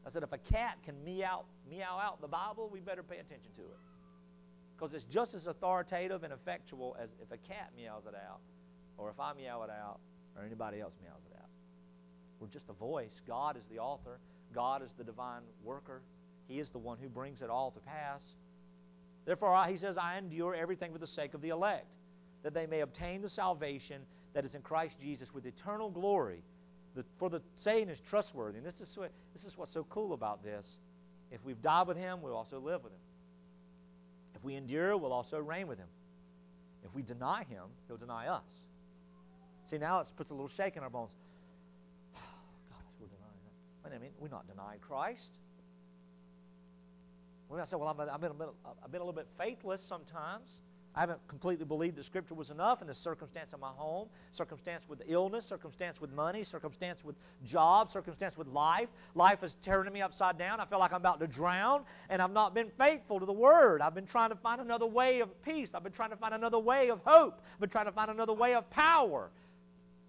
I 0.05 0.11
said, 0.11 0.23
if 0.23 0.31
a 0.31 0.37
cat 0.37 0.77
can 0.85 0.95
meow, 1.03 1.43
meow 1.69 1.99
out 2.01 2.21
the 2.21 2.27
Bible, 2.27 2.69
we 2.71 2.79
better 2.79 3.03
pay 3.03 3.17
attention 3.17 3.51
to 3.57 3.63
it. 3.63 3.79
Because 4.77 4.93
it's 4.93 5.03
just 5.11 5.33
as 5.33 5.47
authoritative 5.47 6.23
and 6.23 6.31
effectual 6.31 6.95
as 7.01 7.09
if 7.21 7.29
a 7.31 7.37
cat 7.49 7.71
meows 7.75 8.03
it 8.07 8.15
out, 8.15 8.39
or 8.97 9.09
if 9.09 9.19
I 9.19 9.33
meow 9.33 9.63
it 9.63 9.69
out, 9.69 9.99
or 10.35 10.43
anybody 10.43 10.81
else 10.81 10.93
meows 11.01 11.21
it 11.31 11.37
out. 11.37 11.49
We're 12.39 12.47
just 12.47 12.69
a 12.69 12.73
voice. 12.73 13.13
God 13.27 13.57
is 13.57 13.63
the 13.71 13.79
author, 13.79 14.19
God 14.53 14.83
is 14.83 14.89
the 14.97 15.03
divine 15.03 15.41
worker. 15.63 16.01
He 16.47 16.59
is 16.59 16.69
the 16.69 16.77
one 16.77 16.97
who 17.01 17.09
brings 17.09 17.41
it 17.41 17.49
all 17.49 17.71
to 17.71 17.79
pass. 17.81 18.21
Therefore, 19.25 19.65
he 19.67 19.75
says, 19.75 19.97
I 19.97 20.17
endure 20.17 20.55
everything 20.55 20.93
for 20.93 20.99
the 20.99 21.07
sake 21.07 21.33
of 21.33 21.41
the 21.41 21.49
elect, 21.49 21.87
that 22.43 22.53
they 22.53 22.65
may 22.65 22.79
obtain 22.79 23.21
the 23.21 23.29
salvation 23.29 24.03
that 24.33 24.45
is 24.45 24.55
in 24.55 24.61
Christ 24.61 24.95
Jesus 25.01 25.33
with 25.33 25.45
eternal 25.45 25.89
glory. 25.89 26.41
The, 26.95 27.03
for 27.19 27.29
the 27.29 27.41
saying 27.57 27.89
is 27.89 27.99
trustworthy. 28.09 28.59
And 28.59 28.65
this 28.65 28.79
is, 28.79 28.87
this 29.33 29.43
is 29.43 29.57
what's 29.57 29.73
so 29.73 29.85
cool 29.89 30.13
about 30.13 30.43
this. 30.43 30.65
If 31.31 31.43
we've 31.43 31.61
died 31.61 31.87
with 31.87 31.97
him, 31.97 32.21
we'll 32.21 32.35
also 32.35 32.59
live 32.59 32.83
with 32.83 32.93
him. 32.93 32.99
If 34.35 34.43
we 34.43 34.55
endure, 34.55 34.95
we'll 34.95 35.11
also 35.11 35.39
reign 35.39 35.67
with 35.67 35.79
him. 35.79 35.89
If 36.85 36.95
we 36.95 37.01
deny 37.01 37.43
him, 37.43 37.65
he'll 37.87 37.97
deny 37.97 38.27
us. 38.27 38.45
See, 39.69 39.77
now 39.77 39.99
it 39.99 40.07
puts 40.15 40.31
a 40.31 40.33
little 40.33 40.51
shake 40.55 40.77
in 40.77 40.83
our 40.83 40.89
bones. 40.89 41.11
Gosh, 42.13 42.21
we're 42.99 43.07
denying 43.07 43.43
him. 43.43 43.53
Wait 43.83 43.95
a 43.95 43.99
minute, 43.99 44.13
we're 44.19 44.29
not 44.29 44.47
denying 44.47 44.79
Christ. 44.79 45.29
Well, 47.49 47.61
I 47.61 47.65
said, 47.65 47.79
well, 47.79 47.89
I've 47.89 47.97
been, 47.97 48.09
I've, 48.09 48.21
been, 48.21 48.31
I've 48.83 48.91
been 48.91 49.01
a 49.01 49.05
little 49.05 49.13
bit 49.13 49.27
faithless 49.37 49.81
sometimes. 49.87 50.47
I 50.97 51.01
haven't 51.01 51.19
completely 51.27 51.63
believed 51.63 51.95
that 51.97 52.05
Scripture 52.05 52.33
was 52.33 52.49
enough 52.49 52.81
in 52.81 52.87
the 52.87 52.95
circumstance 52.95 53.53
of 53.53 53.59
my 53.59 53.69
home, 53.69 54.07
circumstance 54.35 54.81
with 54.89 54.99
illness, 55.07 55.45
circumstance 55.47 56.01
with 56.01 56.11
money, 56.11 56.43
circumstance 56.43 56.97
with 57.03 57.15
job, 57.45 57.91
circumstance 57.91 58.35
with 58.35 58.47
life. 58.47 58.89
Life 59.13 59.43
is 59.43 59.55
turning 59.63 59.93
me 59.93 60.01
upside 60.01 60.39
down. 60.39 60.59
I 60.59 60.65
feel 60.65 60.79
like 60.79 60.91
I'm 60.91 60.97
about 61.01 61.19
to 61.19 61.27
drown, 61.27 61.83
and 62.09 62.19
I've 62.19 62.31
not 62.31 62.55
been 62.55 62.71
faithful 62.79 63.19
to 63.19 63.27
the 63.27 63.33
Word. 63.33 63.79
I've 63.79 63.93
been 63.93 64.07
trying 64.07 64.31
to 64.31 64.35
find 64.37 64.59
another 64.59 64.87
way 64.87 65.19
of 65.19 65.29
peace. 65.43 65.69
I've 65.75 65.83
been 65.83 65.93
trying 65.93 66.09
to 66.09 66.17
find 66.17 66.33
another 66.33 66.57
way 66.57 66.89
of 66.89 66.99
hope. 67.05 67.41
I've 67.53 67.59
been 67.59 67.69
trying 67.69 67.85
to 67.85 67.91
find 67.91 68.09
another 68.09 68.33
way 68.33 68.55
of 68.55 68.67
power. 68.71 69.29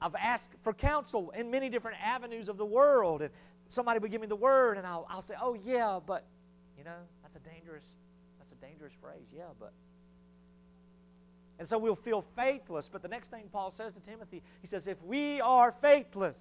I've 0.00 0.14
asked 0.14 0.48
for 0.62 0.72
counsel 0.72 1.32
in 1.36 1.50
many 1.50 1.68
different 1.68 1.96
avenues 2.02 2.48
of 2.48 2.56
the 2.56 2.64
world, 2.64 3.22
and 3.22 3.30
somebody 3.68 3.98
would 3.98 4.10
give 4.10 4.20
me 4.20 4.26
the 4.26 4.36
Word, 4.36 4.78
and 4.78 4.86
I'll, 4.86 5.06
I'll 5.10 5.26
say, 5.26 5.34
oh, 5.40 5.54
yeah, 5.54 5.98
but, 6.04 6.24
you 6.76 6.84
know, 6.84 6.98
that's 7.22 7.34
a 7.36 7.48
dangerous, 7.48 7.84
that's 8.38 8.52
a 8.52 8.64
dangerous 8.64 8.92
phrase. 9.00 9.26
Yeah, 9.34 9.44
but 9.58 9.72
and 11.58 11.68
so 11.68 11.76
we'll 11.76 11.96
feel 11.96 12.24
faithless. 12.36 12.88
But 12.90 13.02
the 13.02 13.08
next 13.08 13.30
thing 13.30 13.44
Paul 13.52 13.72
says 13.76 13.92
to 13.94 14.00
Timothy, 14.10 14.42
he 14.62 14.68
says, 14.68 14.86
If 14.86 15.02
we 15.02 15.40
are 15.40 15.74
faithless, 15.80 16.38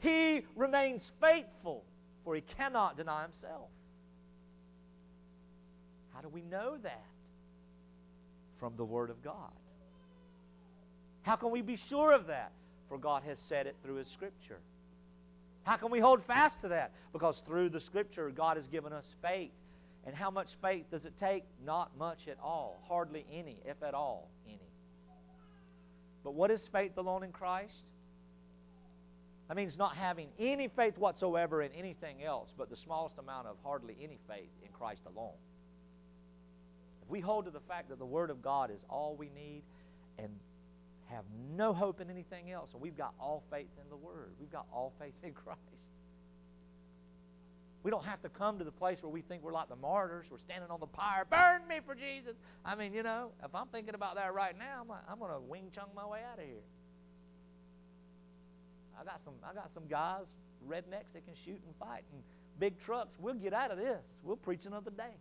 he 0.00 0.42
remains 0.54 1.02
faithful, 1.20 1.84
for 2.24 2.34
he 2.34 2.42
cannot 2.56 2.96
deny 2.96 3.22
himself. 3.22 3.70
How 6.14 6.20
do 6.20 6.28
we 6.28 6.42
know 6.42 6.76
that? 6.82 7.04
From 8.60 8.76
the 8.76 8.84
Word 8.84 9.10
of 9.10 9.22
God. 9.22 9.52
How 11.28 11.36
can 11.36 11.50
we 11.50 11.60
be 11.60 11.76
sure 11.90 12.12
of 12.12 12.28
that? 12.28 12.52
For 12.88 12.96
God 12.96 13.22
has 13.24 13.36
said 13.50 13.66
it 13.66 13.76
through 13.84 13.96
His 13.96 14.08
Scripture. 14.14 14.60
How 15.62 15.76
can 15.76 15.90
we 15.90 16.00
hold 16.00 16.24
fast 16.24 16.58
to 16.62 16.68
that? 16.68 16.92
Because 17.12 17.42
through 17.46 17.68
the 17.68 17.80
Scripture, 17.80 18.30
God 18.30 18.56
has 18.56 18.66
given 18.68 18.94
us 18.94 19.04
faith 19.20 19.50
and 20.06 20.16
how 20.16 20.30
much 20.30 20.46
faith 20.62 20.86
does 20.90 21.04
it 21.04 21.12
take? 21.20 21.44
Not 21.62 21.90
much 21.98 22.20
at 22.28 22.38
all. 22.42 22.82
Hardly 22.88 23.26
any, 23.30 23.58
if 23.66 23.82
at 23.82 23.92
all, 23.92 24.30
any. 24.46 24.72
But 26.24 26.32
what 26.32 26.50
is 26.50 26.66
faith 26.72 26.96
alone 26.96 27.22
in 27.22 27.30
Christ? 27.30 27.74
That 29.48 29.56
means 29.58 29.76
not 29.76 29.96
having 29.96 30.28
any 30.38 30.68
faith 30.68 30.96
whatsoever 30.96 31.60
in 31.60 31.72
anything 31.72 32.22
else, 32.24 32.48
but 32.56 32.70
the 32.70 32.76
smallest 32.76 33.18
amount 33.18 33.48
of 33.48 33.56
hardly 33.62 33.98
any 34.02 34.18
faith 34.26 34.48
in 34.64 34.72
Christ 34.72 35.02
alone. 35.06 35.36
If 37.02 37.10
we 37.10 37.20
hold 37.20 37.44
to 37.44 37.50
the 37.50 37.60
fact 37.68 37.90
that 37.90 37.98
the 37.98 38.06
Word 38.06 38.30
of 38.30 38.40
God 38.40 38.70
is 38.70 38.80
all 38.88 39.14
we 39.14 39.28
need 39.34 39.62
and 40.18 40.30
have 41.10 41.24
no 41.56 41.72
hope 41.72 42.00
in 42.00 42.10
anything 42.10 42.50
else, 42.50 42.70
and 42.72 42.82
we've 42.82 42.96
got 42.96 43.14
all 43.20 43.42
faith 43.50 43.70
in 43.82 43.88
the 43.90 43.96
Word, 43.96 44.32
we've 44.38 44.52
got 44.52 44.66
all 44.72 44.92
faith 44.98 45.14
in 45.22 45.32
Christ, 45.44 45.60
we 47.82 47.90
don't 47.90 48.04
have 48.04 48.20
to 48.22 48.28
come 48.28 48.58
to 48.58 48.64
the 48.64 48.72
place 48.72 48.98
where 49.00 49.10
we 49.10 49.22
think 49.22 49.42
we're 49.42 49.52
like 49.52 49.68
the 49.68 49.76
martyrs. 49.76 50.26
We're 50.30 50.38
standing 50.38 50.70
on 50.70 50.80
the 50.80 50.86
pyre, 50.86 51.24
burn 51.24 51.66
me 51.68 51.80
for 51.86 51.94
Jesus. 51.94 52.34
I 52.64 52.74
mean, 52.74 52.92
you 52.92 53.02
know, 53.02 53.30
if 53.44 53.54
I'm 53.54 53.68
thinking 53.68 53.94
about 53.94 54.16
that 54.16 54.34
right 54.34 54.58
now, 54.58 54.82
I'm, 54.82 54.88
like, 54.88 55.00
I'm 55.08 55.18
going 55.18 55.32
to 55.32 55.40
wing 55.40 55.70
chun 55.74 55.86
my 55.94 56.06
way 56.06 56.20
out 56.30 56.38
of 56.38 56.44
here. 56.44 56.64
I 59.00 59.04
got 59.04 59.20
some, 59.24 59.34
I 59.48 59.54
got 59.54 59.70
some 59.74 59.86
guys, 59.88 60.24
rednecks 60.68 61.12
that 61.14 61.24
can 61.24 61.34
shoot 61.44 61.60
and 61.64 61.74
fight, 61.78 62.02
and 62.12 62.20
big 62.58 62.78
trucks. 62.80 63.16
We'll 63.20 63.34
get 63.34 63.54
out 63.54 63.70
of 63.70 63.78
this. 63.78 64.02
We'll 64.24 64.36
preach 64.36 64.66
another 64.66 64.90
day. 64.90 65.14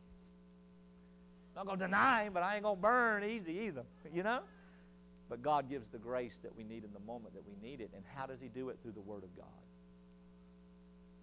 I'm 1.55 1.67
not 1.67 1.79
to 1.79 1.85
deny 1.85 2.23
him, 2.23 2.33
but 2.33 2.43
I 2.43 2.55
ain't 2.55 2.65
to 2.65 2.75
burn 2.75 3.23
easy 3.23 3.65
either. 3.67 3.83
You 4.13 4.23
know. 4.23 4.39
But 5.29 5.41
God 5.41 5.69
gives 5.69 5.85
the 5.91 5.97
grace 5.97 6.35
that 6.43 6.55
we 6.55 6.63
need 6.63 6.83
in 6.83 6.93
the 6.93 7.05
moment 7.05 7.33
that 7.35 7.43
we 7.45 7.55
need 7.67 7.81
it. 7.81 7.91
And 7.93 8.03
how 8.15 8.25
does 8.25 8.39
He 8.41 8.47
do 8.47 8.69
it? 8.69 8.77
Through 8.81 8.93
the 8.93 9.01
Word 9.01 9.23
of 9.23 9.35
God. 9.35 9.45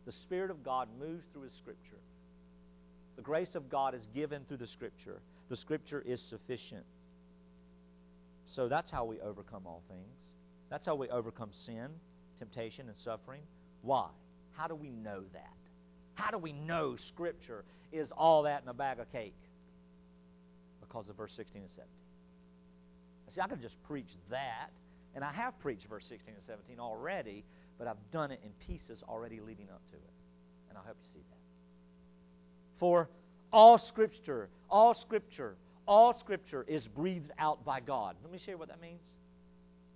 The 0.07 0.13
Spirit 0.13 0.51
of 0.51 0.63
God 0.63 0.89
moves 0.99 1.25
through 1.33 1.43
His 1.43 1.53
Scripture. 1.55 2.01
The 3.17 3.23
grace 3.23 3.55
of 3.55 3.71
God 3.71 3.95
is 3.95 4.07
given 4.15 4.43
through 4.47 4.59
the 4.59 4.67
Scripture. 4.67 5.21
The 5.49 5.57
Scripture 5.57 6.03
is 6.07 6.21
sufficient. 6.29 6.85
So 8.55 8.69
that's 8.69 8.91
how 8.91 9.05
we 9.05 9.21
overcome 9.21 9.67
all 9.67 9.83
things. 9.89 10.19
That's 10.71 10.85
how 10.85 10.95
we 10.95 11.09
overcome 11.09 11.51
sin, 11.65 11.89
temptation, 12.39 12.89
and 12.89 12.97
suffering. 13.05 13.43
Why? 13.83 14.09
How 14.53 14.67
do 14.67 14.75
we 14.75 14.91
know 14.91 15.23
that? 15.33 15.57
How 16.15 16.31
do 16.31 16.39
we 16.39 16.53
know 16.53 16.97
Scripture 17.09 17.65
is 17.93 18.09
all 18.17 18.43
that 18.43 18.63
in 18.63 18.69
a 18.69 18.75
bag 18.75 19.01
of 19.01 19.11
cake? 19.11 19.35
Because 20.81 21.09
of 21.09 21.17
verse 21.17 21.33
16 21.37 21.63
and 21.63 21.71
17. 21.71 22.04
I 23.43 23.47
could 23.49 23.61
just 23.61 23.83
preach 23.85 24.09
that, 24.31 24.71
and 25.15 25.25
I 25.25 25.33
have 25.33 25.59
preached 25.61 25.87
verse 25.89 26.05
16 26.09 26.35
and 26.35 26.45
17 26.47 26.79
already, 26.81 27.45
but 27.79 27.89
I've 27.89 27.97
done 28.13 28.31
it 28.31 28.41
in 28.45 28.51
pieces 28.67 29.03
already 29.09 29.41
leading 29.41 29.69
up 29.71 29.83
to 29.91 29.97
it. 29.97 30.13
And 30.69 30.79
I 30.79 30.81
hope 30.87 30.97
you 31.03 31.21
see 31.21 31.25
that. 31.31 31.39
For 32.79 33.09
all 33.53 33.79
Scripture, 33.79 34.49
all 34.71 34.95
Scripture, 34.95 35.57
all 35.87 36.19
Scripture 36.19 36.65
is 36.69 36.87
breathed 36.87 37.31
out 37.39 37.65
by 37.65 37.81
God. 37.81 38.17
Let 38.23 38.33
me 38.33 38.39
share 38.45 38.57
what 38.57 38.69
that 38.69 38.81
means. 38.81 39.01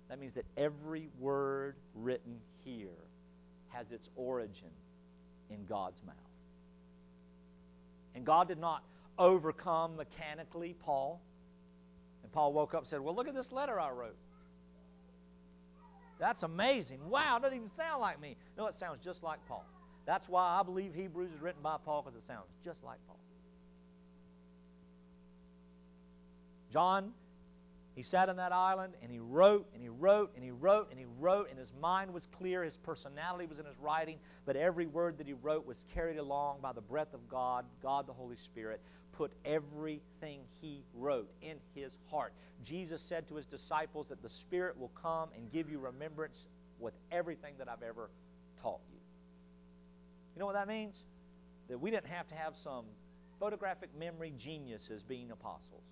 That 0.09 0.19
means 0.19 0.33
that 0.35 0.45
every 0.57 1.09
word 1.19 1.75
written 1.95 2.37
here 2.63 2.87
has 3.69 3.85
its 3.91 4.07
origin 4.15 4.71
in 5.49 5.65
God's 5.65 6.01
mouth. 6.05 6.15
And 8.15 8.25
God 8.25 8.47
did 8.47 8.59
not 8.59 8.83
overcome 9.17 9.95
mechanically 9.95 10.75
Paul. 10.83 11.21
And 12.23 12.31
Paul 12.31 12.53
woke 12.53 12.73
up 12.73 12.81
and 12.81 12.89
said, 12.89 12.99
Well, 12.99 13.15
look 13.15 13.27
at 13.27 13.35
this 13.35 13.51
letter 13.51 13.79
I 13.79 13.91
wrote. 13.91 14.17
That's 16.19 16.43
amazing. 16.43 16.99
Wow, 17.09 17.37
it 17.37 17.43
doesn't 17.43 17.57
even 17.57 17.71
sound 17.77 18.01
like 18.01 18.19
me. 18.19 18.35
No, 18.57 18.67
it 18.67 18.75
sounds 18.77 18.99
just 19.03 19.23
like 19.23 19.39
Paul. 19.47 19.65
That's 20.05 20.27
why 20.27 20.59
I 20.59 20.63
believe 20.63 20.93
Hebrews 20.93 21.31
is 21.35 21.41
written 21.41 21.61
by 21.61 21.77
Paul 21.83 22.01
because 22.01 22.17
it 22.17 22.27
sounds 22.27 22.47
just 22.65 22.83
like 22.83 22.97
Paul. 23.07 23.19
John, 26.73 27.13
he 27.95 28.03
sat 28.03 28.29
on 28.29 28.37
that 28.37 28.51
island 28.51 28.93
and 29.01 29.11
he 29.11 29.19
wrote 29.19 29.67
and 29.73 29.81
he 29.81 29.89
wrote 29.89 30.31
and 30.35 30.43
he 30.43 30.51
wrote 30.51 30.89
and 30.89 30.99
he 30.99 31.05
wrote, 31.19 31.49
and 31.49 31.59
his 31.59 31.71
mind 31.81 32.13
was 32.13 32.27
clear, 32.37 32.63
his 32.63 32.77
personality 32.77 33.45
was 33.45 33.59
in 33.59 33.65
his 33.65 33.77
writing, 33.79 34.17
but 34.45 34.55
every 34.55 34.87
word 34.87 35.17
that 35.17 35.27
he 35.27 35.33
wrote 35.33 35.65
was 35.65 35.77
carried 35.93 36.17
along 36.17 36.59
by 36.61 36.71
the 36.71 36.81
breath 36.81 37.13
of 37.13 37.27
God, 37.29 37.65
God 37.81 38.07
the 38.07 38.13
Holy 38.13 38.37
Spirit, 38.45 38.81
put 39.11 39.31
everything 39.43 40.41
he 40.61 40.83
wrote 40.93 41.29
in 41.41 41.57
his 41.75 41.91
heart. 42.09 42.33
Jesus 42.63 43.01
said 43.09 43.27
to 43.27 43.35
his 43.35 43.45
disciples 43.45 44.07
that 44.09 44.21
the 44.21 44.29
Spirit 44.29 44.79
will 44.79 44.91
come 45.01 45.29
and 45.35 45.51
give 45.51 45.69
you 45.69 45.79
remembrance 45.79 46.37
with 46.79 46.93
everything 47.11 47.55
that 47.57 47.67
I've 47.67 47.83
ever 47.83 48.09
taught 48.61 48.79
you. 48.89 48.99
You 50.35 50.39
know 50.39 50.45
what 50.45 50.55
that 50.55 50.67
means? 50.67 50.95
That 51.67 51.79
we 51.79 51.91
didn't 51.91 52.07
have 52.07 52.27
to 52.29 52.35
have 52.35 52.53
some 52.63 52.85
photographic 53.39 53.89
memory 53.97 54.33
geniuses 54.37 55.01
being 55.03 55.31
apostles. 55.31 55.83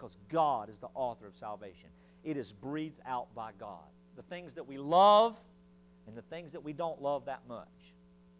Because 0.00 0.16
God 0.32 0.70
is 0.70 0.76
the 0.80 0.88
author 0.94 1.26
of 1.26 1.34
salvation. 1.38 1.90
It 2.24 2.36
is 2.36 2.52
breathed 2.52 3.00
out 3.06 3.34
by 3.34 3.50
God. 3.60 3.84
The 4.16 4.22
things 4.22 4.54
that 4.54 4.66
we 4.66 4.78
love 4.78 5.36
and 6.06 6.16
the 6.16 6.22
things 6.22 6.52
that 6.52 6.64
we 6.64 6.72
don't 6.72 7.02
love 7.02 7.26
that 7.26 7.42
much 7.46 7.68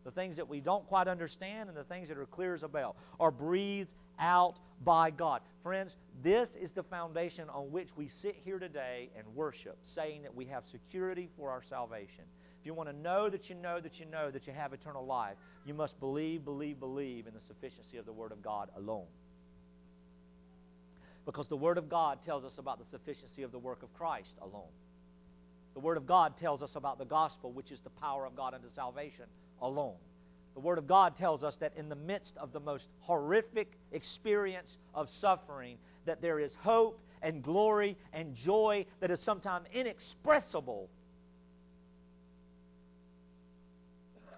the 0.04 0.10
things 0.10 0.36
that 0.36 0.48
we 0.48 0.60
don't 0.60 0.86
quite 0.86 1.08
understand 1.08 1.68
and 1.68 1.76
the 1.76 1.84
things 1.84 2.08
that 2.08 2.18
are 2.18 2.26
clear 2.26 2.54
as 2.54 2.62
a 2.62 2.68
bell, 2.68 2.96
are 3.18 3.30
breathed 3.30 3.90
out 4.18 4.56
by 4.84 5.10
God. 5.10 5.42
Friends, 5.62 5.94
this 6.22 6.48
is 6.60 6.70
the 6.70 6.82
foundation 6.82 7.48
on 7.50 7.70
which 7.70 7.88
we 7.96 8.08
sit 8.08 8.36
here 8.44 8.58
today 8.58 9.10
and 9.16 9.26
worship, 9.34 9.78
saying 9.94 10.22
that 10.22 10.34
we 10.34 10.46
have 10.46 10.64
security 10.70 11.28
for 11.36 11.50
our 11.50 11.62
salvation. 11.68 12.24
If 12.60 12.66
you 12.66 12.74
want 12.74 12.88
to 12.88 12.96
know 12.96 13.28
that 13.30 13.48
you 13.48 13.54
know 13.54 13.80
that 13.80 13.98
you 13.98 14.06
know 14.06 14.30
that 14.30 14.46
you 14.46 14.52
have 14.52 14.72
eternal 14.72 15.04
life, 15.04 15.36
you 15.64 15.74
must 15.74 15.98
believe, 16.00 16.44
believe, 16.44 16.78
believe 16.78 17.26
in 17.26 17.34
the 17.34 17.40
sufficiency 17.40 17.96
of 17.96 18.06
the 18.06 18.12
Word 18.12 18.32
of 18.32 18.42
God 18.42 18.68
alone. 18.76 19.06
Because 21.30 21.46
the 21.46 21.56
Word 21.56 21.78
of 21.78 21.88
God 21.88 22.18
tells 22.26 22.44
us 22.44 22.54
about 22.58 22.80
the 22.80 22.84
sufficiency 22.90 23.44
of 23.44 23.52
the 23.52 23.58
work 23.58 23.84
of 23.84 23.94
Christ 23.94 24.32
alone. 24.42 24.72
The 25.74 25.78
Word 25.78 25.96
of 25.96 26.04
God 26.04 26.36
tells 26.36 26.60
us 26.60 26.72
about 26.74 26.98
the 26.98 27.04
gospel, 27.04 27.52
which 27.52 27.70
is 27.70 27.78
the 27.82 27.90
power 27.90 28.26
of 28.26 28.34
God 28.34 28.52
unto 28.52 28.68
salvation 28.74 29.26
alone. 29.62 29.94
The 30.54 30.60
Word 30.60 30.76
of 30.76 30.88
God 30.88 31.16
tells 31.16 31.44
us 31.44 31.54
that 31.60 31.72
in 31.76 31.88
the 31.88 31.94
midst 31.94 32.36
of 32.36 32.52
the 32.52 32.58
most 32.58 32.88
horrific 32.98 33.70
experience 33.92 34.76
of 34.92 35.08
suffering, 35.20 35.76
that 36.04 36.20
there 36.20 36.40
is 36.40 36.50
hope 36.62 36.98
and 37.22 37.44
glory 37.44 37.96
and 38.12 38.34
joy 38.34 38.84
that 38.98 39.12
is 39.12 39.20
sometimes 39.20 39.66
inexpressible 39.72 40.90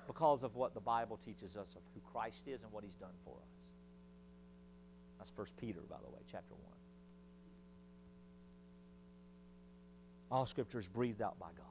because 0.06 0.42
of 0.42 0.56
what 0.56 0.74
the 0.74 0.80
Bible 0.80 1.18
teaches 1.24 1.56
us 1.56 1.68
of 1.74 1.80
who 1.94 2.02
Christ 2.12 2.42
is 2.46 2.60
and 2.62 2.70
what 2.70 2.84
He's 2.84 3.00
done 3.00 3.14
for 3.24 3.32
us. 3.32 3.52
That's 5.18 5.30
First 5.34 5.56
Peter, 5.56 5.80
by 5.88 5.96
the 6.04 6.10
way, 6.10 6.20
chapter 6.30 6.52
1. 6.52 6.81
All 10.32 10.46
Scripture 10.46 10.80
is 10.80 10.86
breathed 10.86 11.20
out 11.20 11.38
by 11.38 11.48
God. 11.48 11.66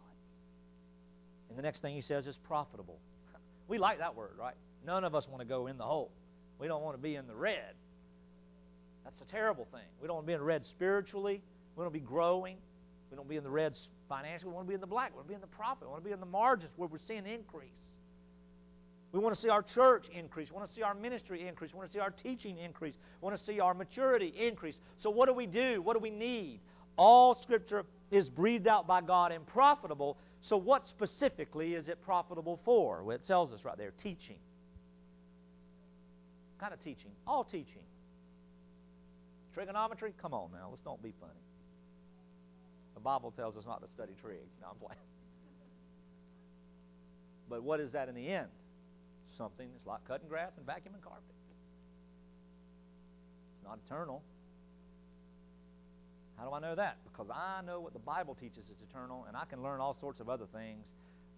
And 1.50 1.58
the 1.58 1.64
next 1.64 1.82
thing 1.82 1.96
he 1.96 2.02
says 2.02 2.28
is 2.28 2.38
profitable. 2.38 3.00
We 3.68 3.80
like 3.80 3.98
that 3.98 4.16
word, 4.16 4.34
right? 4.40 4.54
None 4.86 5.04
of 5.04 5.16
us 5.16 5.28
want 5.28 5.42
to 5.42 5.48
go 5.48 5.66
in 5.66 5.80
the 5.80 5.84
hole. 5.84 6.12
We 6.60 6.68
don't 6.68 6.84
want 6.84 6.96
to 6.96 7.02
be 7.02 7.16
in 7.16 7.26
the 7.26 7.36
red. 7.36 7.74
That's 9.04 9.20
a 9.20 9.26
terrible 9.26 9.68
thing. 9.72 9.82
We 10.00 10.08
don't 10.08 10.18
want 10.18 10.26
to 10.26 10.28
be 10.28 10.34
in 10.34 10.40
the 10.40 10.46
red 10.46 10.64
spiritually. 10.64 11.42
We 11.76 11.82
don't 11.82 11.92
want 11.92 11.94
to 11.94 12.00
be 12.00 12.06
growing. 12.06 12.58
We 13.10 13.16
don't 13.16 13.26
want 13.26 13.30
to 13.30 13.34
be 13.34 13.38
in 13.38 13.44
the 13.44 13.50
red 13.50 13.76
financially. 14.08 14.50
We 14.50 14.56
want 14.56 14.68
to 14.68 14.70
be 14.70 14.76
in 14.76 14.82
the 14.82 14.88
black. 14.88 15.10
We 15.10 15.16
want 15.16 15.28
to 15.28 15.30
be 15.30 15.36
in 15.36 15.42
the 15.42 15.48
profit. 15.48 15.88
We 15.88 15.92
want 15.92 16.04
to 16.04 16.08
be 16.08 16.14
in 16.14 16.20
the 16.20 16.26
margins 16.28 16.72
where 16.76 16.88
we're 16.88 17.00
seeing 17.08 17.26
increase. 17.26 17.72
We 19.12 19.20
want 19.20 19.36
to 19.36 19.42
see 19.42 19.50
our 19.50 19.64
church 19.64 20.06
increase. 20.14 20.50
We 20.52 20.56
want 20.56 20.70
to 20.70 20.74
see 20.74 20.84
our 20.84 20.94
ministry 20.94 21.48
increase. 21.48 21.74
We 21.74 21.80
want 21.80 21.90
to 21.90 21.94
see 21.94 22.00
our 22.00 22.12
teaching 22.12 22.60
increase. 22.60 22.94
We 23.22 23.26
want 23.26 23.38
to 23.38 23.44
see 23.44 23.60
our 23.60 23.74
maturity 23.74 24.28
increase. 24.38 24.76
So, 25.00 25.10
what 25.10 25.26
do 25.26 25.34
we 25.34 25.48
do? 25.48 25.82
What 25.82 25.94
do 25.94 26.00
we 26.00 26.12
need? 26.12 26.62
All 26.98 27.36
Scripture 27.36 27.86
is 28.12 28.30
breathed 28.30 28.68
out 28.68 28.88
by 28.88 29.02
God 29.02 29.32
and 29.32 29.46
profitable. 29.48 30.18
So, 30.42 30.58
what 30.58 30.88
specifically 30.88 31.74
is 31.74 31.88
it 31.88 32.02
profitable 32.04 32.60
for? 32.66 33.04
Well, 33.04 33.16
it 33.16 33.26
tells 33.26 33.54
us 33.54 33.64
right 33.64 33.78
there 33.78 33.94
teaching. 34.04 34.38
What 36.58 36.70
kind 36.70 36.74
of 36.74 36.84
teaching? 36.84 37.12
All 37.26 37.44
teaching. 37.44 37.84
Trigonometry? 39.54 40.14
Come 40.22 40.34
on 40.34 40.52
now, 40.52 40.68
let's 40.70 40.82
don't 40.82 41.02
be 41.02 41.14
funny. 41.20 41.34
The 42.96 43.02
Bible 43.02 43.32
tells 43.32 43.58
us 43.58 43.66
not 43.66 43.82
to 43.82 43.88
study 43.90 44.14
trig. 44.22 44.38
No, 44.62 44.68
I'm 44.72 44.78
playing. 44.78 45.00
But 47.50 47.64
what 47.64 47.80
is 47.80 47.92
that 47.92 48.08
in 48.08 48.16
the 48.16 48.30
end? 48.30 48.48
Something 49.38 49.70
that's 49.74 49.86
like 49.86 50.06
cutting 50.08 50.28
grass 50.28 50.52
and 50.58 50.66
vacuuming 50.66 51.02
carpet. 51.02 51.36
It's 53.56 53.64
not 53.66 53.80
eternal. 53.86 54.24
How 56.42 56.50
do 56.50 56.56
I 56.56 56.60
know 56.60 56.74
that? 56.74 56.98
Because 57.04 57.28
I 57.30 57.62
know 57.64 57.80
what 57.82 57.94
the 57.94 58.00
Bible 58.00 58.34
teaches 58.34 58.64
is 58.66 58.78
eternal, 58.90 59.26
and 59.28 59.38
I 59.38 59.46
can 59.46 59.62
learn 59.62 59.80
all 59.80 59.94
sorts 59.94 60.20
of 60.20 60.28
other 60.28 60.48
things, 60.52 60.88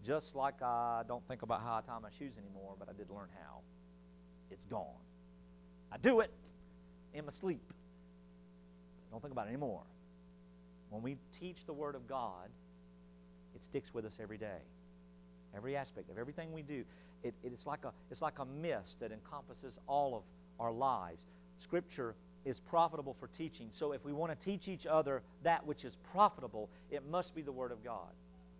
just 0.08 0.34
like 0.34 0.62
I 0.62 1.01
don't 1.06 1.28
think 1.28 1.41
about 1.41 1.62
how 1.62 1.74
I 1.74 1.82
tie 1.82 1.99
my 1.99 2.08
shoes 2.18 2.36
anymore, 2.38 2.76
but 2.80 2.88
I 2.88 2.93
did 2.93 3.10
learn 3.10 3.28
how. 3.43 3.60
It's 4.49 4.64
gone. 4.64 5.04
I 5.91 5.97
do 5.97 6.22
it 6.22 6.32
in 7.14 7.26
my 7.26 7.34
sleep. 7.41 7.60
Don't 9.12 9.22
think 9.22 9.34
about 9.34 9.47
it 9.47 9.49
anymore. 9.49 9.82
When 10.89 11.01
we 11.01 11.18
teach 11.38 11.58
the 11.66 11.74
Word 11.74 11.95
of 11.95 12.08
God, 12.08 12.47
it 13.56 13.62
sticks 13.66 13.93
with 13.93 14.06
us 14.06 14.14
every 14.22 14.38
day. 14.38 14.62
Every 15.54 15.76
aspect 15.76 16.12
of 16.12 16.18
everything 16.18 16.54
we 16.54 16.62
do. 16.62 16.86
It, 17.24 17.34
it's, 17.43 17.66
like 17.66 17.84
a, 17.84 17.91
it's 18.10 18.22
like 18.22 18.39
a 18.39 18.45
mist 18.45 19.01
that 19.01 19.12
encompasses 19.12 19.78
all 19.86 20.16
of 20.16 20.24
our 20.62 20.72
lives. 20.72 21.24
Scripture 21.62 22.16
is 22.46 22.60
profitable 22.70 23.16
for 23.20 23.30
teaching. 23.38 23.70
So 23.80 23.94
if 23.94 24.04
we 24.04 24.14
want 24.14 24.38
to 24.38 24.46
teach 24.46 24.68
each 24.68 24.86
other 24.86 25.22
that 25.44 25.66
which 25.66 25.84
is 25.84 25.94
profitable, 26.12 26.70
it 26.91 27.08
must 27.10 27.34
be 27.36 27.41
the 27.41 27.52
Word 27.52 27.72
of 27.72 27.84
God. 27.84 28.10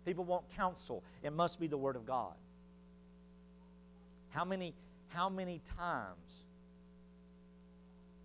People 0.04 0.24
want 0.24 0.44
counsel. 0.56 1.02
It 1.22 1.32
must 1.32 1.58
be 1.60 1.66
the 1.66 1.76
Word 1.76 1.96
of 1.96 2.06
God. 2.06 2.34
How 4.30 4.44
many, 4.44 4.74
how 5.08 5.28
many 5.28 5.60
times 5.76 6.18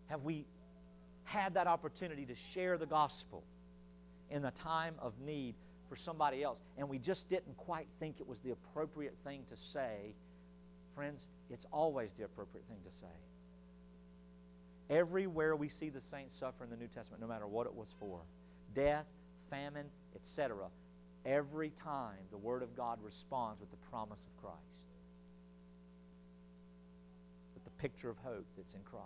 have 0.07 0.23
we 0.23 0.45
had 1.23 1.53
that 1.53 1.67
opportunity 1.67 2.25
to 2.25 2.33
share 2.53 2.77
the 2.77 2.87
gospel 2.87 3.43
in 4.31 4.43
a 4.45 4.51
time 4.63 4.95
of 4.99 5.13
need 5.23 5.55
for 5.87 5.95
somebody 5.95 6.43
else, 6.43 6.59
and 6.77 6.87
we 6.87 6.99
just 6.99 7.27
didn't 7.29 7.57
quite 7.57 7.87
think 7.99 8.15
it 8.19 8.27
was 8.27 8.37
the 8.43 8.51
appropriate 8.51 9.15
thing 9.23 9.41
to 9.49 9.55
say, 9.73 10.13
friends, 10.95 11.21
it's 11.49 11.65
always 11.71 12.09
the 12.17 12.25
appropriate 12.25 12.65
thing 12.67 12.77
to 12.83 12.99
say. 12.99 13.13
Everywhere 14.89 15.55
we 15.55 15.69
see 15.69 15.89
the 15.89 16.01
saints 16.09 16.35
suffer 16.39 16.63
in 16.63 16.69
the 16.69 16.75
New 16.75 16.87
Testament, 16.87 17.21
no 17.21 17.27
matter 17.27 17.47
what 17.47 17.67
it 17.67 17.73
was 17.73 17.87
for 17.99 18.21
death, 18.73 19.05
famine, 19.49 19.85
etc. 20.15 20.67
Every 21.25 21.71
time 21.83 22.17
the 22.31 22.37
Word 22.37 22.63
of 22.63 22.75
God 22.75 22.99
responds 23.03 23.59
with 23.59 23.69
the 23.71 23.77
promise 23.89 24.19
of 24.19 24.41
Christ, 24.41 24.57
with 27.53 27.63
the 27.63 27.81
picture 27.81 28.09
of 28.09 28.17
hope 28.23 28.45
that's 28.57 28.73
in 28.73 28.81
Christ. 28.81 29.05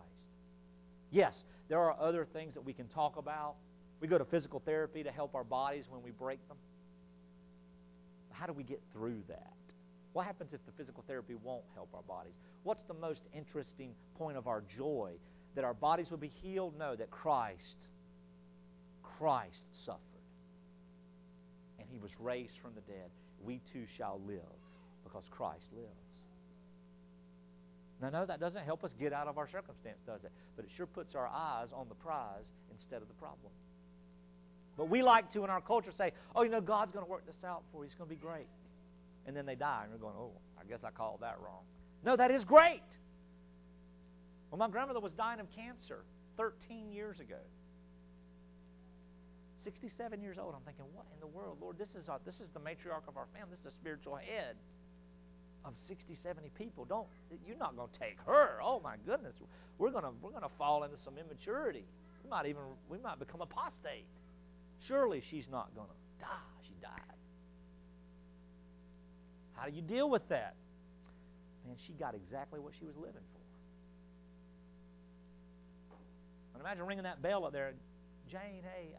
Yes, 1.12 1.44
there 1.70 1.80
are 1.80 1.96
other 2.00 2.26
things 2.26 2.54
that 2.54 2.62
we 2.62 2.74
can 2.74 2.88
talk 2.88 3.18
about. 3.18 3.56
We 4.00 4.08
go 4.08 4.18
to 4.18 4.26
physical 4.26 4.62
therapy 4.66 5.04
to 5.04 5.12
help 5.12 5.36
our 5.36 5.44
bodies 5.44 5.86
when 5.90 6.02
we 6.02 6.12
break 6.12 6.46
them. 6.48 6.58
How 8.32 8.48
do 8.48 8.54
we 8.54 8.64
get 8.64 8.82
through 8.92 9.22
that? 9.28 9.54
What 10.14 10.26
happens 10.26 10.54
if 10.54 10.66
the 10.66 10.72
physical 10.72 11.04
therapy 11.08 11.36
won't 11.36 11.64
help 11.74 11.90
our 11.94 12.02
bodies? 12.04 12.34
What's 12.64 12.84
the 12.84 12.94
most 12.94 13.22
interesting 13.36 13.94
point 14.18 14.38
of 14.38 14.48
our 14.48 14.64
joy? 14.76 15.14
That 15.56 15.64
our 15.64 15.74
bodies 15.74 16.10
will 16.10 16.18
be 16.18 16.32
healed? 16.42 16.74
No, 16.78 16.96
that 16.96 17.12
Christ, 17.12 17.78
Christ 19.18 19.64
suffered. 19.86 20.00
And 21.80 21.88
he 21.92 22.00
was 22.00 22.12
raised 22.20 22.58
from 22.62 22.72
the 22.76 22.82
dead. 22.82 23.10
We 23.44 23.62
too 23.72 23.86
shall 23.98 24.20
live 24.26 24.40
because 25.04 25.24
Christ 25.30 25.66
lives. 25.76 25.90
Now, 28.02 28.10
no, 28.10 28.26
that 28.26 28.40
doesn't 28.40 28.66
help 28.66 28.84
us 28.84 28.92
get 29.00 29.14
out 29.14 29.28
of 29.28 29.38
our 29.38 29.48
circumstance, 29.48 30.00
does 30.06 30.24
it? 30.24 30.32
But 30.56 30.66
it 30.66 30.72
sure 30.76 30.86
puts 30.86 31.16
our 31.16 31.28
eyes 31.28 31.70
on 31.74 31.88
the 31.88 31.96
prize 31.96 32.46
instead 32.72 33.02
of 33.02 33.08
the 33.08 33.14
problem. 33.14 33.52
But 34.76 34.90
we 34.90 35.04
like 35.04 35.32
to, 35.34 35.44
in 35.44 35.50
our 35.50 35.62
culture, 35.62 35.92
say, 35.96 36.12
oh, 36.36 36.44
you 36.44 36.50
know, 36.50 36.62
God's 36.62 36.92
going 36.92 37.06
to 37.06 37.10
work 37.10 37.26
this 37.26 37.44
out 37.46 37.64
for 37.72 37.84
you. 37.84 37.86
It's 37.86 37.96
going 37.96 38.10
to 38.10 38.16
be 38.16 38.20
great. 38.20 38.48
And 39.26 39.38
then 39.38 39.46
they 39.46 39.56
die, 39.56 39.84
and 39.84 39.92
we're 39.94 40.00
going, 40.00 40.16
oh, 40.18 40.32
I 40.60 40.66
guess 40.66 40.80
I 40.84 40.90
called 40.90 41.20
that 41.22 41.38
wrong. 41.42 41.62
No, 42.04 42.18
that 42.18 42.32
is 42.32 42.44
great. 42.44 42.82
Well, 44.54 44.60
my 44.60 44.70
grandmother 44.70 45.00
was 45.00 45.14
dying 45.14 45.40
of 45.40 45.50
cancer 45.50 46.06
13 46.38 46.92
years 46.92 47.20
ago. 47.20 47.42
67 49.64 50.22
years 50.22 50.38
old. 50.38 50.54
I'm 50.54 50.62
thinking, 50.62 50.86
what 50.94 51.08
in 51.12 51.20
the 51.20 51.26
world, 51.26 51.58
Lord? 51.60 51.80
This 51.80 51.96
is, 51.96 52.08
our, 52.08 52.20
this 52.24 52.36
is 52.36 52.52
the 52.54 52.60
matriarch 52.60 53.08
of 53.08 53.18
our 53.18 53.26
family. 53.34 53.50
This 53.50 53.58
is 53.66 53.66
the 53.66 53.72
spiritual 53.72 54.16
head 54.16 54.54
of 55.66 55.74
60, 55.88 56.14
70 56.22 56.52
people. 56.56 56.86
Don't 56.86 57.08
you're 57.48 57.58
not 57.58 57.76
going 57.76 57.90
to 57.94 58.00
take 58.00 58.18
her. 58.28 58.60
Oh 58.62 58.80
my 58.84 58.94
goodness. 59.08 59.34
We're 59.80 59.90
going 59.90 60.04
to 60.04 60.12
we're 60.22 60.30
to 60.44 60.56
fall 60.56 60.84
into 60.84 60.98
some 61.04 61.18
immaturity. 61.18 61.86
We 62.24 62.30
might 62.30 62.46
even 62.46 62.62
we 62.88 63.00
might 63.00 63.18
become 63.18 63.42
apostate. 63.42 64.06
Surely 64.86 65.24
she's 65.32 65.50
not 65.50 65.74
going 65.74 65.88
to 65.88 66.24
die. 66.24 66.54
She 66.62 66.76
died. 66.80 67.18
How 69.54 69.68
do 69.68 69.76
you 69.76 69.82
deal 69.82 70.12
with 70.12 70.30
that? 70.30 70.54
Man, 71.66 71.76
she 71.88 71.94
got 71.94 72.14
exactly 72.14 72.60
what 72.60 72.74
she 72.78 72.86
was 72.86 72.96
living 72.96 73.24
And 76.54 76.62
imagine 76.62 76.86
ringing 76.86 77.04
that 77.04 77.22
bell 77.22 77.46
up 77.46 77.54
there, 77.54 77.74
Jane, 78.30 78.64
hey, 78.64 78.90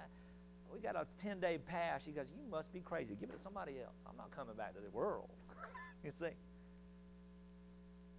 we 0.73 0.81
got 0.81 0.97
a 0.97 1.07
10 1.23 1.41
day 1.41 1.59
pass. 1.59 2.03
She 2.05 2.11
goes, 2.11 2.27
You 2.35 2.51
must 2.51 2.73
be 2.73 2.81
crazy. 2.81 3.15
Give 3.19 3.31
it 3.31 3.37
to 3.37 3.43
somebody 3.43 3.75
else. 3.83 3.95
I'm 4.09 4.17
not 4.17 4.35
coming 4.35 4.57
back 4.57 4.75
to 4.75 4.81
the 4.81 4.91
world. 4.91 5.31
you 6.05 6.11
see? 6.21 6.35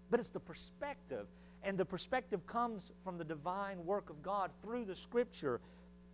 But 0.10 0.20
it's 0.20 0.30
the 0.30 0.40
perspective. 0.40 1.28
And 1.64 1.78
the 1.78 1.86
perspective 1.86 2.46
comes 2.48 2.84
from 3.04 3.18
the 3.18 3.24
divine 3.24 3.86
work 3.86 4.10
of 4.10 4.22
God 4.22 4.52
through 4.64 4.86
the 4.86 4.96
Scripture. 4.96 5.60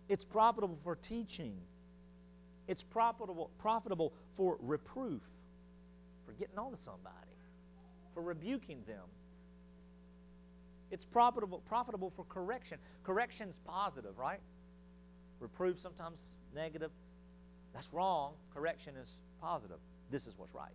It's 0.08 0.24
profitable 0.24 0.78
for 0.82 0.96
teaching, 0.96 1.54
it's 2.66 2.82
profitable, 2.90 3.50
profitable 3.58 4.12
for 4.36 4.56
reproof, 4.60 5.20
for 6.26 6.32
getting 6.32 6.58
on 6.58 6.72
to 6.72 6.78
somebody, 6.84 7.36
for 8.14 8.22
rebuking 8.22 8.78
them. 8.86 9.04
It's 10.92 11.06
profitable, 11.06 11.62
profitable 11.66 12.12
for 12.14 12.24
correction. 12.24 12.78
Correction's 13.02 13.58
positive, 13.64 14.18
right? 14.18 14.40
Reproof 15.40 15.80
sometimes 15.80 16.20
negative. 16.54 16.90
That's 17.72 17.90
wrong. 17.94 18.34
Correction 18.52 18.94
is 19.00 19.08
positive. 19.40 19.78
This 20.10 20.26
is 20.26 20.34
what's 20.36 20.54
right. 20.54 20.74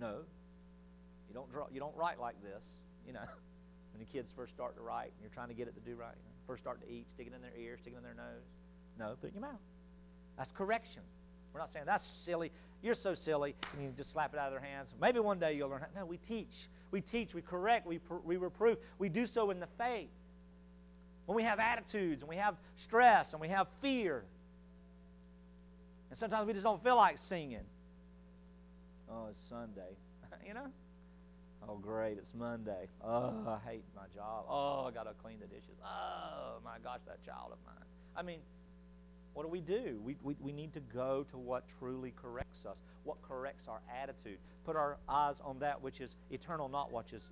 No, 0.00 0.20
you 1.28 1.34
don't 1.34 1.50
draw. 1.50 1.66
You 1.72 1.80
don't 1.80 1.96
write 1.96 2.20
like 2.20 2.40
this. 2.44 2.62
You 3.04 3.12
know, 3.12 3.26
when 3.92 3.98
the 3.98 4.06
kids 4.06 4.30
first 4.36 4.54
start 4.54 4.76
to 4.76 4.82
write, 4.82 5.10
and 5.10 5.20
you're 5.20 5.34
trying 5.34 5.48
to 5.48 5.54
get 5.54 5.66
it 5.66 5.74
to 5.74 5.80
do 5.80 5.96
right. 5.96 6.14
You 6.16 6.22
know, 6.22 6.36
first 6.46 6.62
start 6.62 6.80
to 6.80 6.88
eat, 6.88 7.08
stick 7.12 7.26
it 7.26 7.34
in 7.34 7.42
their 7.42 7.56
ear, 7.58 7.76
stick 7.76 7.94
it 7.94 7.96
in 7.96 8.04
their 8.04 8.14
nose. 8.14 8.46
No, 9.00 9.16
put 9.20 9.26
it 9.26 9.34
in 9.34 9.42
your 9.42 9.50
mouth. 9.50 9.60
That's 10.38 10.52
correction. 10.52 11.02
We're 11.52 11.60
not 11.60 11.72
saying 11.72 11.86
that's 11.86 12.04
silly. 12.24 12.52
You're 12.82 12.94
so 12.94 13.14
silly, 13.14 13.56
and 13.72 13.82
you 13.82 13.92
just 13.96 14.12
slap 14.12 14.32
it 14.32 14.38
out 14.38 14.46
of 14.46 14.52
their 14.52 14.60
hands. 14.60 14.88
Maybe 15.00 15.18
one 15.18 15.40
day 15.40 15.54
you'll 15.54 15.68
learn. 15.68 15.80
How. 15.80 16.00
No, 16.00 16.06
we 16.06 16.18
teach. 16.28 16.68
We 16.90 17.00
teach. 17.00 17.34
We 17.34 17.42
correct. 17.42 17.86
We 17.86 18.00
we 18.24 18.36
reprove. 18.36 18.78
We 18.98 19.08
do 19.08 19.26
so 19.26 19.50
in 19.50 19.60
the 19.60 19.68
faith. 19.76 20.10
When 21.26 21.36
we 21.36 21.42
have 21.42 21.58
attitudes 21.58 22.22
and 22.22 22.28
we 22.28 22.36
have 22.36 22.54
stress 22.84 23.32
and 23.32 23.40
we 23.40 23.48
have 23.48 23.66
fear, 23.82 24.24
and 26.10 26.18
sometimes 26.18 26.46
we 26.46 26.52
just 26.52 26.64
don't 26.64 26.82
feel 26.82 26.96
like 26.96 27.16
singing. 27.28 27.66
Oh, 29.10 29.26
it's 29.30 29.38
Sunday. 29.48 29.96
you 30.46 30.54
know? 30.54 30.66
Oh, 31.68 31.76
great, 31.76 32.18
it's 32.18 32.32
Monday. 32.34 32.88
Oh, 33.04 33.34
I 33.46 33.58
hate 33.68 33.84
my 33.94 34.04
job. 34.14 34.46
Oh, 34.48 34.86
I 34.88 34.90
got 34.90 35.04
to 35.04 35.12
clean 35.22 35.38
the 35.40 35.46
dishes. 35.46 35.76
Oh, 35.84 36.60
my 36.64 36.78
gosh, 36.82 37.00
that 37.06 37.24
child 37.24 37.52
of 37.52 37.58
mine. 37.66 37.84
I 38.16 38.22
mean, 38.22 38.38
what 39.38 39.44
do 39.44 39.50
we 39.50 39.60
do? 39.60 40.00
We, 40.02 40.16
we, 40.24 40.34
we 40.40 40.50
need 40.50 40.72
to 40.72 40.80
go 40.80 41.24
to 41.30 41.38
what 41.38 41.62
truly 41.78 42.12
corrects 42.20 42.66
us, 42.68 42.76
what 43.04 43.22
corrects 43.22 43.68
our 43.68 43.80
attitude. 44.02 44.38
Put 44.66 44.74
our 44.74 44.96
eyes 45.08 45.36
on 45.44 45.60
that 45.60 45.80
which 45.80 46.00
is 46.00 46.10
eternal, 46.32 46.68
not 46.68 46.90
what 46.90 47.06
is 47.12 47.22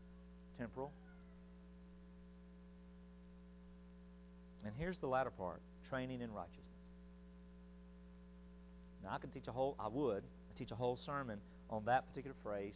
temporal. 0.57 0.93
And 4.65 4.73
here's 4.79 4.99
the 4.99 5.09
latter 5.09 5.31
part 5.31 5.61
training 5.91 6.21
in 6.21 6.33
righteousness. 6.33 6.63
Now, 9.03 9.11
I 9.11 9.19
could 9.19 9.33
teach 9.33 9.49
a 9.49 9.53
whole, 9.53 9.75
I 9.77 9.89
would, 9.89 10.23
I 10.23 10.57
teach 10.57 10.71
a 10.71 10.77
whole 10.77 11.01
sermon 11.05 11.41
on 11.71 11.87
that 11.87 12.09
particular 12.09 12.37
phrase, 12.41 12.75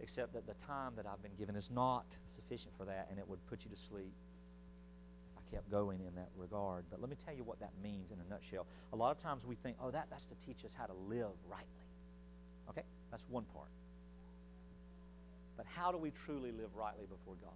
except 0.00 0.32
that 0.32 0.48
the 0.48 0.54
time 0.66 0.94
that 0.96 1.06
I've 1.06 1.22
been 1.22 1.36
given 1.38 1.54
is 1.54 1.68
not 1.72 2.06
sufficient 2.34 2.72
for 2.76 2.86
that, 2.86 3.06
and 3.08 3.20
it 3.20 3.28
would 3.28 3.38
put 3.46 3.60
you 3.62 3.70
to 3.70 3.76
sleep 3.88 4.14
kept 5.52 5.70
going 5.70 6.00
in 6.06 6.14
that 6.14 6.30
regard. 6.36 6.84
But 6.90 7.00
let 7.00 7.10
me 7.10 7.16
tell 7.24 7.34
you 7.34 7.44
what 7.44 7.60
that 7.60 7.72
means 7.82 8.10
in 8.10 8.18
a 8.20 8.28
nutshell. 8.30 8.66
A 8.92 8.96
lot 8.96 9.10
of 9.10 9.22
times 9.22 9.44
we 9.44 9.56
think, 9.56 9.76
oh, 9.82 9.90
that, 9.90 10.08
that's 10.10 10.26
to 10.26 10.34
teach 10.46 10.64
us 10.64 10.72
how 10.76 10.86
to 10.86 10.94
live 11.08 11.34
rightly. 11.48 11.86
Okay? 12.70 12.82
That's 13.10 13.22
one 13.28 13.44
part. 13.54 13.68
But 15.56 15.66
how 15.74 15.90
do 15.92 15.98
we 15.98 16.12
truly 16.24 16.52
live 16.52 16.74
rightly 16.76 17.06
before 17.06 17.34
God? 17.42 17.52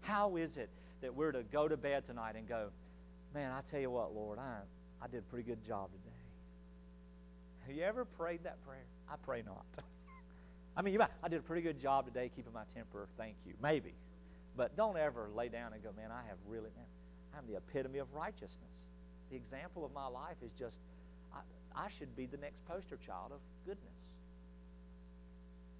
How 0.00 0.36
is 0.36 0.56
it 0.56 0.70
that 1.02 1.14
we're 1.14 1.32
to 1.32 1.42
go 1.42 1.68
to 1.68 1.76
bed 1.76 2.06
tonight 2.06 2.36
and 2.36 2.48
go, 2.48 2.68
man, 3.34 3.52
I 3.52 3.60
tell 3.70 3.80
you 3.80 3.90
what, 3.90 4.14
Lord, 4.14 4.38
I, 4.38 4.58
I 5.02 5.08
did 5.08 5.18
a 5.18 5.22
pretty 5.22 5.46
good 5.46 5.64
job 5.66 5.90
today. 5.92 6.16
Have 7.66 7.76
you 7.76 7.82
ever 7.82 8.04
prayed 8.04 8.44
that 8.44 8.64
prayer? 8.66 8.84
I 9.10 9.16
pray 9.24 9.42
not. 9.44 9.64
I 10.76 10.82
mean, 10.82 10.92
you 10.92 10.98
might, 10.98 11.10
I 11.22 11.28
did 11.28 11.40
a 11.40 11.42
pretty 11.42 11.62
good 11.62 11.80
job 11.80 12.06
today 12.06 12.30
keeping 12.34 12.52
my 12.52 12.62
temper. 12.74 13.06
Thank 13.18 13.36
you. 13.46 13.54
Maybe. 13.62 13.92
But 14.60 14.76
don't 14.76 14.98
ever 14.98 15.30
lay 15.34 15.48
down 15.48 15.72
and 15.72 15.82
go, 15.82 15.88
man, 15.96 16.10
I 16.12 16.20
have 16.28 16.36
really, 16.46 16.68
man, 16.76 16.84
I'm 17.34 17.46
the 17.46 17.56
epitome 17.56 17.98
of 17.98 18.12
righteousness. 18.12 18.76
The 19.30 19.36
example 19.36 19.86
of 19.86 19.94
my 19.94 20.06
life 20.06 20.36
is 20.44 20.50
just, 20.58 20.76
I, 21.32 21.38
I 21.74 21.88
should 21.98 22.14
be 22.14 22.26
the 22.26 22.36
next 22.36 22.62
poster 22.68 22.98
child 23.06 23.32
of 23.32 23.38
goodness. 23.64 23.96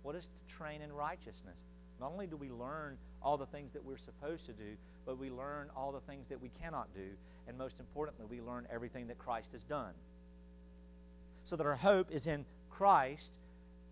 What 0.01 0.17
is 0.17 0.25
to 0.25 0.57
train 0.57 0.81
in 0.81 0.95
righteousness? 0.95 1.59
Not 2.01 2.11
only 2.11 2.27
do 2.27 2.39
we 2.39 2.49
learn 2.49 2.97
all 3.23 3.37
the 3.37 3.45
things 3.45 3.71
that 3.75 3.85
we're 3.85 3.99
supposed 3.99 4.47
to 4.47 4.55
do, 4.55 4.79
but 5.05 5.19
we 5.19 5.31
learn 5.31 5.69
all 5.77 5.93
the 5.93 6.01
things 6.11 6.25
that 6.31 6.41
we 6.41 6.51
cannot 6.63 6.89
do. 6.95 7.11
And 7.49 7.59
most 7.59 7.75
importantly, 7.81 8.25
we 8.31 8.41
learn 8.41 8.67
everything 8.73 9.09
that 9.09 9.19
Christ 9.19 9.49
has 9.53 9.63
done. 9.65 9.93
So 11.45 11.57
that 11.57 11.67
our 11.67 11.77
hope 11.77 12.11
is 12.11 12.27
in 12.27 12.47
Christ, 12.71 13.29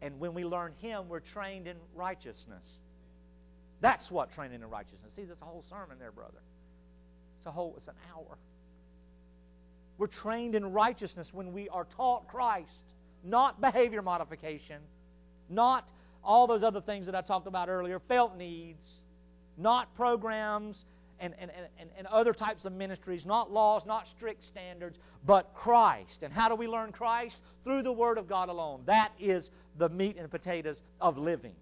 and 0.01 0.19
when 0.19 0.33
we 0.33 0.47
learn 0.47 0.73
Him, 0.81 1.11
we're 1.11 1.21
trained 1.21 1.67
in 1.67 1.77
righteousness. 1.95 2.65
That's 3.81 4.11
what 4.11 4.33
training 4.35 4.63
in 4.63 4.71
righteousness. 4.71 5.13
See, 5.15 5.25
there's 5.25 5.41
a 5.41 5.45
whole 5.45 5.65
sermon 5.71 5.99
there, 5.99 6.13
brother. 6.13 6.41
It's 7.39 7.47
a 7.47 7.51
whole, 7.51 7.75
it's 7.77 7.89
an 7.89 7.95
hour. 8.15 8.39
We're 9.99 10.09
trained 10.09 10.55
in 10.55 10.73
righteousness 10.73 11.29
when 11.33 11.53
we 11.53 11.69
are 11.69 11.87
taught 11.97 12.29
Christ, 12.29 12.71
not 13.25 13.61
behavior 13.61 14.03
modification, 14.03 14.81
not 15.49 15.89
all 16.25 16.47
those 16.47 16.63
other 16.63 16.81
things 16.81 17.07
that 17.07 17.15
I 17.15 17.21
talked 17.21 17.47
about 17.47 17.69
earlier, 17.69 18.01
felt 18.09 18.37
needs, 18.37 18.85
not 19.57 19.95
programs 19.97 20.77
and, 21.21 21.35
and, 21.39 21.51
and, 21.79 21.91
and 21.97 22.07
other 22.07 22.33
types 22.33 22.65
of 22.65 22.73
ministries, 22.73 23.27
not 23.27 23.51
laws, 23.51 23.83
not 23.87 24.07
strict 24.17 24.45
standards, 24.45 24.99
but 25.27 25.53
Christ. 25.55 26.23
And 26.23 26.33
how 26.33 26.49
do 26.49 26.55
we 26.55 26.69
learn 26.69 26.93
Christ? 26.93 27.37
Through 27.65 27.83
the 27.83 27.93
Word 27.93 28.19
of 28.19 28.29
God 28.29 28.49
alone. 28.49 28.83
That 28.87 29.11
is 29.19 29.51
the 29.79 29.89
meat 29.89 30.17
and 30.17 30.31
potatoes 30.31 30.77
of 31.01 31.19
living. 31.19 31.55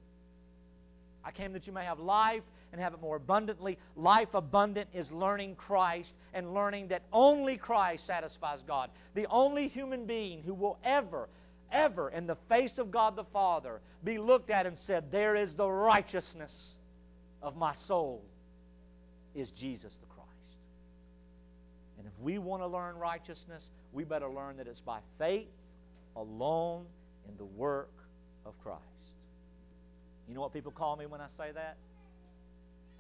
I 1.27 1.33
came 1.33 1.53
that 1.55 1.67
you 1.67 1.73
may 1.73 1.85
have 1.85 1.99
life 1.99 2.45
and 2.71 2.81
have 2.81 2.95
it 2.95 3.01
more 3.01 3.17
abundantly. 3.17 3.79
Life 3.97 4.29
abundant 4.33 4.89
is 4.95 5.11
learning 5.11 5.57
Christ 5.57 6.11
and 6.33 6.55
learning 6.55 6.89
that 6.89 7.03
only 7.13 7.57
Christ 7.57 8.07
satisfies 8.07 8.61
God. 8.65 8.91
The 9.15 9.27
only 9.27 9.67
human 9.67 10.07
being 10.07 10.45
who 10.45 10.55
will 10.55 10.79
ever, 10.85 11.29
ever, 11.73 12.11
in 12.11 12.29
the 12.29 12.37
face 12.49 12.79
of 12.79 12.93
God 12.93 13.17
the 13.17 13.25
Father, 13.33 13.81
be 14.05 14.19
looked 14.19 14.51
at 14.51 14.67
and 14.67 14.77
said, 14.87 15.11
There 15.11 15.35
is 15.35 15.53
the 15.55 15.69
righteousness 15.69 16.53
of 17.43 17.57
my 17.57 17.75
soul 17.89 18.23
is 19.35 19.51
Jesus 19.59 19.93
the 20.01 20.07
Christ. 20.15 20.31
And 21.99 22.07
if 22.07 22.13
we 22.21 22.39
want 22.39 22.63
to 22.63 22.69
learn 22.69 22.95
righteousness, 22.97 23.65
we 23.93 24.05
better 24.05 24.29
learn 24.29 24.59
that 24.59 24.69
it's 24.69 24.81
by 24.81 25.01
faith 25.19 25.49
alone 26.15 26.85
in 27.29 27.37
the 27.37 27.45
work 27.45 27.91
of 28.45 28.55
Christ. 28.63 28.83
You 30.29 30.35
know 30.35 30.41
what 30.41 30.53
people 30.53 30.73
call 30.73 30.97
me 30.97 31.07
when 31.07 31.21
I 31.21 31.29
say 31.37 31.53
that? 31.53 31.77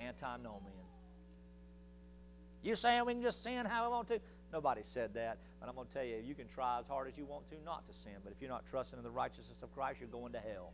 Antinomian. 0.00 0.72
You 2.62 2.76
saying 2.76 3.04
we 3.06 3.14
can 3.14 3.22
just 3.22 3.42
sin 3.42 3.64
how 3.66 3.84
we 3.84 3.90
want 3.92 4.08
to? 4.08 4.20
Nobody 4.52 4.82
said 4.94 5.14
that. 5.14 5.38
But 5.60 5.68
I'm 5.68 5.74
going 5.74 5.88
to 5.88 5.94
tell 5.94 6.04
you, 6.04 6.16
you 6.24 6.34
can 6.34 6.46
try 6.54 6.78
as 6.80 6.86
hard 6.86 7.08
as 7.08 7.14
you 7.16 7.24
want 7.24 7.48
to 7.50 7.56
not 7.64 7.86
to 7.88 7.94
sin. 8.04 8.14
But 8.22 8.32
if 8.32 8.40
you're 8.40 8.50
not 8.50 8.64
trusting 8.70 8.98
in 8.98 9.04
the 9.04 9.10
righteousness 9.10 9.58
of 9.62 9.72
Christ, 9.74 9.98
you're 10.00 10.08
going 10.08 10.32
to 10.32 10.38
hell. 10.38 10.72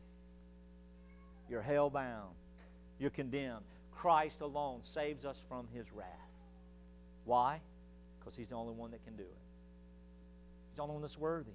You're 1.48 1.62
hell 1.62 1.90
bound. 1.90 2.34
You're 2.98 3.10
condemned. 3.10 3.64
Christ 3.92 4.40
alone 4.40 4.80
saves 4.94 5.24
us 5.24 5.36
from 5.48 5.68
his 5.74 5.86
wrath. 5.94 6.06
Why? 7.24 7.60
Because 8.18 8.34
he's 8.36 8.48
the 8.48 8.56
only 8.56 8.74
one 8.74 8.90
that 8.90 9.04
can 9.04 9.16
do 9.16 9.22
it. 9.22 9.38
He's 10.70 10.76
the 10.76 10.82
only 10.82 10.94
one 10.94 11.02
that's 11.02 11.18
worthy. 11.18 11.52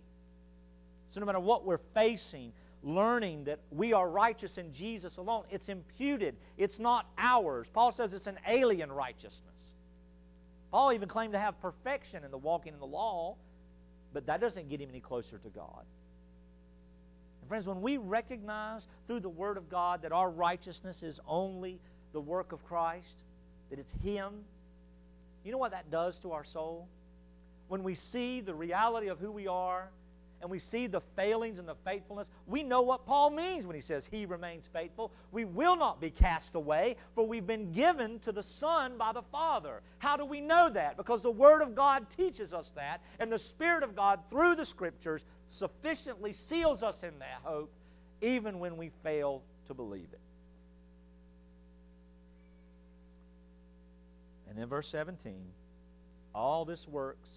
So 1.12 1.20
no 1.20 1.26
matter 1.26 1.40
what 1.40 1.66
we're 1.66 1.80
facing, 1.94 2.52
learning 2.84 3.46
that 3.46 3.60
we 3.72 3.94
are 3.94 4.08
righteous 4.08 4.58
in 4.58 4.74
Jesus 4.74 5.18
alone, 5.18 5.44
it's 5.50 5.70
imputed. 5.70 6.36
It's 6.58 6.80
not 6.80 7.08
ours. 7.18 7.68
Paul 7.74 7.92
says 7.92 8.14
it's 8.14 8.28
an 8.28 8.38
alien 8.48 8.92
righteousness. 8.92 9.34
Paul 10.72 10.94
even 10.94 11.08
claimed 11.08 11.34
to 11.34 11.40
have 11.40 11.60
perfection 11.62 12.24
in 12.24 12.32
the 12.32 12.38
walking 12.38 12.74
in 12.74 12.80
the 12.80 12.86
law, 12.86 13.36
but 14.14 14.28
that 14.28 14.42
doesn't 14.42 14.70
get 14.70 14.82
him 14.82 14.90
any 14.90 15.00
closer 15.00 15.38
to 15.38 15.50
God. 15.50 15.86
And 17.42 17.48
friends, 17.48 17.66
when 17.66 17.82
we 17.82 17.98
recognize 17.98 18.86
through 19.08 19.22
the 19.22 19.30
Word 19.30 19.58
of 19.58 19.70
God 19.70 20.02
that 20.02 20.12
our 20.12 20.30
righteousness 20.30 21.02
is 21.02 21.20
only 21.28 21.80
the 22.14 22.20
work 22.20 22.52
of 22.52 22.64
Christ, 22.66 23.08
that 23.70 23.80
it's 23.80 23.92
Him, 24.04 24.34
you 25.46 25.52
know 25.52 25.58
what 25.58 25.72
that 25.72 25.90
does 25.90 26.18
to 26.24 26.34
our 26.34 26.44
soul? 26.44 26.88
When 27.70 27.84
we 27.84 27.96
see 27.96 28.42
the 28.42 28.54
reality 28.54 29.08
of 29.08 29.20
who 29.20 29.32
we 29.32 29.48
are 29.48 29.90
and 30.42 30.52
we 30.52 30.60
see 30.60 30.88
the 30.88 31.02
failings 31.16 31.58
and 31.58 31.68
the 31.68 31.76
faithfulness, 31.84 32.28
we 32.46 32.64
know 32.64 32.82
what 32.82 33.06
Paul 33.06 33.32
means 33.32 33.66
when 33.66 33.76
he 33.76 33.82
says 33.82 34.04
he 34.12 34.26
remains 34.26 34.66
faithful. 34.72 35.12
We 35.32 35.46
will 35.46 35.76
not 35.76 36.00
be 36.00 36.12
cast 36.12 36.54
away, 36.54 36.96
for 37.16 37.28
we've 37.28 37.48
been 37.48 37.72
given 37.72 38.20
to 38.20 38.32
the 38.32 38.44
Son 38.60 38.98
by 38.98 39.14
the 39.14 39.24
Father. 39.32 39.82
How 39.98 40.16
do 40.16 40.26
we 40.26 40.42
know 40.42 40.70
that? 40.70 40.96
Because 40.96 41.24
the 41.24 41.32
Word 41.32 41.62
of 41.62 41.76
God 41.76 42.06
teaches 42.16 42.54
us 42.54 42.70
that, 42.76 43.02
and 43.20 43.32
the 43.32 43.40
Spirit 43.40 43.84
of 43.84 43.96
God, 43.96 44.20
through 44.30 44.56
the 44.56 44.66
Scriptures, 44.66 45.24
sufficiently 45.58 46.36
seals 46.50 46.84
us 46.84 46.96
in 47.02 47.18
that 47.20 47.42
hope, 47.44 47.72
even 48.22 48.60
when 48.60 48.78
we 48.78 48.92
fail 49.04 49.42
to 49.68 49.74
believe 49.74 50.08
it. 50.12 50.20
And 54.50 54.60
in 54.60 54.70
verse 54.70 54.88
17, 54.92 55.34
all 56.34 56.64
this 56.64 56.86
works, 56.88 57.30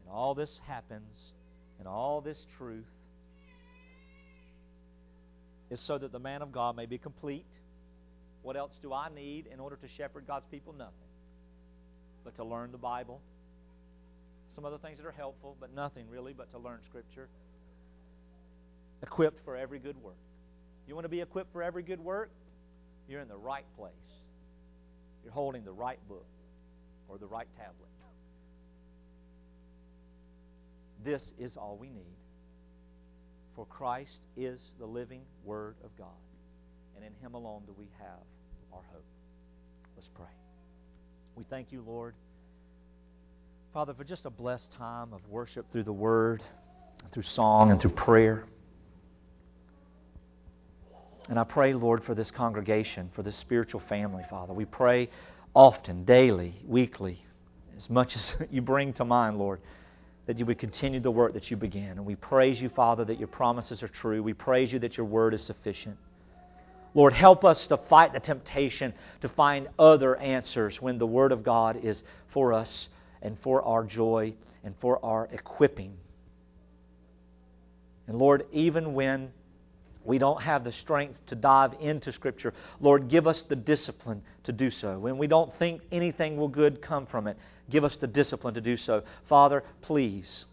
and 0.00 0.12
all 0.12 0.34
this 0.34 0.60
happens, 0.66 1.16
and 1.78 1.86
all 1.86 2.20
this 2.20 2.38
truth 2.56 2.84
is 5.70 5.80
so 5.80 5.98
that 5.98 6.12
the 6.12 6.18
man 6.18 6.42
of 6.42 6.52
God 6.52 6.76
may 6.76 6.86
be 6.86 6.98
complete. 6.98 7.46
What 8.42 8.56
else 8.56 8.72
do 8.82 8.92
I 8.92 9.08
need 9.14 9.46
in 9.52 9.60
order 9.60 9.76
to 9.76 9.88
shepherd 9.96 10.26
God's 10.26 10.46
people? 10.50 10.72
Nothing. 10.72 10.92
But 12.24 12.36
to 12.36 12.44
learn 12.44 12.72
the 12.72 12.78
Bible. 12.78 13.20
Some 14.54 14.64
other 14.64 14.78
things 14.78 14.98
that 14.98 15.06
are 15.06 15.12
helpful, 15.12 15.56
but 15.60 15.74
nothing 15.74 16.06
really 16.10 16.32
but 16.32 16.50
to 16.52 16.58
learn 16.58 16.80
Scripture. 16.88 17.28
Equipped 19.02 19.44
for 19.44 19.56
every 19.56 19.78
good 19.78 19.96
work. 20.02 20.16
You 20.86 20.94
want 20.94 21.04
to 21.04 21.10
be 21.10 21.20
equipped 21.20 21.52
for 21.52 21.62
every 21.62 21.82
good 21.82 22.00
work? 22.00 22.30
You're 23.08 23.20
in 23.20 23.28
the 23.28 23.36
right 23.36 23.64
place. 23.76 23.92
You're 25.22 25.32
holding 25.32 25.64
the 25.64 25.72
right 25.72 25.98
book 26.08 26.26
or 27.08 27.18
the 27.18 27.26
right 27.26 27.46
tablet. 27.56 27.88
This 31.08 31.32
is 31.38 31.56
all 31.56 31.78
we 31.80 31.88
need. 31.88 32.18
For 33.56 33.64
Christ 33.64 34.20
is 34.36 34.60
the 34.78 34.84
living 34.84 35.22
Word 35.42 35.76
of 35.82 35.96
God. 35.96 36.08
And 36.94 37.02
in 37.02 37.14
Him 37.22 37.32
alone 37.32 37.62
do 37.66 37.74
we 37.78 37.86
have 37.98 38.20
our 38.74 38.82
hope. 38.92 39.06
Let's 39.96 40.10
pray. 40.14 40.26
We 41.34 41.44
thank 41.44 41.72
you, 41.72 41.80
Lord. 41.80 42.14
Father, 43.72 43.94
for 43.94 44.04
just 44.04 44.26
a 44.26 44.30
blessed 44.30 44.70
time 44.72 45.14
of 45.14 45.26
worship 45.30 45.72
through 45.72 45.84
the 45.84 45.94
Word, 45.94 46.42
through 47.10 47.22
song, 47.22 47.70
and 47.70 47.80
through 47.80 47.92
prayer. 47.92 48.44
And 51.30 51.38
I 51.38 51.44
pray, 51.44 51.72
Lord, 51.72 52.04
for 52.04 52.14
this 52.14 52.30
congregation, 52.30 53.10
for 53.14 53.22
this 53.22 53.36
spiritual 53.36 53.80
family, 53.88 54.24
Father. 54.28 54.52
We 54.52 54.66
pray 54.66 55.08
often, 55.54 56.04
daily, 56.04 56.54
weekly, 56.66 57.24
as 57.78 57.88
much 57.88 58.14
as 58.14 58.36
you 58.50 58.60
bring 58.60 58.92
to 58.92 59.06
mind, 59.06 59.38
Lord, 59.38 59.60
that 60.28 60.38
you 60.38 60.44
would 60.44 60.58
continue 60.58 61.00
the 61.00 61.10
work 61.10 61.32
that 61.32 61.50
you 61.50 61.56
began. 61.56 61.92
And 61.92 62.04
we 62.04 62.14
praise 62.14 62.60
you, 62.60 62.68
Father, 62.68 63.02
that 63.06 63.18
your 63.18 63.28
promises 63.28 63.82
are 63.82 63.88
true. 63.88 64.22
We 64.22 64.34
praise 64.34 64.70
you 64.70 64.78
that 64.80 64.94
your 64.94 65.06
word 65.06 65.32
is 65.32 65.42
sufficient. 65.42 65.96
Lord, 66.92 67.14
help 67.14 67.46
us 67.46 67.66
to 67.68 67.78
fight 67.78 68.12
the 68.12 68.20
temptation 68.20 68.92
to 69.22 69.30
find 69.30 69.68
other 69.78 70.16
answers 70.16 70.82
when 70.82 70.98
the 70.98 71.06
Word 71.06 71.32
of 71.32 71.42
God 71.42 71.82
is 71.82 72.02
for 72.28 72.52
us 72.52 72.88
and 73.22 73.38
for 73.40 73.62
our 73.62 73.84
joy 73.84 74.34
and 74.64 74.74
for 74.80 75.02
our 75.02 75.30
equipping. 75.32 75.94
And 78.06 78.18
Lord, 78.18 78.44
even 78.52 78.92
when 78.92 79.32
we 80.04 80.18
don't 80.18 80.42
have 80.42 80.62
the 80.62 80.72
strength 80.72 81.18
to 81.28 81.36
dive 81.36 81.72
into 81.80 82.12
Scripture, 82.12 82.52
Lord, 82.80 83.08
give 83.08 83.26
us 83.26 83.44
the 83.48 83.56
discipline 83.56 84.20
to 84.44 84.52
do 84.52 84.70
so. 84.70 84.98
When 84.98 85.16
we 85.16 85.26
don't 85.26 85.54
think 85.58 85.80
anything 85.90 86.36
will 86.36 86.48
good 86.48 86.82
come 86.82 87.06
from 87.06 87.28
it, 87.28 87.38
give 87.70 87.84
us 87.84 87.96
the 88.00 88.06
discipline 88.06 88.54
to 88.54 88.60
do 88.60 88.76
so. 88.76 89.02
Father, 89.28 89.62
please, 89.82 90.44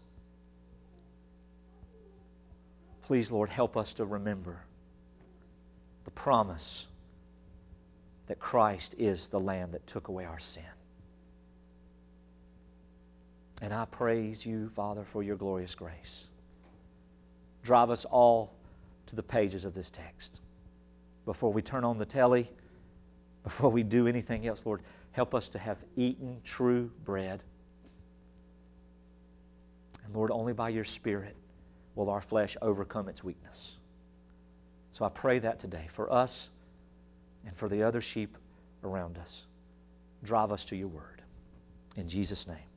please, 3.06 3.30
Lord, 3.30 3.48
help 3.48 3.76
us 3.76 3.92
to 3.94 4.04
remember 4.04 4.58
the 6.04 6.10
promise 6.10 6.86
that 8.28 8.38
Christ 8.38 8.94
is 8.98 9.28
the 9.30 9.40
Lamb 9.40 9.72
that 9.72 9.86
took 9.86 10.08
away 10.08 10.24
our 10.24 10.40
sin. 10.54 10.62
And 13.62 13.72
I 13.72 13.86
praise 13.86 14.44
you, 14.44 14.70
Father, 14.76 15.06
for 15.12 15.22
your 15.22 15.36
glorious 15.36 15.74
grace. 15.74 16.24
Drive 17.64 17.90
us 17.90 18.04
all 18.10 18.52
to 19.06 19.16
the 19.16 19.22
pages 19.22 19.64
of 19.64 19.74
this 19.74 19.90
text. 19.90 20.40
Before 21.24 21.52
we 21.52 21.62
turn 21.62 21.84
on 21.84 21.98
the 21.98 22.04
telly, 22.04 22.50
before 23.44 23.70
we 23.70 23.82
do 23.82 24.06
anything 24.06 24.46
else, 24.46 24.60
Lord, 24.64 24.82
help 25.16 25.34
us 25.34 25.48
to 25.48 25.58
have 25.58 25.78
eaten 25.96 26.42
true 26.44 26.90
bread. 27.06 27.42
And 30.04 30.14
Lord, 30.14 30.30
only 30.30 30.52
by 30.52 30.68
your 30.68 30.84
Spirit 30.84 31.34
will 31.94 32.10
our 32.10 32.20
flesh 32.20 32.54
overcome 32.60 33.08
its 33.08 33.24
weakness. 33.24 33.72
So 34.92 35.06
I 35.06 35.08
pray 35.08 35.38
that 35.38 35.58
today 35.58 35.88
for 35.96 36.12
us 36.12 36.50
and 37.46 37.56
for 37.56 37.66
the 37.66 37.82
other 37.82 38.02
sheep 38.02 38.36
around 38.84 39.16
us. 39.16 39.34
Drive 40.22 40.52
us 40.52 40.62
to 40.68 40.76
your 40.76 40.88
word. 40.88 41.22
In 41.96 42.10
Jesus' 42.10 42.46
name. 42.46 42.75